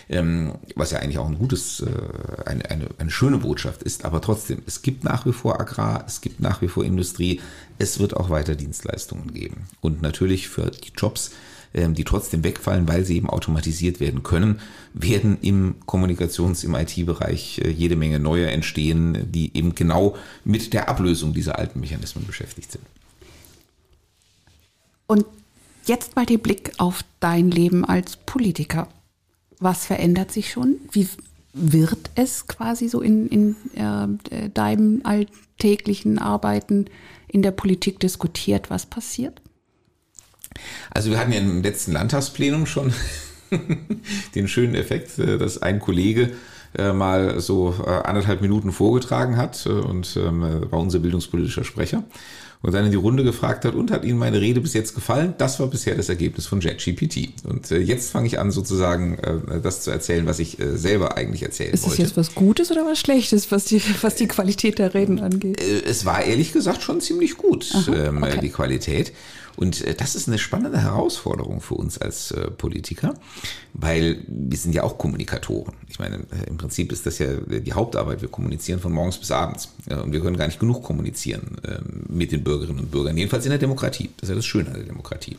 ähm, 0.09 0.53
was 0.75 0.91
ja 0.91 0.99
eigentlich 0.99 1.17
auch 1.17 1.27
ein 1.27 1.37
gutes, 1.37 1.81
äh, 1.81 2.45
eine, 2.45 2.69
eine, 2.69 2.89
eine 2.97 3.11
schöne 3.11 3.37
Botschaft 3.37 3.83
ist. 3.83 4.05
Aber 4.05 4.21
trotzdem, 4.21 4.59
es 4.65 4.81
gibt 4.81 5.03
nach 5.03 5.25
wie 5.25 5.33
vor 5.33 5.59
Agrar, 5.59 6.03
es 6.07 6.21
gibt 6.21 6.39
nach 6.39 6.61
wie 6.61 6.67
vor 6.67 6.83
Industrie, 6.83 7.41
es 7.79 7.99
wird 7.99 8.15
auch 8.15 8.29
weiter 8.29 8.55
Dienstleistungen 8.55 9.33
geben. 9.33 9.67
Und 9.81 10.01
natürlich 10.01 10.47
für 10.49 10.71
die 10.71 10.91
Jobs, 10.95 11.31
ähm, 11.73 11.93
die 11.95 12.03
trotzdem 12.03 12.43
wegfallen, 12.43 12.87
weil 12.87 13.05
sie 13.05 13.17
eben 13.17 13.29
automatisiert 13.29 13.99
werden 13.99 14.23
können, 14.23 14.59
werden 14.93 15.37
im 15.41 15.75
Kommunikations-, 15.85 16.63
im 16.63 16.75
IT-Bereich 16.75 17.61
äh, 17.63 17.69
jede 17.69 17.95
Menge 17.95 18.19
neue 18.19 18.47
entstehen, 18.47 19.31
die 19.31 19.55
eben 19.55 19.73
genau 19.75 20.15
mit 20.43 20.73
der 20.73 20.89
Ablösung 20.89 21.33
dieser 21.33 21.57
alten 21.57 21.79
Mechanismen 21.79 22.27
beschäftigt 22.27 22.71
sind. 22.71 22.83
Und 25.13 25.27
jetzt 25.85 26.15
mal 26.15 26.25
den 26.25 26.39
Blick 26.39 26.71
auf 26.79 27.03
dein 27.19 27.51
Leben 27.51 27.85
als 27.85 28.15
Politiker. 28.15 28.87
Was 29.59 29.85
verändert 29.85 30.31
sich 30.31 30.49
schon? 30.49 30.77
Wie 30.91 31.07
wird 31.53 32.09
es 32.15 32.47
quasi 32.47 32.89
so 32.89 32.99
in, 32.99 33.27
in 33.27 33.55
äh, 33.75 34.49
deinem 34.49 35.01
alltäglichen 35.03 36.17
Arbeiten 36.17 36.87
in 37.27 37.43
der 37.43 37.51
Politik 37.51 37.99
diskutiert, 37.99 38.71
was 38.71 38.87
passiert? 38.87 39.39
Also 40.89 41.11
wir 41.11 41.19
hatten 41.19 41.31
ja 41.31 41.41
im 41.41 41.61
letzten 41.61 41.91
Landtagsplenum 41.91 42.65
schon 42.65 42.91
den 44.33 44.47
schönen 44.47 44.73
Effekt, 44.73 45.19
äh, 45.19 45.37
dass 45.37 45.61
ein 45.61 45.79
Kollege 45.79 46.31
äh, 46.75 46.91
mal 46.91 47.39
so 47.39 47.75
äh, 47.85 47.89
anderthalb 48.03 48.41
Minuten 48.41 48.71
vorgetragen 48.71 49.37
hat 49.37 49.67
und 49.67 50.17
ähm, 50.17 50.41
war 50.71 50.79
unser 50.79 50.97
bildungspolitischer 50.97 51.65
Sprecher. 51.65 52.03
Und 52.63 52.73
dann 52.73 52.85
in 52.85 52.91
die 52.91 52.97
Runde 52.97 53.23
gefragt 53.23 53.65
hat, 53.65 53.75
und 53.75 53.91
hat 53.91 54.05
Ihnen 54.05 54.17
meine 54.17 54.39
Rede 54.39 54.61
bis 54.61 54.73
jetzt 54.73 54.95
gefallen? 54.95 55.33
Das 55.37 55.59
war 55.59 55.67
bisher 55.67 55.95
das 55.95 56.07
Ergebnis 56.07 56.47
von 56.47 56.61
JetGPT. 56.61 57.43
Und 57.43 57.69
äh, 57.71 57.77
jetzt 57.77 58.11
fange 58.11 58.25
ich 58.25 58.39
an, 58.39 58.51
sozusagen 58.51 59.19
äh, 59.19 59.59
das 59.61 59.81
zu 59.81 59.91
erzählen, 59.91 60.25
was 60.25 60.39
ich 60.39 60.59
äh, 60.59 60.77
selber 60.77 61.17
eigentlich 61.17 61.43
erzählen 61.43 61.73
Ist 61.73 61.83
wollte. 61.83 62.01
Ist 62.01 62.11
das 62.11 62.17
jetzt 62.17 62.17
was 62.17 62.35
Gutes 62.35 62.71
oder 62.71 62.85
was 62.85 62.99
Schlechtes, 62.99 63.51
was 63.51 63.65
die, 63.65 63.81
was 64.01 64.15
die 64.15 64.27
Qualität 64.27 64.79
der 64.79 64.93
Reden 64.93 65.19
angeht? 65.19 65.61
Äh, 65.61 65.83
es 65.85 66.05
war 66.05 66.23
ehrlich 66.23 66.53
gesagt 66.53 66.81
schon 66.81 67.01
ziemlich 67.01 67.35
gut, 67.35 67.69
Aha, 67.73 68.07
ähm, 68.07 68.23
okay. 68.23 68.39
die 68.41 68.49
Qualität. 68.49 69.11
Und 69.55 69.81
äh, 69.81 69.93
das 69.93 70.15
ist 70.15 70.27
eine 70.27 70.37
spannende 70.37 70.81
Herausforderung 70.81 71.61
für 71.61 71.75
uns 71.75 71.97
als 71.97 72.31
äh, 72.31 72.49
Politiker, 72.51 73.13
weil 73.73 74.23
wir 74.27 74.57
sind 74.57 74.73
ja 74.73 74.83
auch 74.83 74.97
Kommunikatoren. 74.97 75.73
Ich 75.89 75.99
meine, 75.99 76.17
äh, 76.17 76.47
im 76.47 76.57
Prinzip 76.57 76.91
ist 76.91 77.05
das 77.05 77.19
ja 77.19 77.27
die 77.35 77.73
Hauptarbeit. 77.73 78.21
Wir 78.21 78.29
kommunizieren 78.29 78.79
von 78.79 78.91
morgens 78.91 79.17
bis 79.17 79.31
abends. 79.31 79.69
Und 79.89 80.11
wir 80.11 80.21
können 80.21 80.37
gar 80.37 80.47
nicht 80.47 80.59
genug 80.59 80.83
kommunizieren 80.83 81.57
ähm, 81.67 82.03
mit 82.09 82.31
den 82.31 82.43
Bürgerinnen 82.43 82.79
und 82.79 82.91
Bürgern, 82.91 83.17
jedenfalls 83.17 83.45
in 83.45 83.51
der 83.51 83.59
Demokratie. 83.59 84.09
Das 84.17 84.29
ist 84.29 84.29
ja 84.29 84.35
das 84.35 84.45
Schöne 84.45 84.69
an 84.69 84.75
der 84.75 84.83
Demokratie. 84.83 85.37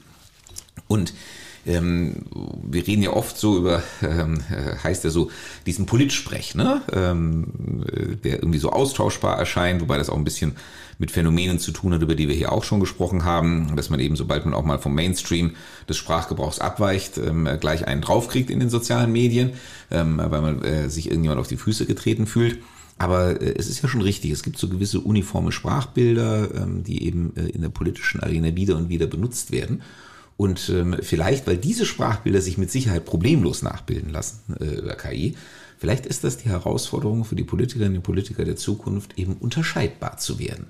Und 0.86 1.14
ähm, 1.66 2.26
wir 2.62 2.86
reden 2.86 3.02
ja 3.02 3.10
oft 3.10 3.36
so 3.36 3.56
über, 3.56 3.82
ähm, 4.02 4.40
heißt 4.82 5.04
ja 5.04 5.10
so, 5.10 5.30
diesen 5.66 5.86
Politsprech, 5.86 6.54
ne? 6.54 6.82
Ähm, 6.92 7.46
der 8.22 8.34
irgendwie 8.34 8.58
so 8.58 8.70
austauschbar 8.70 9.38
erscheint, 9.38 9.80
wobei 9.80 9.98
das 9.98 10.10
auch 10.10 10.16
ein 10.16 10.24
bisschen 10.24 10.52
mit 10.98 11.10
Phänomenen 11.10 11.58
zu 11.58 11.72
tun 11.72 11.92
hat, 11.92 12.02
über 12.02 12.14
die 12.14 12.28
wir 12.28 12.34
hier 12.34 12.52
auch 12.52 12.64
schon 12.64 12.80
gesprochen 12.80 13.24
haben, 13.24 13.74
dass 13.76 13.90
man 13.90 14.00
eben, 14.00 14.16
sobald 14.16 14.44
man 14.44 14.54
auch 14.54 14.64
mal 14.64 14.78
vom 14.78 14.94
Mainstream 14.94 15.52
des 15.88 15.96
Sprachgebrauchs 15.96 16.60
abweicht, 16.60 17.18
ähm, 17.18 17.48
gleich 17.60 17.86
einen 17.86 18.00
draufkriegt 18.00 18.50
in 18.50 18.60
den 18.60 18.70
sozialen 18.70 19.12
Medien, 19.12 19.54
ähm, 19.90 20.20
weil 20.22 20.40
man 20.40 20.62
äh, 20.62 20.88
sich 20.88 21.06
irgendjemand 21.06 21.40
auf 21.40 21.48
die 21.48 21.56
Füße 21.56 21.86
getreten 21.86 22.26
fühlt. 22.26 22.58
Aber 22.98 23.40
äh, 23.40 23.54
es 23.56 23.68
ist 23.68 23.82
ja 23.82 23.88
schon 23.88 24.02
richtig, 24.02 24.30
es 24.30 24.42
gibt 24.42 24.58
so 24.58 24.68
gewisse 24.68 25.00
uniforme 25.00 25.52
Sprachbilder, 25.52 26.48
ähm, 26.54 26.84
die 26.84 27.04
eben 27.04 27.32
äh, 27.36 27.48
in 27.48 27.62
der 27.62 27.70
politischen 27.70 28.20
Arena 28.20 28.54
wieder 28.54 28.76
und 28.76 28.88
wieder 28.88 29.06
benutzt 29.06 29.50
werden. 29.50 29.82
Und 30.36 30.68
ähm, 30.68 30.96
vielleicht, 31.00 31.46
weil 31.46 31.56
diese 31.56 31.86
Sprachbilder 31.86 32.40
sich 32.40 32.58
mit 32.58 32.70
Sicherheit 32.70 33.04
problemlos 33.04 33.62
nachbilden 33.62 34.10
lassen 34.10 34.56
äh, 34.60 34.80
über 34.80 34.94
KI, 34.96 35.36
vielleicht 35.78 36.06
ist 36.06 36.24
das 36.24 36.38
die 36.38 36.48
Herausforderung 36.48 37.24
für 37.24 37.36
die 37.36 37.44
Politikerinnen 37.44 37.98
und 37.98 38.02
Politiker 38.02 38.44
der 38.44 38.56
Zukunft, 38.56 39.16
eben 39.16 39.34
unterscheidbar 39.34 40.18
zu 40.18 40.38
werden. 40.38 40.66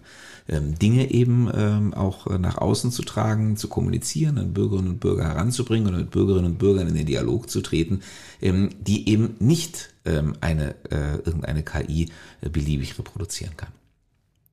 Ähm, 0.46 0.78
Dinge 0.78 1.10
eben 1.10 1.50
ähm, 1.54 1.94
auch 1.94 2.26
nach 2.38 2.58
außen 2.58 2.90
zu 2.90 3.02
tragen, 3.02 3.56
zu 3.56 3.68
kommunizieren, 3.68 4.36
an 4.36 4.52
Bürgerinnen 4.52 4.90
und 4.90 5.00
Bürger 5.00 5.24
heranzubringen 5.24 5.88
oder 5.88 5.98
mit 5.98 6.10
Bürgerinnen 6.10 6.52
und 6.52 6.58
Bürgern 6.58 6.86
in 6.88 6.94
den 6.94 7.06
Dialog 7.06 7.48
zu 7.48 7.62
treten, 7.62 8.00
ähm, 8.42 8.68
die 8.78 9.08
eben 9.08 9.36
nicht 9.38 9.94
ähm, 10.04 10.34
eine, 10.42 10.74
äh, 10.90 11.16
irgendeine 11.24 11.62
KI 11.62 12.10
äh, 12.42 12.50
beliebig 12.50 12.98
reproduzieren 12.98 13.56
kann. 13.56 13.70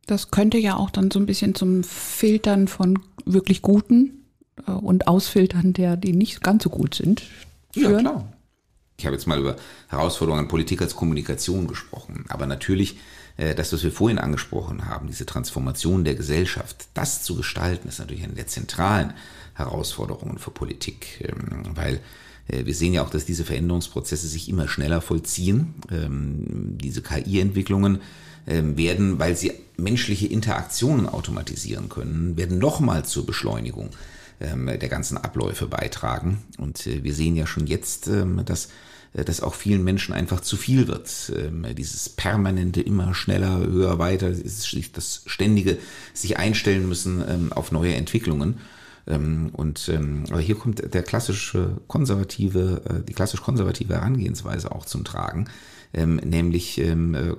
Das 0.07 0.31
könnte 0.31 0.57
ja 0.57 0.77
auch 0.77 0.89
dann 0.89 1.11
so 1.11 1.19
ein 1.19 1.25
bisschen 1.25 1.55
zum 1.55 1.83
Filtern 1.83 2.69
von 2.69 2.99
wirklich 3.25 3.61
guten 3.61 4.20
und 4.65 5.07
Ausfiltern 5.07 5.73
der, 5.73 5.97
die 5.97 6.13
nicht 6.13 6.41
ganz 6.41 6.63
so 6.63 6.69
gut 6.69 6.95
sind. 6.95 7.23
Führen. 7.73 7.93
Ja, 7.93 7.99
klar. 7.99 8.33
Ich 8.97 9.05
habe 9.05 9.15
jetzt 9.15 9.25
mal 9.25 9.39
über 9.39 9.55
Herausforderungen 9.87 10.43
an 10.43 10.47
Politik 10.47 10.81
als 10.81 10.95
Kommunikation 10.95 11.67
gesprochen. 11.67 12.25
Aber 12.29 12.45
natürlich, 12.45 12.99
äh, 13.37 13.55
das, 13.55 13.73
was 13.73 13.83
wir 13.83 13.91
vorhin 13.91 14.19
angesprochen 14.19 14.85
haben, 14.85 15.07
diese 15.07 15.25
Transformation 15.25 16.03
der 16.03 16.13
Gesellschaft, 16.13 16.87
das 16.93 17.23
zu 17.23 17.35
gestalten, 17.35 17.87
ist 17.87 17.99
natürlich 17.99 18.23
eine 18.23 18.33
der 18.33 18.45
zentralen 18.45 19.13
Herausforderungen 19.55 20.37
für 20.37 20.51
Politik. 20.51 21.27
Ähm, 21.27 21.75
weil 21.75 21.99
äh, 22.47 22.65
wir 22.65 22.75
sehen 22.75 22.93
ja 22.93 23.03
auch, 23.03 23.09
dass 23.09 23.25
diese 23.25 23.43
Veränderungsprozesse 23.43 24.27
sich 24.27 24.49
immer 24.49 24.67
schneller 24.67 25.01
vollziehen. 25.01 25.73
Ähm, 25.91 26.77
diese 26.77 27.01
KI-Entwicklungen 27.01 28.01
ähm, 28.45 28.77
werden, 28.77 29.17
weil 29.19 29.35
sie 29.35 29.53
menschliche 29.77 30.27
Interaktionen 30.27 31.07
automatisieren 31.07 31.89
können, 31.89 32.37
werden 32.37 32.59
nochmal 32.59 33.05
zur 33.05 33.25
Beschleunigung 33.25 33.89
der 34.41 34.89
ganzen 34.89 35.17
Abläufe 35.17 35.67
beitragen. 35.67 36.39
Und 36.57 36.87
äh, 36.87 37.03
wir 37.03 37.13
sehen 37.13 37.35
ja 37.35 37.45
schon 37.45 37.67
jetzt, 37.67 38.07
ähm, 38.07 38.41
dass 38.45 38.69
äh, 39.13 39.23
das 39.23 39.41
auch 39.41 39.53
vielen 39.53 39.83
Menschen 39.83 40.13
einfach 40.13 40.41
zu 40.41 40.57
viel 40.57 40.87
wird. 40.87 41.31
Ähm, 41.35 41.65
dieses 41.75 42.09
permanente, 42.09 42.81
immer 42.81 43.13
schneller, 43.13 43.59
höher, 43.59 43.99
weiter, 43.99 44.31
das 44.31 45.23
ständige 45.25 45.77
sich 46.13 46.37
einstellen 46.37 46.87
müssen 46.87 47.51
auf 47.51 47.71
neue 47.71 47.95
Entwicklungen. 47.95 48.59
Und 49.07 49.91
hier 50.39 50.55
kommt 50.55 50.93
der 50.93 51.01
klassische 51.01 51.77
konservative, 51.87 52.81
äh, 52.87 53.03
die 53.03 53.13
klassisch 53.13 53.41
konservative 53.41 53.95
Herangehensweise 53.95 54.71
auch 54.71 54.85
zum 54.85 55.03
Tragen. 55.03 55.47
nämlich 55.93 56.79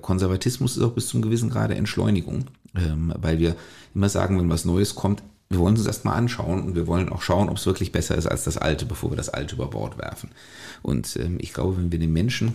Konservatismus 0.03 0.77
ist 0.77 0.83
auch 0.83 0.93
bis 0.93 1.07
zum 1.07 1.23
gewissen 1.23 1.51
Grade 1.51 1.77
Entschleunigung, 1.77 2.47
weil 2.75 3.39
wir 3.39 3.55
immer 3.95 4.09
sagen, 4.09 4.39
wenn 4.39 4.51
was 4.51 4.65
Neues 4.65 4.95
kommt, 4.97 5.23
wir 5.53 5.61
wollen 5.61 5.77
uns 5.77 5.87
erstmal 5.87 6.17
anschauen 6.17 6.63
und 6.63 6.75
wir 6.75 6.87
wollen 6.87 7.09
auch 7.09 7.23
schauen, 7.23 7.49
ob 7.49 7.57
es 7.57 7.67
wirklich 7.67 7.93
besser 7.93 8.17
ist 8.17 8.27
als 8.27 8.45
das 8.45 8.57
Alte, 8.57 8.87
bevor 8.87 9.11
wir 9.11 9.17
das 9.17 9.29
Alte 9.29 9.55
über 9.55 9.69
Bord 9.69 9.99
werfen. 9.99 10.31
Und 10.83 11.17
ähm, 11.17 11.39
ich 11.41 11.53
glaube, 11.53 11.77
wenn 11.77 11.93
wir 11.93 11.99
den 11.99 12.13
Menschen 12.13 12.55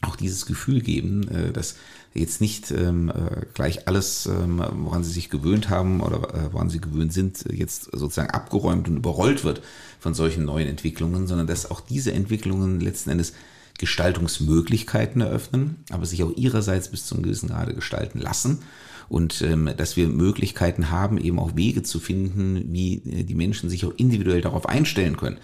auch 0.00 0.16
dieses 0.16 0.46
Gefühl 0.46 0.80
geben, 0.80 1.28
äh, 1.28 1.52
dass 1.52 1.76
jetzt 2.14 2.40
nicht 2.40 2.70
ähm, 2.70 3.10
äh, 3.10 3.46
gleich 3.54 3.86
alles, 3.86 4.26
ähm, 4.26 4.62
woran 4.76 5.04
sie 5.04 5.12
sich 5.12 5.30
gewöhnt 5.30 5.68
haben 5.68 6.00
oder 6.00 6.34
äh, 6.34 6.52
woran 6.52 6.70
sie 6.70 6.80
gewöhnt 6.80 7.12
sind, 7.12 7.44
jetzt 7.52 7.90
sozusagen 7.92 8.30
abgeräumt 8.30 8.88
und 8.88 8.96
überrollt 8.96 9.44
wird 9.44 9.62
von 10.00 10.14
solchen 10.14 10.44
neuen 10.44 10.68
Entwicklungen, 10.68 11.26
sondern 11.26 11.46
dass 11.46 11.70
auch 11.70 11.80
diese 11.80 12.12
Entwicklungen 12.12 12.80
letzten 12.80 13.10
Endes 13.10 13.34
Gestaltungsmöglichkeiten 13.78 15.20
eröffnen, 15.20 15.84
aber 15.90 16.04
sich 16.04 16.24
auch 16.24 16.32
ihrerseits 16.36 16.88
bis 16.88 17.06
zum 17.06 17.22
gewissen 17.22 17.48
Grade 17.48 17.74
gestalten 17.74 18.18
lassen 18.18 18.60
und 19.08 19.42
ähm, 19.42 19.70
dass 19.76 19.96
wir 19.96 20.08
Möglichkeiten 20.08 20.90
haben, 20.90 21.18
eben 21.18 21.38
auch 21.38 21.56
Wege 21.56 21.82
zu 21.82 21.98
finden, 21.98 22.72
wie 22.72 22.96
äh, 22.96 23.24
die 23.24 23.34
Menschen 23.34 23.70
sich 23.70 23.84
auch 23.84 23.92
individuell 23.96 24.40
darauf 24.40 24.68
einstellen 24.68 25.16
können. 25.16 25.38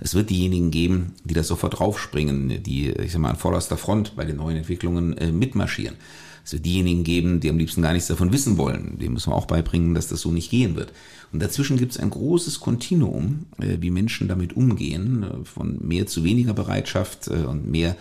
Es 0.00 0.14
wird 0.14 0.30
diejenigen 0.30 0.70
geben, 0.70 1.12
die 1.24 1.34
da 1.34 1.42
sofort 1.42 1.78
draufspringen, 1.78 2.62
die, 2.62 2.88
ich 2.88 3.12
sag 3.12 3.20
mal, 3.20 3.30
an 3.30 3.36
vorderster 3.36 3.76
Front 3.76 4.16
bei 4.16 4.24
den 4.24 4.36
neuen 4.36 4.56
Entwicklungen 4.56 5.16
äh, 5.18 5.30
mitmarschieren. 5.30 5.96
Es 6.50 6.54
wird 6.54 6.66
diejenigen 6.66 7.04
geben, 7.04 7.38
die 7.38 7.48
am 7.48 7.58
liebsten 7.58 7.80
gar 7.80 7.92
nichts 7.92 8.08
davon 8.08 8.32
wissen 8.32 8.58
wollen. 8.58 8.98
Dem 8.98 9.12
müssen 9.12 9.30
wir 9.30 9.36
auch 9.36 9.46
beibringen, 9.46 9.94
dass 9.94 10.08
das 10.08 10.20
so 10.20 10.32
nicht 10.32 10.50
gehen 10.50 10.74
wird. 10.74 10.92
Und 11.32 11.40
dazwischen 11.40 11.76
gibt 11.76 11.92
es 11.92 12.00
ein 12.00 12.10
großes 12.10 12.58
Kontinuum, 12.58 13.46
äh, 13.60 13.76
wie 13.78 13.92
Menschen 13.92 14.26
damit 14.26 14.56
umgehen, 14.56 15.22
äh, 15.22 15.44
von 15.44 15.78
mehr 15.80 16.08
zu 16.08 16.24
weniger 16.24 16.52
Bereitschaft 16.52 17.28
äh, 17.28 17.44
und 17.46 17.70
mehr 17.70 17.94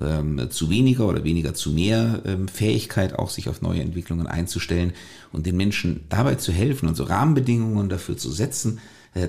ähm, 0.00 0.46
zu 0.50 0.70
weniger 0.70 1.08
oder 1.08 1.24
weniger 1.24 1.52
zu 1.54 1.72
mehr 1.72 2.22
ähm, 2.26 2.46
Fähigkeit, 2.46 3.18
auch 3.18 3.28
sich 3.28 3.48
auf 3.48 3.60
neue 3.60 3.80
Entwicklungen 3.80 4.28
einzustellen 4.28 4.92
und 5.32 5.44
den 5.44 5.56
Menschen 5.56 6.04
dabei 6.08 6.36
zu 6.36 6.52
helfen 6.52 6.88
und 6.88 6.94
so 6.94 7.02
Rahmenbedingungen 7.02 7.88
dafür 7.88 8.16
zu 8.16 8.30
setzen, 8.30 8.78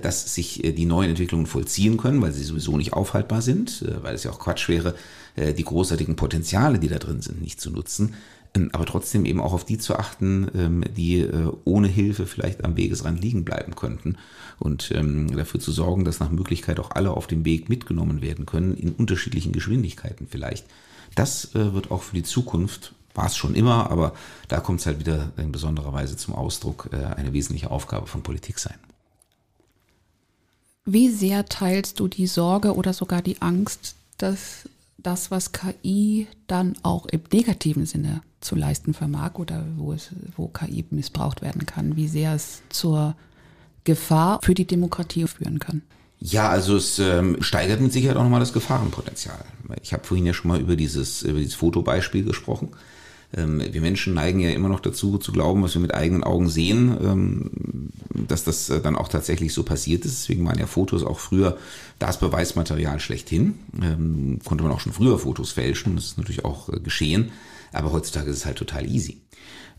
dass 0.02 0.36
sich 0.36 0.62
die 0.76 0.86
neuen 0.86 1.12
Entwicklungen 1.12 1.46
vollziehen 1.46 1.96
können, 1.96 2.22
weil 2.22 2.34
sie 2.34 2.44
sowieso 2.44 2.76
nicht 2.76 2.92
aufhaltbar 2.92 3.42
sind, 3.42 3.86
weil 4.02 4.16
es 4.16 4.26
ja 4.26 4.32
auch 4.32 4.40
Quatsch 4.40 4.68
wäre, 4.68 4.96
die 5.38 5.64
großartigen 5.64 6.18
Potenziale, 6.18 6.78
die 6.78 6.90
da 6.90 6.98
drin 6.98 7.22
sind, 7.22 7.42
nicht 7.42 7.62
zu 7.62 7.72
nutzen 7.72 8.14
aber 8.72 8.86
trotzdem 8.86 9.26
eben 9.26 9.40
auch 9.40 9.54
auf 9.54 9.66
die 9.66 9.78
zu 9.78 9.96
achten, 9.98 10.50
ähm, 10.56 10.84
die 10.96 11.20
äh, 11.20 11.52
ohne 11.64 11.88
Hilfe 11.88 12.26
vielleicht 12.26 12.64
am 12.64 12.76
Wegesrand 12.78 13.22
liegen 13.22 13.46
bleiben 13.46 13.76
könnten 13.76 14.18
und 14.60 14.92
ähm, 14.92 15.36
dafür 15.36 15.60
zu 15.60 15.72
sorgen, 15.72 16.06
dass 16.06 16.20
nach 16.20 16.32
Möglichkeit 16.32 16.80
auch 16.80 16.92
alle 16.92 17.12
auf 17.12 17.28
dem 17.28 17.46
Weg 17.46 17.70
mitgenommen 17.70 18.22
werden 18.22 18.46
können, 18.46 18.76
in 18.76 18.94
unterschiedlichen 18.94 19.52
Geschwindigkeiten 19.52 20.28
vielleicht. 20.30 20.66
Das 21.16 21.56
äh, 21.56 21.74
wird 21.74 21.92
auch 21.92 22.04
für 22.04 22.16
die 22.16 22.24
Zukunft, 22.24 22.94
war 23.14 23.26
es 23.26 23.36
schon 23.36 23.56
immer, 23.56 23.90
aber 23.92 24.14
da 24.48 24.60
kommt 24.60 24.80
es 24.80 24.86
halt 24.86 25.00
wieder 25.00 25.32
in 25.38 25.52
besonderer 25.52 25.94
Weise 25.94 26.18
zum 26.18 26.36
Ausdruck, 26.36 26.90
äh, 26.92 26.98
eine 26.98 27.34
wesentliche 27.34 27.72
Aufgabe 27.72 28.08
von 28.08 28.24
Politik 28.24 28.60
sein. 28.60 28.78
Wie 30.86 31.10
sehr 31.10 31.46
teilst 31.46 32.00
du 32.00 32.08
die 32.08 32.28
Sorge 32.28 32.74
oder 32.74 32.94
sogar 32.94 33.22
die 33.22 33.42
Angst, 33.42 33.96
dass 34.18 34.70
das, 34.98 35.32
was 35.32 35.52
KI 35.52 36.28
dann 36.48 36.76
auch 36.84 37.06
im 37.06 37.22
negativen 37.32 37.86
Sinne 37.86 38.22
zu 38.42 38.56
leisten 38.56 38.94
vermag 38.94 39.36
oder 39.36 39.66
wo, 39.76 39.94
es, 39.94 40.10
wo 40.36 40.48
KI 40.48 40.86
missbraucht 40.90 41.42
werden 41.42 41.66
kann, 41.66 41.96
wie 41.96 42.08
sehr 42.08 42.34
es 42.34 42.62
zur 42.70 43.16
Gefahr 43.84 44.40
für 44.44 44.54
die 44.54 44.68
Demokratie 44.68 45.28
führen 45.28 45.60
kann. 45.60 45.82
Ja, 46.20 46.50
also 46.50 46.78
es 46.78 46.98
ähm, 47.00 47.38
steigert 47.42 47.80
mit 47.80 47.94
Sicherheit 47.94 48.18
auch 48.18 48.24
nochmal 48.24 48.40
das 48.40 48.54
Gefahrenpotenzial. 48.54 49.38
Ich 49.84 49.94
habe 49.94 50.04
vorhin 50.04 50.26
ja 50.26 50.34
schon 50.34 50.50
mal 50.50 50.60
über 50.60 50.76
dieses, 50.76 51.22
über 51.22 51.38
dieses 51.38 51.54
Fotobeispiel 51.56 52.24
gesprochen. 52.24 52.70
Ähm, 53.36 53.62
wir 53.72 53.82
Menschen 53.82 54.14
neigen 54.14 54.40
ja 54.40 54.52
immer 54.52 54.70
noch 54.70 54.80
dazu, 54.80 55.18
zu 55.18 55.32
glauben, 55.32 55.64
was 55.64 55.74
wir 55.74 55.82
mit 55.82 55.94
eigenen 55.94 56.24
Augen 56.24 56.50
sehen, 56.50 56.98
ähm, 57.02 57.52
dass 58.14 58.44
das 58.44 58.70
äh, 58.70 58.82
dann 58.82 58.96
auch 58.96 59.10
tatsächlich 59.10 59.54
so 59.54 59.64
passiert 59.64 60.06
ist. 60.06 60.22
Deswegen 60.22 60.46
waren 60.46 60.60
ja 60.60 60.68
Fotos 60.68 61.04
auch 61.04 61.20
früher 61.20 61.58
das 62.00 62.20
Beweismaterial 62.20 63.00
schlechthin. 63.00 63.56
Ähm, 63.82 64.40
konnte 64.46 64.64
man 64.64 64.72
auch 64.72 64.80
schon 64.80 64.94
früher 64.94 65.20
Fotos 65.20 65.52
fälschen, 65.52 65.96
das 65.96 66.06
ist 66.06 66.18
natürlich 66.18 66.46
auch 66.46 66.70
äh, 66.70 66.80
geschehen. 66.80 67.32
Aber 67.74 67.92
heutzutage 67.92 68.32
ist 68.32 68.38
es 68.38 68.46
halt 68.46 68.58
total 68.58 68.90
easy. 68.90 69.22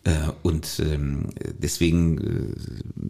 Äh, 0.05 0.15
und 0.43 0.83
deswegen, 1.59 2.55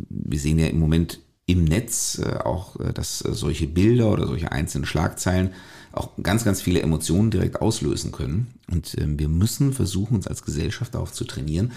wir 0.09 0.38
sehen 0.38 0.59
ja 0.59 0.68
im 0.68 0.79
Moment 0.79 1.20
im 1.48 1.64
Netz 1.64 2.20
äh, 2.22 2.37
auch, 2.37 2.76
dass 2.94 3.18
solche 3.18 3.66
Bilder 3.66 4.12
oder 4.12 4.28
solche 4.28 4.52
einzelnen 4.52 4.87
Schlagzeilen 4.87 5.50
auch 5.90 6.11
ganz, 6.22 6.44
ganz 6.44 6.62
viele 6.62 6.80
Emotionen 6.82 7.32
direkt 7.32 7.61
auslösen 7.61 8.12
können. 8.12 8.46
Und 8.70 8.96
ähm, 9.00 9.18
wir 9.18 9.29
müssen 9.29 9.73
versuchen, 9.73 10.14
uns 10.14 10.29
als 10.29 10.44
Gesellschaft 10.44 10.94
darauf 10.94 11.12
zu 11.12 11.25
trainieren, 11.25 11.73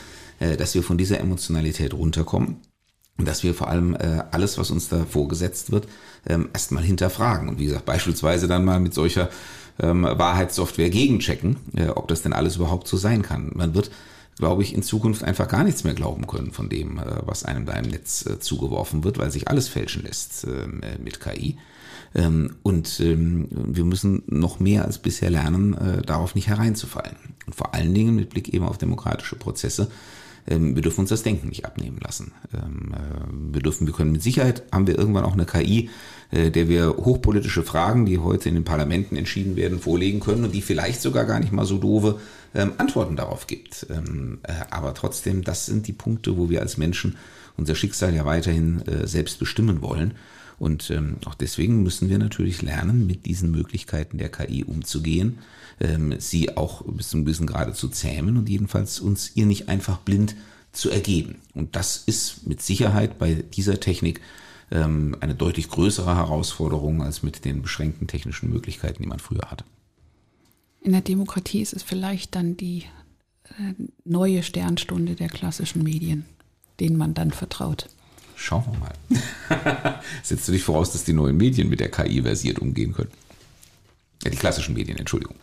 dass 0.57 0.73
wir 0.75 0.83
von 0.83 0.97
dieser 0.97 1.19
Emotionalität 1.19 1.93
runterkommen 1.93 2.57
Und 3.17 3.27
dass 3.27 3.43
wir 3.43 3.53
vor 3.53 3.67
allem 3.67 3.93
äh, 3.93 4.23
alles, 4.31 4.57
was 4.57 4.71
uns 4.71 4.89
da 4.89 5.05
vorgesetzt 5.05 5.71
wird, 5.71 5.87
ähm, 6.27 6.49
erstmal 6.53 6.83
hinterfragen. 6.83 7.49
Und 7.49 7.59
wie 7.59 7.65
gesagt, 7.65 7.85
beispielsweise 7.85 8.47
dann 8.47 8.65
mal 8.65 8.79
mit 8.79 8.95
solcher 8.95 9.29
ähm, 9.79 10.03
Wahrheitssoftware 10.03 10.89
gegenchecken, 10.89 11.57
äh, 11.75 11.89
ob 11.89 12.07
das 12.07 12.23
denn 12.23 12.33
alles 12.33 12.55
überhaupt 12.55 12.87
so 12.87 12.97
sein 12.97 13.21
kann. 13.21 13.51
Man 13.53 13.75
wird, 13.75 13.91
glaube 14.37 14.63
ich, 14.63 14.73
in 14.73 14.83
Zukunft 14.83 15.23
einfach 15.23 15.47
gar 15.47 15.63
nichts 15.63 15.83
mehr 15.83 15.93
glauben 15.93 16.27
können 16.27 16.51
von 16.51 16.69
dem, 16.69 16.97
äh, 16.97 17.03
was 17.25 17.43
einem 17.43 17.65
da 17.65 17.73
im 17.73 17.89
Netz 17.89 18.25
äh, 18.25 18.39
zugeworfen 18.39 19.03
wird, 19.03 19.17
weil 19.17 19.31
sich 19.31 19.47
alles 19.47 19.67
fälschen 19.67 20.03
lässt 20.03 20.45
ähm, 20.45 20.81
äh, 20.81 20.97
mit 21.01 21.19
KI. 21.19 21.57
Ähm, 22.13 22.55
und 22.63 22.99
ähm, 22.99 23.47
wir 23.51 23.85
müssen 23.85 24.23
noch 24.27 24.59
mehr 24.59 24.85
als 24.85 24.97
bisher 24.97 25.29
lernen, 25.29 26.03
darauf 26.05 26.35
nicht 26.35 26.47
hereinzufallen. 26.47 27.15
Und 27.45 27.55
vor 27.55 27.73
allen 27.73 27.93
Dingen 27.93 28.15
mit 28.15 28.29
Blick 28.29 28.53
eben 28.53 28.65
auf 28.65 28.77
demokratische 28.77 29.35
Prozesse 29.35 29.89
wir 30.47 30.81
dürfen 30.81 31.01
uns 31.01 31.11
das 31.11 31.21
Denken 31.21 31.49
nicht 31.49 31.65
abnehmen 31.65 31.99
lassen. 32.03 32.31
Wir 33.51 33.61
dürfen, 33.61 33.85
wir 33.85 33.93
können 33.93 34.11
mit 34.11 34.23
Sicherheit, 34.23 34.63
haben 34.71 34.87
wir 34.87 34.97
irgendwann 34.97 35.23
auch 35.23 35.33
eine 35.33 35.45
KI, 35.45 35.91
der 36.31 36.69
wir 36.69 36.95
hochpolitische 36.97 37.63
Fragen, 37.63 38.05
die 38.05 38.19
heute 38.19 38.49
in 38.49 38.55
den 38.55 38.63
Parlamenten 38.63 39.17
entschieden 39.17 39.55
werden, 39.55 39.79
vorlegen 39.79 40.19
können 40.19 40.45
und 40.45 40.55
die 40.55 40.61
vielleicht 40.61 41.01
sogar 41.01 41.25
gar 41.25 41.39
nicht 41.39 41.51
mal 41.51 41.65
so 41.65 41.77
doofe 41.77 42.19
ähm, 42.55 42.73
Antworten 42.77 43.15
darauf 43.15 43.47
gibt. 43.47 43.87
Äh, 43.89 44.51
aber 44.69 44.93
trotzdem, 44.93 45.43
das 45.43 45.65
sind 45.65 45.87
die 45.87 45.93
Punkte, 45.93 46.37
wo 46.37 46.49
wir 46.49 46.61
als 46.61 46.77
Menschen 46.77 47.17
unser 47.57 47.75
Schicksal 47.75 48.15
ja 48.15 48.25
weiterhin 48.25 48.81
selbst 49.03 49.37
bestimmen 49.37 49.81
wollen. 49.81 50.13
Und 50.57 50.89
ähm, 50.89 51.17
auch 51.25 51.35
deswegen 51.35 51.83
müssen 51.83 52.09
wir 52.09 52.17
natürlich 52.17 52.61
lernen, 52.61 53.05
mit 53.07 53.25
diesen 53.25 53.51
Möglichkeiten 53.51 54.17
der 54.17 54.29
KI 54.29 54.63
umzugehen 54.63 55.39
ähm, 55.81 56.15
sie 56.19 56.55
auch 56.57 56.83
bis 56.85 57.09
zu 57.09 57.17
einem 57.17 57.25
gewissen 57.25 57.47
Grade 57.47 57.73
zu 57.73 57.89
zähmen 57.89 58.37
und 58.37 58.49
jedenfalls 58.49 58.99
uns 58.99 59.31
ihr 59.35 59.45
nicht 59.45 59.69
einfach 59.69 59.97
blind 59.97 60.35
zu 60.71 60.89
ergeben. 60.89 61.35
Und 61.53 61.75
das 61.75 61.97
ist 62.05 62.47
mit 62.47 62.61
Sicherheit 62.61 63.19
bei 63.19 63.33
dieser 63.33 63.79
Technik 63.79 64.21
ähm, 64.71 65.15
eine 65.19 65.35
deutlich 65.35 65.69
größere 65.69 66.15
Herausforderung 66.15 67.03
als 67.03 67.23
mit 67.23 67.45
den 67.45 67.61
beschränkten 67.61 68.07
technischen 68.07 68.49
Möglichkeiten, 68.49 69.03
die 69.03 69.09
man 69.09 69.19
früher 69.19 69.49
hatte. 69.49 69.65
In 70.81 70.93
der 70.93 71.01
Demokratie 71.01 71.61
ist 71.61 71.73
es 71.73 71.83
vielleicht 71.83 72.35
dann 72.35 72.57
die 72.57 72.85
äh, 73.45 73.73
neue 74.03 74.43
Sternstunde 74.43 75.15
der 75.15 75.27
klassischen 75.27 75.83
Medien, 75.83 76.25
denen 76.79 76.97
man 76.97 77.13
dann 77.13 77.31
vertraut. 77.31 77.87
Schauen 78.35 78.63
wir 78.65 78.79
mal. 78.79 79.99
Setzt 80.23 80.47
du 80.47 80.51
dich 80.51 80.63
voraus, 80.63 80.91
dass 80.91 81.03
die 81.03 81.13
neuen 81.13 81.37
Medien 81.37 81.69
mit 81.69 81.79
der 81.79 81.91
KI 81.91 82.23
versiert 82.23 82.57
umgehen 82.57 82.93
können? 82.93 83.11
Ja, 84.23 84.31
die 84.31 84.37
klassischen 84.37 84.73
Medien, 84.73 84.97
Entschuldigung. 84.97 85.35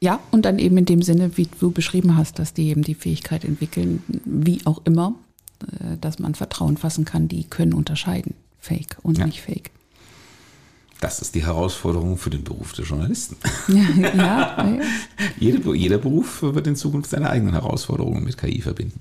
Ja, 0.00 0.20
und 0.30 0.44
dann 0.44 0.58
eben 0.58 0.76
in 0.76 0.84
dem 0.84 1.00
Sinne, 1.00 1.36
wie 1.38 1.48
du 1.58 1.70
beschrieben 1.70 2.16
hast, 2.16 2.38
dass 2.38 2.52
die 2.52 2.68
eben 2.68 2.82
die 2.82 2.94
Fähigkeit 2.94 3.44
entwickeln, 3.44 4.02
wie 4.24 4.60
auch 4.66 4.82
immer, 4.84 5.14
dass 6.00 6.18
man 6.18 6.34
Vertrauen 6.34 6.76
fassen 6.76 7.04
kann, 7.04 7.28
die 7.28 7.44
können 7.44 7.72
unterscheiden, 7.72 8.34
Fake 8.58 8.96
und 9.02 9.18
ja. 9.18 9.26
nicht 9.26 9.42
Fake. 9.42 9.70
Das 11.00 11.20
ist 11.20 11.34
die 11.34 11.44
Herausforderung 11.44 12.16
für 12.16 12.30
den 12.30 12.42
Beruf 12.42 12.72
des 12.72 12.88
Journalisten. 12.88 13.36
Ja, 13.68 13.90
ja, 13.96 14.14
ja. 14.16 14.80
Jede, 15.38 15.74
jeder 15.74 15.98
Beruf 15.98 16.42
wird 16.42 16.66
in 16.66 16.76
Zukunft 16.76 17.10
seine 17.10 17.28
eigenen 17.28 17.52
Herausforderungen 17.52 18.24
mit 18.24 18.38
KI 18.38 18.62
verbinden. 18.62 19.00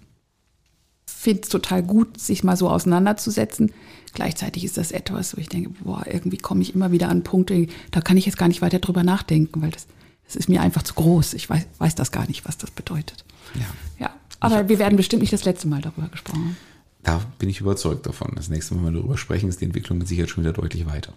Ich 1.07 1.13
finde 1.13 1.43
es 1.43 1.49
total 1.49 1.81
gut, 1.81 2.19
sich 2.19 2.43
mal 2.43 2.57
so 2.57 2.69
auseinanderzusetzen. 2.69 3.71
Gleichzeitig 4.13 4.63
ist 4.63 4.77
das 4.77 4.91
etwas, 4.91 5.35
wo 5.35 5.41
ich 5.41 5.49
denke, 5.49 5.71
boah, 5.83 6.05
irgendwie 6.05 6.37
komme 6.37 6.61
ich 6.61 6.75
immer 6.75 6.91
wieder 6.91 7.09
an 7.09 7.23
Punkte, 7.23 7.67
da 7.91 8.01
kann 8.01 8.17
ich 8.17 8.25
jetzt 8.25 8.37
gar 8.37 8.47
nicht 8.47 8.61
weiter 8.61 8.79
drüber 8.79 9.03
nachdenken, 9.03 9.61
weil 9.61 9.71
das, 9.71 9.87
das 10.25 10.35
ist 10.35 10.49
mir 10.49 10.61
einfach 10.61 10.83
zu 10.83 10.93
groß. 10.93 11.33
Ich 11.33 11.49
weiß, 11.49 11.65
weiß 11.79 11.95
das 11.95 12.11
gar 12.11 12.27
nicht, 12.27 12.45
was 12.45 12.57
das 12.57 12.71
bedeutet. 12.71 13.25
Ja. 13.55 14.05
ja. 14.05 14.13
Aber 14.39 14.61
ich, 14.61 14.69
wir 14.69 14.79
werden 14.79 14.95
bestimmt 14.95 15.21
nicht 15.21 15.33
das 15.33 15.45
letzte 15.45 15.67
Mal 15.67 15.81
darüber 15.81 16.07
gesprochen. 16.07 16.57
Da 17.03 17.21
bin 17.39 17.49
ich 17.49 17.61
überzeugt 17.61 18.05
davon. 18.05 18.33
Das 18.35 18.49
nächste 18.49 18.75
Mal, 18.75 18.85
wenn 18.85 18.93
wir 18.93 18.99
darüber 19.01 19.17
sprechen, 19.17 19.49
ist 19.49 19.61
die 19.61 19.65
Entwicklung 19.65 19.97
mit 19.97 20.07
Sicherheit 20.07 20.29
schon 20.29 20.43
wieder 20.43 20.53
deutlich 20.53 20.85
weiter. 20.85 21.13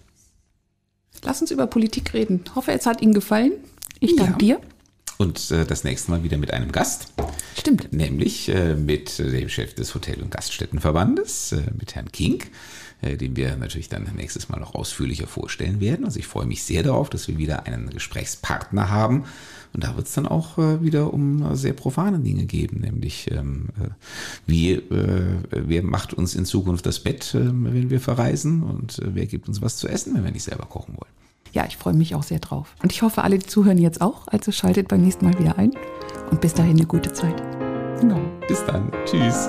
Lass 1.25 1.41
uns 1.41 1.51
über 1.51 1.67
Politik 1.67 2.15
reden. 2.15 2.43
Ich 2.45 2.55
hoffe, 2.55 2.73
es 2.73 2.87
hat 2.87 3.01
Ihnen 3.03 3.15
gefallen. 3.15 3.53
Ich 4.01 4.15
danke 4.15 4.45
ja. 4.45 4.57
dir. 4.57 4.61
Und 5.17 5.51
äh, 5.51 5.65
das 5.65 5.83
nächste 5.83 6.13
Mal 6.13 6.23
wieder 6.23 6.37
mit 6.37 6.53
einem 6.53 6.71
Gast. 6.71 7.13
Stimmt. 7.59 7.93
Nämlich 7.93 8.49
äh, 8.51 8.75
mit 8.75 9.19
dem 9.19 9.49
Chef 9.49 9.75
des 9.75 9.95
Hotel- 9.95 10.23
und 10.23 10.31
Gaststättenverbandes, 10.31 11.53
äh, 11.53 11.63
mit 11.77 11.97
Herrn 11.97 12.13
King. 12.13 12.45
Äh, 13.01 13.17
den 13.17 13.37
wir 13.37 13.55
natürlich 13.57 13.89
dann 13.89 14.11
nächstes 14.17 14.49
Mal 14.49 14.59
noch 14.59 14.75
ausführlicher 14.75 15.29
vorstellen 15.29 15.81
werden. 15.81 16.05
Also 16.05 16.19
ich 16.19 16.27
freue 16.27 16.47
mich 16.47 16.65
sehr 16.65 16.83
darauf, 16.83 17.09
dass 17.09 17.29
wir 17.29 17.39
wieder 17.39 17.65
einen 17.67 17.91
Gesprächspartner 17.91 18.91
haben. 18.91 19.25
Und 19.73 19.85
da 19.85 19.97
wird 19.97 20.07
es 20.07 20.15
dann 20.15 20.27
auch 20.27 20.59
äh, 20.59 20.83
wieder 20.83 21.13
um 21.13 21.55
sehr 21.55 21.73
profane 21.73 22.19
Dinge 22.21 22.45
geben, 22.45 22.81
nämlich 22.81 23.31
ähm, 23.31 23.69
äh, 23.81 23.89
wie, 24.47 24.73
äh, 24.73 25.37
wer 25.51 25.83
macht 25.83 26.15
uns 26.15 26.35
in 26.35 26.45
Zukunft 26.45 26.87
das 26.87 27.01
Bett, 27.01 27.35
äh, 27.35 27.47
wenn 27.47 27.91
wir 27.91 28.01
verreisen 28.01 28.63
und 28.63 28.99
äh, 28.99 29.15
wer 29.15 29.27
gibt 29.27 29.49
uns 29.49 29.63
was 29.63 29.77
zu 29.77 29.89
essen, 29.89 30.15
wenn 30.15 30.25
wir 30.25 30.33
nicht 30.33 30.45
selber 30.45 30.67
kochen 30.67 30.95
wollen. 30.97 31.13
Ja, 31.53 31.65
ich 31.67 31.77
freue 31.77 31.95
mich 31.95 32.15
auch 32.15 32.23
sehr 32.23 32.41
drauf. 32.41 32.75
Und 32.83 32.93
ich 32.93 33.03
hoffe, 33.03 33.23
alle, 33.23 33.39
die 33.39 33.47
zuhören 33.47 33.79
jetzt 33.79 34.01
auch. 34.01 34.29
Also 34.29 34.53
schaltet 34.53 34.89
beim 34.89 35.03
nächsten 35.03 35.25
Mal 35.25 35.39
wieder 35.39 35.59
ein. 35.59 35.73
Und 36.31 36.41
bis 36.41 36.55
dahin 36.55 36.77
eine 36.77 36.87
gute 36.87 37.13
Zeit. 37.13 37.43
Genau. 38.01 38.21
Bis 38.47 38.65
dann. 38.67 38.93
Tschüss. 39.07 39.49